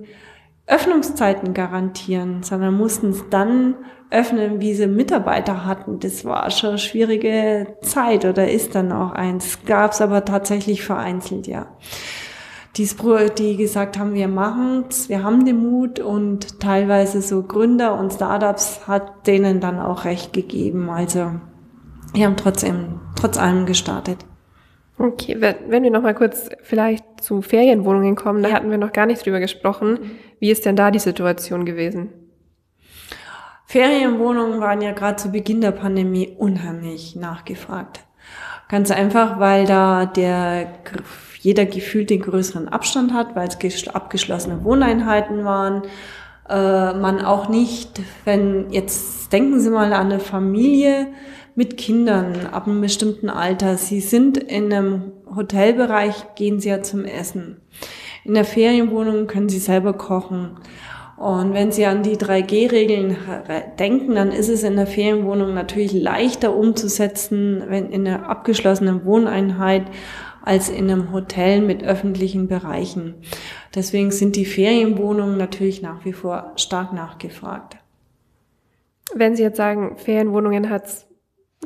Öffnungszeiten 0.65 1.54
garantieren, 1.54 2.43
sondern 2.43 2.76
mussten 2.76 3.10
es 3.10 3.23
dann 3.30 3.76
öffnen, 4.10 4.62
wie 4.62 4.73
sie 4.73 4.88
Mitarbeiter 4.88 5.65
hatten. 5.65 5.99
Das 5.99 6.23
war 6.23 6.49
schon 6.52 6.71
eine 6.71 6.78
schwierige 6.78 7.78
Zeit 7.82 8.26
oder 8.26 8.49
ist 8.49 8.76
dann 8.76 8.91
auch 8.91 9.12
eins. 9.12 9.60
Gab 9.65 9.91
es 9.91 10.02
aber 10.02 10.23
tatsächlich 10.23 10.84
vereinzelt, 10.84 11.47
ja. 11.47 11.67
Die, 12.78 12.89
die 13.38 13.58
gesagt 13.58 14.00
haben, 14.00 14.13
wir 14.13 14.27
machen's, 14.27 15.08
wir 15.08 15.23
haben 15.23 15.46
den 15.46 15.58
Mut 15.58 16.00
und 16.00 16.60
teilweise 16.60 17.21
so 17.21 17.44
Gründer 17.44 18.00
und 18.00 18.13
Startups 18.13 18.88
hat 18.88 19.27
denen 19.27 19.60
dann 19.60 19.79
auch 19.79 20.06
recht 20.06 20.33
gegeben. 20.33 20.90
Also 20.90 21.33
wir 22.13 22.25
haben 22.25 22.38
trotzdem, 22.38 23.00
trotz 23.15 23.38
allem 23.38 23.65
gestartet. 23.67 24.25
Okay, 24.98 25.37
wenn 25.39 25.83
wir 25.83 25.91
noch 25.91 26.04
mal 26.04 26.13
kurz 26.13 26.50
vielleicht 26.62 27.04
zu 27.21 27.41
Ferienwohnungen 27.41 28.15
kommen, 28.15 28.44
da 28.44 28.52
hatten 28.52 28.69
wir 28.69 28.77
noch 28.77 28.94
gar 28.94 29.06
nicht 29.06 29.25
drüber 29.25 29.39
gesprochen. 29.39 29.91
Mhm. 29.94 30.12
Wie 30.39 30.52
ist 30.52 30.65
denn 30.65 30.75
da 30.75 30.91
die 30.91 31.00
Situation 31.00 31.65
gewesen? 31.65 32.10
Ferienwohnungen 33.65 34.60
waren 34.60 34.81
ja 34.81 34.91
gerade 34.91 35.15
zu 35.15 35.31
Beginn 35.31 35.62
der 35.62 35.71
Pandemie 35.71 36.35
unheimlich 36.37 37.15
nachgefragt. 37.15 38.02
Ganz 38.69 38.91
einfach, 38.91 39.39
weil 39.39 39.65
da 39.65 40.06
der 40.06 40.67
jeder 41.39 41.65
gefühlt 41.65 42.10
den 42.10 42.21
größeren 42.21 42.69
Abstand 42.69 43.13
hat, 43.13 43.35
weil 43.35 43.48
es 43.48 43.87
abgeschlossene 43.87 44.63
Wohneinheiten 44.63 45.44
waren. 45.44 45.83
Äh, 46.48 46.94
man 46.94 47.21
auch 47.21 47.50
nicht, 47.50 48.02
wenn 48.25 48.69
jetzt 48.69 49.33
denken 49.33 49.60
Sie 49.60 49.69
mal 49.69 49.91
an 49.94 50.12
eine 50.12 50.19
Familie 50.19 51.08
mit 51.56 51.77
Kindern 51.77 52.47
ab 52.51 52.67
einem 52.67 52.81
bestimmten 52.81 53.29
Alter. 53.29 53.77
Sie 53.77 53.99
sind 53.99 54.37
in 54.37 54.73
einem 54.73 55.12
Hotelbereich, 55.35 56.35
gehen 56.35 56.60
Sie 56.60 56.69
ja 56.69 56.81
zum 56.81 57.06
Essen. 57.06 57.62
In 58.23 58.33
der 58.33 58.45
Ferienwohnung 58.45 59.27
können 59.27 59.49
Sie 59.49 59.60
selber 59.60 59.93
kochen. 59.93 60.58
Und 61.17 61.54
wenn 61.54 61.71
Sie 61.71 61.85
an 61.85 62.04
die 62.04 62.17
3G-Regeln 62.17 63.15
denken, 63.77 64.15
dann 64.15 64.31
ist 64.31 64.49
es 64.49 64.63
in 64.63 64.75
der 64.75 64.87
Ferienwohnung 64.87 65.54
natürlich 65.54 65.93
leichter 65.93 66.56
umzusetzen, 66.56 67.63
wenn 67.67 67.91
in 67.91 68.08
einer 68.08 68.27
abgeschlossenen 68.27 69.06
Wohneinheit 69.06 69.83
als 70.41 70.69
in 70.69 70.89
einem 70.89 71.13
Hotel 71.13 71.62
mit 71.62 71.83
öffentlichen 71.83 72.47
Bereichen. 72.47 73.15
Deswegen 73.75 74.12
sind 74.12 74.35
die 74.35 74.45
Ferienwohnungen 74.45 75.37
natürlich 75.37 75.81
nach 75.81 76.04
wie 76.04 76.13
vor 76.13 76.51
stark 76.58 76.93
nachgefragt. 76.93 77.77
Wenn 79.15 79.35
Sie 79.35 79.43
jetzt 79.43 79.58
sagen, 79.58 79.97
Ferienwohnungen 79.97 80.69
hat 80.69 80.85
es 80.87 81.06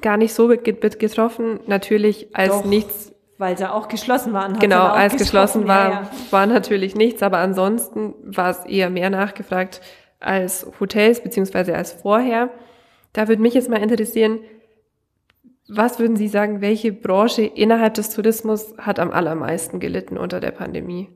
gar 0.02 0.18
nicht 0.18 0.34
so 0.34 0.48
getroffen, 0.48 1.60
natürlich 1.68 2.36
als 2.36 2.50
Doch. 2.50 2.66
nichts 2.66 3.14
weil 3.38 3.58
sie 3.58 3.72
auch 3.72 3.88
geschlossen 3.88 4.34
waren. 4.34 4.58
Genau, 4.58 4.88
als 4.88 5.16
geschlossen 5.16 5.68
war, 5.68 5.90
ja, 5.90 6.02
ja. 6.02 6.12
war 6.32 6.46
natürlich 6.48 6.96
nichts, 6.96 7.22
aber 7.22 7.38
ansonsten 7.38 8.16
war 8.24 8.50
es 8.50 8.66
eher 8.66 8.90
mehr 8.90 9.10
nachgefragt 9.10 9.82
als 10.20 10.66
Hotels 10.80 11.22
beziehungsweise 11.22 11.76
als 11.76 11.94
vorher. 11.94 12.50
Da 13.14 13.28
würde 13.28 13.42
mich 13.42 13.54
jetzt 13.54 13.70
mal 13.70 13.82
interessieren, 13.82 14.40
was 15.70 16.00
würden 16.00 16.16
Sie 16.16 16.30
sagen, 16.30 16.62
welche 16.62 16.94
Branche 16.94 17.44
innerhalb 17.44 17.94
des 17.94 18.10
Tourismus 18.10 18.74
hat 18.78 19.00
am 19.00 19.12
allermeisten 19.12 19.80
gelitten 19.80 20.18
unter 20.18 20.40
der 20.40 20.52
Pandemie? 20.52 21.10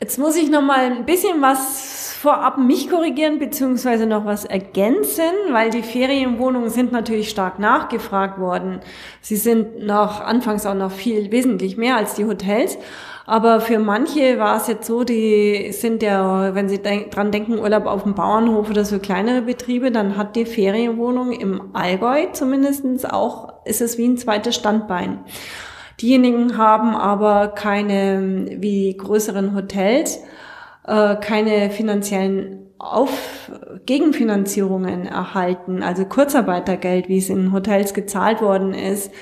Jetzt 0.00 0.18
muss 0.18 0.36
ich 0.36 0.50
noch 0.50 0.62
mal 0.62 0.84
ein 0.84 1.06
bisschen 1.06 1.40
was 1.40 2.01
vorab 2.22 2.56
mich 2.56 2.88
korrigieren 2.88 3.40
beziehungsweise 3.40 4.06
noch 4.06 4.24
was 4.24 4.44
ergänzen, 4.44 5.32
weil 5.50 5.70
die 5.70 5.82
Ferienwohnungen 5.82 6.70
sind 6.70 6.92
natürlich 6.92 7.28
stark 7.30 7.58
nachgefragt 7.58 8.38
worden. 8.38 8.78
Sie 9.20 9.34
sind 9.34 9.84
noch 9.84 10.20
anfangs 10.20 10.64
auch 10.64 10.76
noch 10.76 10.92
viel 10.92 11.32
wesentlich 11.32 11.76
mehr 11.76 11.96
als 11.96 12.14
die 12.14 12.24
Hotels. 12.24 12.78
Aber 13.26 13.60
für 13.60 13.80
manche 13.80 14.38
war 14.38 14.56
es 14.56 14.68
jetzt 14.68 14.86
so, 14.86 15.02
die 15.02 15.72
sind 15.72 16.04
ja, 16.04 16.54
wenn 16.54 16.68
sie 16.68 16.78
denk, 16.78 17.10
dran 17.10 17.32
denken, 17.32 17.58
Urlaub 17.58 17.86
auf 17.86 18.04
dem 18.04 18.14
Bauernhof 18.14 18.70
oder 18.70 18.84
so 18.84 19.00
kleinere 19.00 19.42
Betriebe, 19.42 19.90
dann 19.90 20.16
hat 20.16 20.36
die 20.36 20.46
Ferienwohnung 20.46 21.32
im 21.32 21.74
Allgäu 21.74 22.26
zumindestens 22.32 23.04
auch, 23.04 23.52
ist 23.64 23.80
es 23.80 23.98
wie 23.98 24.06
ein 24.06 24.16
zweites 24.16 24.54
Standbein. 24.54 25.24
Diejenigen 26.00 26.56
haben 26.56 26.94
aber 26.94 27.48
keine, 27.48 28.58
wie 28.60 28.96
größeren 28.96 29.56
Hotels, 29.56 30.20
äh, 30.86 31.16
keine 31.16 31.70
finanziellen 31.70 32.58
auf 32.78 33.50
Gegenfinanzierungen 33.86 35.06
erhalten, 35.06 35.82
also 35.82 36.04
Kurzarbeitergeld, 36.04 37.08
wie 37.08 37.18
es 37.18 37.28
in 37.30 37.52
Hotels 37.52 37.94
gezahlt 37.94 38.42
worden 38.42 38.74
ist, 38.74 39.12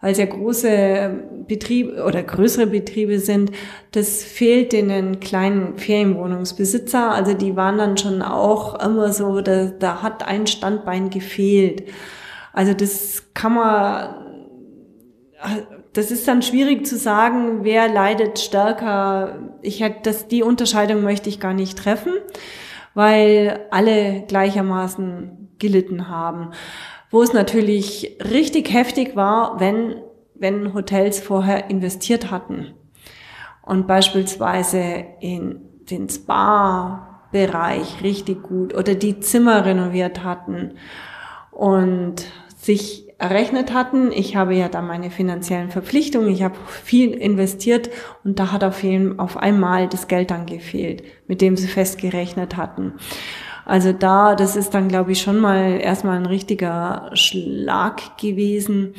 weil 0.00 0.12
es 0.12 0.18
ja 0.18 0.26
große 0.26 1.10
Betriebe 1.46 2.04
oder 2.04 2.22
größere 2.22 2.66
Betriebe 2.66 3.20
sind, 3.20 3.52
das 3.92 4.24
fehlt 4.24 4.72
den 4.72 5.20
kleinen 5.20 5.78
Ferienwohnungsbesitzer. 5.78 7.12
Also 7.12 7.34
die 7.34 7.56
waren 7.56 7.78
dann 7.78 7.96
schon 7.96 8.20
auch 8.20 8.84
immer 8.84 9.12
so, 9.12 9.40
da, 9.40 9.66
da 9.66 10.02
hat 10.02 10.26
ein 10.26 10.46
Standbein 10.46 11.08
gefehlt. 11.08 11.84
Also 12.52 12.74
das 12.74 13.22
kann 13.32 13.54
man 13.54 14.14
das 15.94 16.10
ist 16.10 16.26
dann 16.28 16.42
schwierig 16.42 16.86
zu 16.86 16.98
sagen, 16.98 17.60
wer 17.62 17.88
leidet 17.88 18.40
stärker. 18.40 19.38
Ich 19.62 19.80
hätte 19.80 20.00
das, 20.02 20.28
die 20.28 20.42
Unterscheidung 20.42 21.02
möchte 21.02 21.28
ich 21.28 21.40
gar 21.40 21.54
nicht 21.54 21.78
treffen, 21.78 22.12
weil 22.94 23.66
alle 23.70 24.24
gleichermaßen 24.26 25.54
gelitten 25.58 26.08
haben. 26.08 26.50
Wo 27.10 27.22
es 27.22 27.32
natürlich 27.32 28.18
richtig 28.20 28.72
heftig 28.72 29.14
war, 29.14 29.60
wenn, 29.60 30.02
wenn 30.34 30.74
Hotels 30.74 31.20
vorher 31.20 31.70
investiert 31.70 32.32
hatten 32.32 32.74
und 33.62 33.86
beispielsweise 33.86 35.04
in 35.20 35.60
den 35.90 36.08
Spa-Bereich 36.08 38.02
richtig 38.02 38.42
gut 38.42 38.74
oder 38.74 38.96
die 38.96 39.20
Zimmer 39.20 39.64
renoviert 39.64 40.24
hatten 40.24 40.72
und 41.52 42.26
sich 42.56 43.03
errechnet 43.24 43.72
hatten. 43.72 44.12
Ich 44.12 44.36
habe 44.36 44.54
ja 44.54 44.68
da 44.68 44.82
meine 44.82 45.10
finanziellen 45.10 45.70
Verpflichtungen, 45.70 46.28
ich 46.28 46.42
habe 46.42 46.56
viel 46.66 47.12
investiert 47.12 47.90
und 48.22 48.38
da 48.38 48.52
hat 48.52 48.62
auf, 48.64 48.82
jeden, 48.82 49.18
auf 49.18 49.36
einmal 49.36 49.88
das 49.88 50.08
Geld 50.08 50.30
dann 50.30 50.46
gefehlt, 50.46 51.02
mit 51.26 51.40
dem 51.40 51.56
sie 51.56 51.68
festgerechnet 51.68 52.56
hatten. 52.56 52.94
Also 53.64 53.92
da, 53.92 54.34
das 54.34 54.56
ist 54.56 54.74
dann, 54.74 54.88
glaube 54.88 55.12
ich, 55.12 55.22
schon 55.22 55.38
mal 55.38 55.80
erstmal 55.80 56.18
ein 56.18 56.26
richtiger 56.26 57.10
Schlag 57.14 58.18
gewesen. 58.18 58.94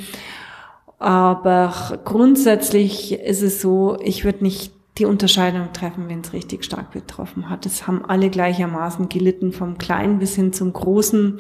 Aber 0.98 1.72
grundsätzlich 2.04 3.14
ist 3.20 3.44
es 3.44 3.62
so, 3.62 3.98
ich 4.02 4.26
würde 4.26 4.44
nicht 4.44 4.74
die 4.98 5.06
Unterscheidung 5.06 5.72
treffen, 5.74 6.08
wenn 6.08 6.22
es 6.22 6.34
richtig 6.34 6.64
stark 6.64 6.92
betroffen 6.92 7.50
hat. 7.50 7.66
Es 7.66 7.86
haben 7.86 8.04
alle 8.06 8.30
gleichermaßen 8.30 9.10
gelitten, 9.10 9.52
vom 9.52 9.78
Kleinen 9.78 10.18
bis 10.18 10.36
hin 10.36 10.52
zum 10.54 10.74
Großen 10.74 11.40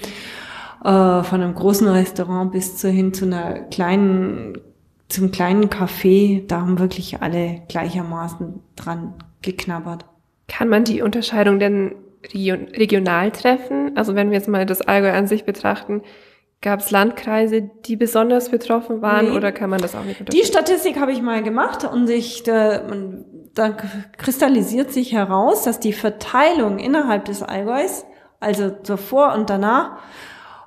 äh, 0.85 1.23
von 1.23 1.41
einem 1.41 1.55
großen 1.55 1.87
Restaurant 1.87 2.51
bis 2.51 2.77
zu 2.77 2.89
hin 2.89 3.13
zu 3.13 3.25
einer 3.25 3.59
kleinen, 3.59 4.57
zum 5.09 5.31
kleinen 5.31 5.69
Café, 5.69 6.45
da 6.47 6.61
haben 6.61 6.79
wirklich 6.79 7.21
alle 7.21 7.61
gleichermaßen 7.67 8.61
dran 8.75 9.13
geknabbert. 9.41 10.05
Kann 10.47 10.69
man 10.69 10.83
die 10.83 11.01
Unterscheidung 11.01 11.59
denn 11.59 11.95
regional 12.33 13.31
treffen? 13.31 13.91
Also 13.95 14.15
wenn 14.15 14.29
wir 14.29 14.37
jetzt 14.37 14.47
mal 14.47 14.65
das 14.65 14.81
Allgäu 14.81 15.11
an 15.11 15.27
sich 15.27 15.43
betrachten, 15.43 16.01
Gab 16.65 16.79
es 16.79 16.89
Landkreise, 16.89 17.61
die 17.61 17.95
besonders 17.95 18.49
betroffen 18.49 19.03
waren 19.03 19.29
nee. 19.29 19.37
oder 19.37 19.51
kann 19.51 19.69
man 19.69 19.79
das 19.79 19.93
auch 19.93 20.03
nicht 20.03 20.19
unterscheiden? 20.19 20.41
Die 20.41 20.47
Statistik 20.47 20.99
habe 20.99 21.11
ich 21.11 21.21
mal 21.21 21.43
gemacht 21.43 21.83
und 21.83 22.07
sich, 22.07 22.41
da, 22.41 22.81
da 23.53 23.69
kristallisiert 24.17 24.91
sich 24.91 25.13
heraus, 25.13 25.63
dass 25.63 25.79
die 25.79 25.93
Verteilung 25.93 26.79
innerhalb 26.79 27.25
des 27.25 27.43
Allgäus, 27.43 28.05
also 28.39 28.69
davor 28.69 29.35
und 29.35 29.51
danach, 29.51 29.99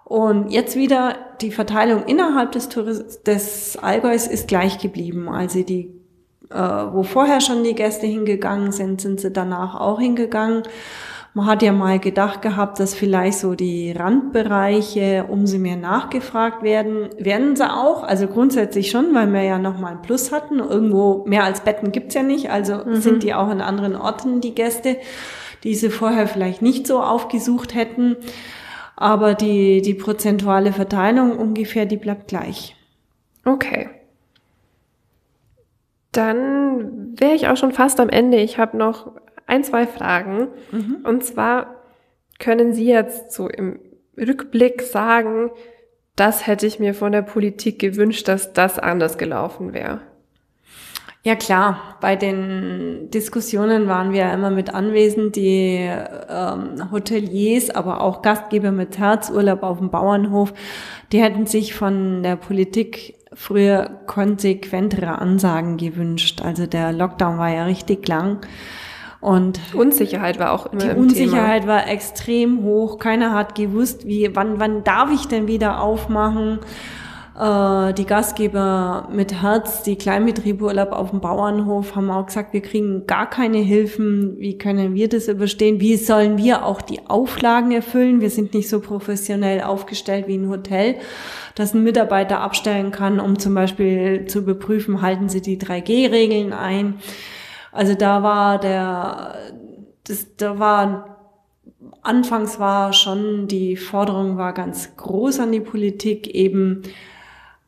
und 0.09 0.48
jetzt 0.48 0.74
wieder 0.74 1.16
die 1.42 1.50
Verteilung 1.50 2.04
innerhalb 2.06 2.52
des, 2.52 2.70
Touris 2.70 3.22
des 3.24 3.76
Allgäus 3.76 4.26
ist 4.26 4.48
gleich 4.48 4.78
geblieben. 4.78 5.28
Also 5.28 5.62
die, 5.62 5.92
äh, 6.50 6.56
wo 6.56 7.02
vorher 7.02 7.42
schon 7.42 7.62
die 7.62 7.74
Gäste 7.74 8.06
hingegangen 8.06 8.72
sind, 8.72 9.02
sind 9.02 9.20
sie 9.20 9.30
danach 9.30 9.78
auch 9.78 10.00
hingegangen. 10.00 10.62
Man 11.34 11.44
hat 11.44 11.62
ja 11.62 11.72
mal 11.72 11.98
gedacht 11.98 12.40
gehabt, 12.40 12.80
dass 12.80 12.94
vielleicht 12.94 13.38
so 13.38 13.54
die 13.54 13.92
Randbereiche 13.92 15.26
umso 15.28 15.59
mehr 15.59 15.76
nachgefragt 15.76 16.62
werden. 16.62 17.11
Werden 17.18 17.54
sie 17.54 17.70
auch, 17.70 18.02
also 18.02 18.28
grundsätzlich 18.28 18.90
schon, 18.90 19.14
weil 19.14 19.30
wir 19.30 19.42
ja 19.42 19.59
nochmal 19.59 19.92
ein 19.92 20.02
Plus 20.02 20.32
hatten. 20.32 20.59
Irgendwo 20.59 21.26
mehr 21.26 21.44
als 21.44 21.61
Betten 21.61 21.92
gibt's 21.92 22.14
ja 22.14 22.22
nicht, 22.22 22.50
also 22.50 22.76
mhm. 22.76 22.94
sind 22.96 23.22
die 23.22 23.34
auch 23.34 23.50
in 23.50 23.61
anderen 23.61 23.94
Orten 23.94 24.40
die 24.40 24.54
Gäste, 24.54 24.96
die 25.64 25.74
sie 25.74 25.90
vorher 25.90 26.26
vielleicht 26.26 26.62
nicht 26.62 26.86
so 26.86 27.02
aufgesucht 27.02 27.74
hätten 27.74 28.16
aber 29.01 29.34
die, 29.34 29.80
die 29.80 29.94
prozentuale 29.94 30.72
Verteilung 30.72 31.38
ungefähr, 31.38 31.86
die 31.86 31.96
bleibt 31.96 32.26
gleich. 32.26 32.74
Okay. 33.44 33.88
Dann 36.11 37.16
wäre 37.16 37.34
ich 37.34 37.46
auch 37.46 37.57
schon 37.57 37.70
fast 37.70 38.01
am 38.01 38.09
Ende. 38.09 38.38
Ich 38.38 38.59
habe 38.59 38.76
noch 38.76 39.12
ein, 39.46 39.62
zwei 39.62 39.86
Fragen. 39.86 40.49
Mhm. 40.72 40.99
Und 41.05 41.22
zwar 41.22 41.76
können 42.40 42.72
Sie 42.72 42.86
jetzt 42.86 43.30
so 43.30 43.49
im 43.49 43.78
Rückblick 44.16 44.82
sagen, 44.82 45.53
das 46.16 46.49
hätte 46.49 46.66
ich 46.66 46.80
mir 46.80 46.92
von 46.92 47.12
der 47.12 47.22
Politik 47.22 47.78
gewünscht, 47.78 48.26
dass 48.26 48.53
das 48.53 48.80
anders 48.80 49.16
gelaufen 49.16 49.74
wäre. 49.74 50.01
Ja 51.24 51.34
klar, 51.34 51.96
bei 52.00 52.14
den 52.16 53.10
Diskussionen 53.10 53.88
waren 53.88 54.12
wir 54.12 54.32
immer 54.32 54.50
mit 54.50 54.72
anwesend, 54.72 55.34
die 55.36 55.90
ähm, 56.28 56.90
Hoteliers, 56.92 57.70
aber 57.70 58.00
auch 58.00 58.22
Gastgeber 58.22 58.70
mit 58.70 58.98
Herzurlaub 58.98 59.62
auf 59.62 59.78
dem 59.78 59.90
Bauernhof, 59.90 60.54
die 61.12 61.20
hätten 61.20 61.46
sich 61.46 61.74
von 61.74 62.22
der 62.22 62.36
Politik 62.36 63.16
früher 63.32 64.00
konsequentere 64.06 65.18
Ansagen 65.18 65.76
gewünscht. 65.76 66.40
Also 66.42 66.66
der 66.66 66.92
Lockdown 66.92 67.38
war 67.38 67.50
ja 67.50 67.64
richtig 67.64 68.06
lang. 68.08 68.38
Und 69.20 69.60
Unsicherheit 69.74 70.38
war 70.38 70.52
auch 70.52 70.66
immer 70.72 70.94
die 70.94 70.98
Unsicherheit 70.98 71.62
Thema. 71.62 71.74
war 71.74 71.88
extrem 71.88 72.62
hoch. 72.62 72.98
Keiner 72.98 73.34
hat 73.34 73.56
gewusst, 73.56 74.06
wie, 74.06 74.34
wann, 74.34 74.60
wann 74.60 74.84
darf 74.84 75.10
ich 75.12 75.26
denn 75.26 75.48
wieder 75.48 75.80
aufmachen? 75.80 76.60
Äh, 77.39 77.95
die 77.95 78.05
Gastgeber 78.05 79.09
mit 79.12 79.43
Herz, 79.43 79.84
die 79.84 79.97
Kleinbetriebe 79.97 80.93
auf 80.93 81.11
dem 81.11 81.20
Bauernhof, 81.20 81.95
haben 81.95 82.11
auch 82.11 82.26
gesagt, 82.26 82.53
wir 82.53 82.62
kriegen 82.62 83.07
gar 83.07 83.30
keine 83.30 83.59
Hilfen. 83.59 84.36
Wie 84.39 84.59
können 84.59 84.95
wir 84.95 85.09
das 85.09 85.28
überstehen? 85.28 85.80
Wie 85.80 85.97
sollen 85.97 86.36
wir 86.36 86.64
auch 86.64 86.82
die 86.82 87.07
Auflagen 87.07 87.70
erfüllen? 87.70 88.20
Wir 88.20 88.30
sind 88.30 88.55
nicht 88.55 88.68
so 88.68 88.80
professionell 88.80 89.62
aufgestellt 89.62 90.26
wie 90.26 90.36
ein 90.36 90.49
Hotel, 90.49 90.97
dass 91.55 91.74
ein 91.74 91.84
Mitarbeiter 91.84 92.41
abstellen 92.41 92.91
kann, 92.91 93.20
um 93.20 93.39
zum 93.39 93.55
Beispiel 93.55 94.26
zu 94.26 94.41
überprüfen, 94.41 95.01
halten 95.01 95.28
sie 95.28 95.41
die 95.41 95.59
3G-Regeln 95.59 96.53
ein. 96.53 96.95
Also 97.70 97.95
da 97.95 98.24
war 98.24 98.59
der, 98.59 99.36
das, 100.05 100.26
da 100.36 100.59
war 100.59 101.14
Anfangs 102.03 102.59
war 102.59 102.93
schon 102.93 103.49
die 103.49 103.76
Forderung 103.76 104.36
war 104.39 104.53
ganz 104.53 104.97
groß 104.97 105.41
an 105.41 105.53
die 105.53 105.61
Politik, 105.61 106.26
eben 106.28 106.82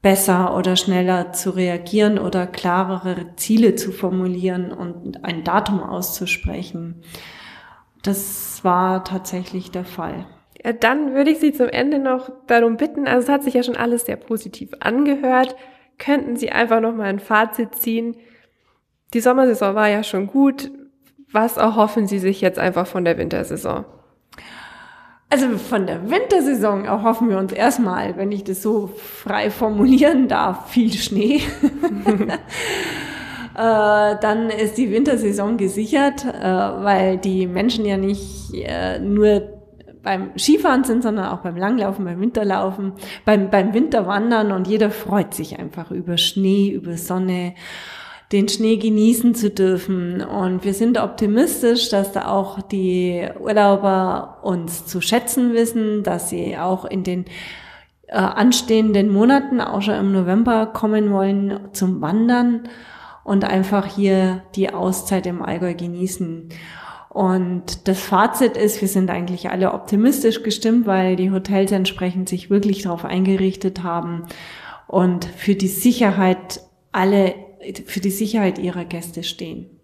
besser 0.03 0.57
oder 0.57 0.77
schneller 0.77 1.33
zu 1.33 1.51
reagieren 1.51 2.19
oder 2.19 2.47
klarere 2.47 3.37
Ziele 3.37 3.75
zu 3.75 3.93
formulieren 3.93 4.73
und 4.73 5.25
ein 5.25 5.45
Datum 5.45 5.83
auszusprechen. 5.83 7.03
Das 8.03 8.65
war 8.65 9.05
tatsächlich 9.05 9.71
der 9.71 9.85
Fall. 9.85 10.27
Ja, 10.65 10.73
dann 10.73 11.15
würde 11.15 11.31
ich 11.31 11.39
Sie 11.39 11.53
zum 11.53 11.69
Ende 11.69 11.99
noch 11.99 12.31
darum 12.47 12.77
bitten, 12.77 13.07
also 13.07 13.25
es 13.25 13.29
hat 13.29 13.43
sich 13.43 13.55
ja 13.55 13.63
schon 13.63 13.77
alles 13.77 14.07
sehr 14.07 14.17
positiv 14.17 14.71
angehört, 14.81 15.57
könnten 15.99 16.37
Sie 16.37 16.51
einfach 16.51 16.81
noch 16.81 16.95
mal 16.95 17.05
ein 17.05 17.19
Fazit 17.19 17.75
ziehen. 17.75 18.17
Die 19.13 19.21
Sommersaison 19.21 19.75
war 19.75 19.89
ja 19.89 20.03
schon 20.03 20.27
gut. 20.27 20.71
Was 21.33 21.57
erhoffen 21.57 22.07
Sie 22.07 22.19
sich 22.19 22.41
jetzt 22.41 22.59
einfach 22.59 22.87
von 22.87 23.05
der 23.05 23.19
Wintersaison? 23.19 23.85
Also 25.33 25.59
von 25.59 25.87
der 25.87 26.11
Wintersaison 26.11 26.85
erhoffen 26.85 27.31
wir 27.31 27.39
uns 27.39 27.53
erstmal, 27.53 28.17
wenn 28.17 28.33
ich 28.33 28.43
das 28.43 28.63
so 28.63 28.89
frei 28.89 29.49
formulieren 29.51 30.27
darf, 30.27 30.71
viel 30.71 30.93
Schnee. 30.93 31.37
äh, 33.55 34.17
dann 34.21 34.51
ist 34.51 34.77
die 34.77 34.91
Wintersaison 34.91 35.57
gesichert, 35.57 36.25
äh, 36.25 36.43
weil 36.43 37.17
die 37.19 37.47
Menschen 37.47 37.85
ja 37.85 37.97
nicht 37.97 38.53
äh, 38.55 38.99
nur 38.99 39.61
beim 40.03 40.31
Skifahren 40.37 40.83
sind, 40.83 41.05
sondern 41.05 41.27
auch 41.27 41.43
beim 41.43 41.57
Langlaufen, 41.57 42.05
beim 42.05 42.21
Winterlaufen, 42.21 42.95
beim, 43.25 43.51
beim 43.51 43.73
Winterwandern 43.73 44.51
und 44.51 44.67
jeder 44.67 44.91
freut 44.91 45.35
sich 45.35 45.61
einfach 45.61 45.93
über 45.93 46.17
Schnee, 46.17 46.71
über 46.71 46.97
Sonne 46.97 47.55
den 48.33 48.49
Schnee 48.49 48.77
genießen 48.77 49.35
zu 49.35 49.51
dürfen. 49.51 50.23
Und 50.23 50.65
wir 50.65 50.75
sind 50.75 50.99
optimistisch, 50.99 51.89
dass 51.89 52.13
da 52.13 52.29
auch 52.29 52.63
die 52.63 53.27
Urlauber 53.41 54.39
uns 54.43 54.87
zu 54.87 55.01
schätzen 55.01 55.53
wissen, 55.53 56.03
dass 56.03 56.31
sie 56.31 56.57
auch 56.57 56.85
in 56.85 57.03
den 57.03 57.25
äh, 58.07 58.15
anstehenden 58.17 59.13
Monaten, 59.13 59.61
auch 59.61 59.83
schon 59.83 59.95
im 59.95 60.13
November, 60.13 60.67
kommen 60.67 61.11
wollen 61.13 61.69
zum 61.73 62.01
Wandern 62.01 62.69
und 63.25 63.45
einfach 63.45 63.87
hier 63.87 64.43
die 64.55 64.73
Auszeit 64.73 65.27
im 65.27 65.43
Allgäu 65.43 65.75
genießen. 65.75 66.49
Und 67.09 67.89
das 67.89 68.01
Fazit 68.01 68.57
ist, 68.57 68.81
wir 68.81 68.89
sind 68.89 69.11
eigentlich 69.11 69.51
alle 69.51 69.73
optimistisch 69.73 70.45
gestimmt, 70.45 70.87
weil 70.87 71.17
die 71.17 71.33
Hotels 71.33 71.73
entsprechend 71.73 72.29
sich 72.29 72.51
wirklich 72.51 72.83
darauf 72.83 73.05
eingerichtet 73.05 73.83
haben 73.83 74.27
und 74.87 75.25
für 75.25 75.57
die 75.57 75.69
Sicherheit 75.69 76.61
alle 76.93 77.35
für 77.87 78.01
die 78.01 78.11
Sicherheit 78.11 78.59
ihrer 78.59 78.85
Gäste 78.85 79.23
stehen. 79.23 79.81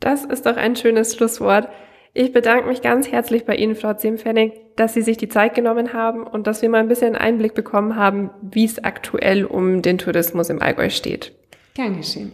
Das 0.00 0.24
ist 0.24 0.46
doch 0.46 0.56
ein 0.56 0.76
schönes 0.76 1.14
Schlusswort. 1.14 1.68
Ich 2.12 2.32
bedanke 2.32 2.68
mich 2.68 2.82
ganz 2.82 3.10
herzlich 3.10 3.44
bei 3.44 3.56
Ihnen, 3.56 3.74
Frau 3.74 3.94
Zimfennig, 3.94 4.52
dass 4.76 4.94
Sie 4.94 5.02
sich 5.02 5.16
die 5.16 5.28
Zeit 5.28 5.54
genommen 5.54 5.92
haben 5.92 6.24
und 6.24 6.46
dass 6.46 6.62
wir 6.62 6.68
mal 6.68 6.78
ein 6.78 6.88
bisschen 6.88 7.16
Einblick 7.16 7.54
bekommen 7.54 7.96
haben, 7.96 8.30
wie 8.40 8.64
es 8.64 8.82
aktuell 8.82 9.44
um 9.44 9.82
den 9.82 9.98
Tourismus 9.98 10.48
im 10.50 10.62
Allgäu 10.62 10.90
steht. 10.90 11.32
Gern 11.74 11.96
geschehen. 11.96 12.32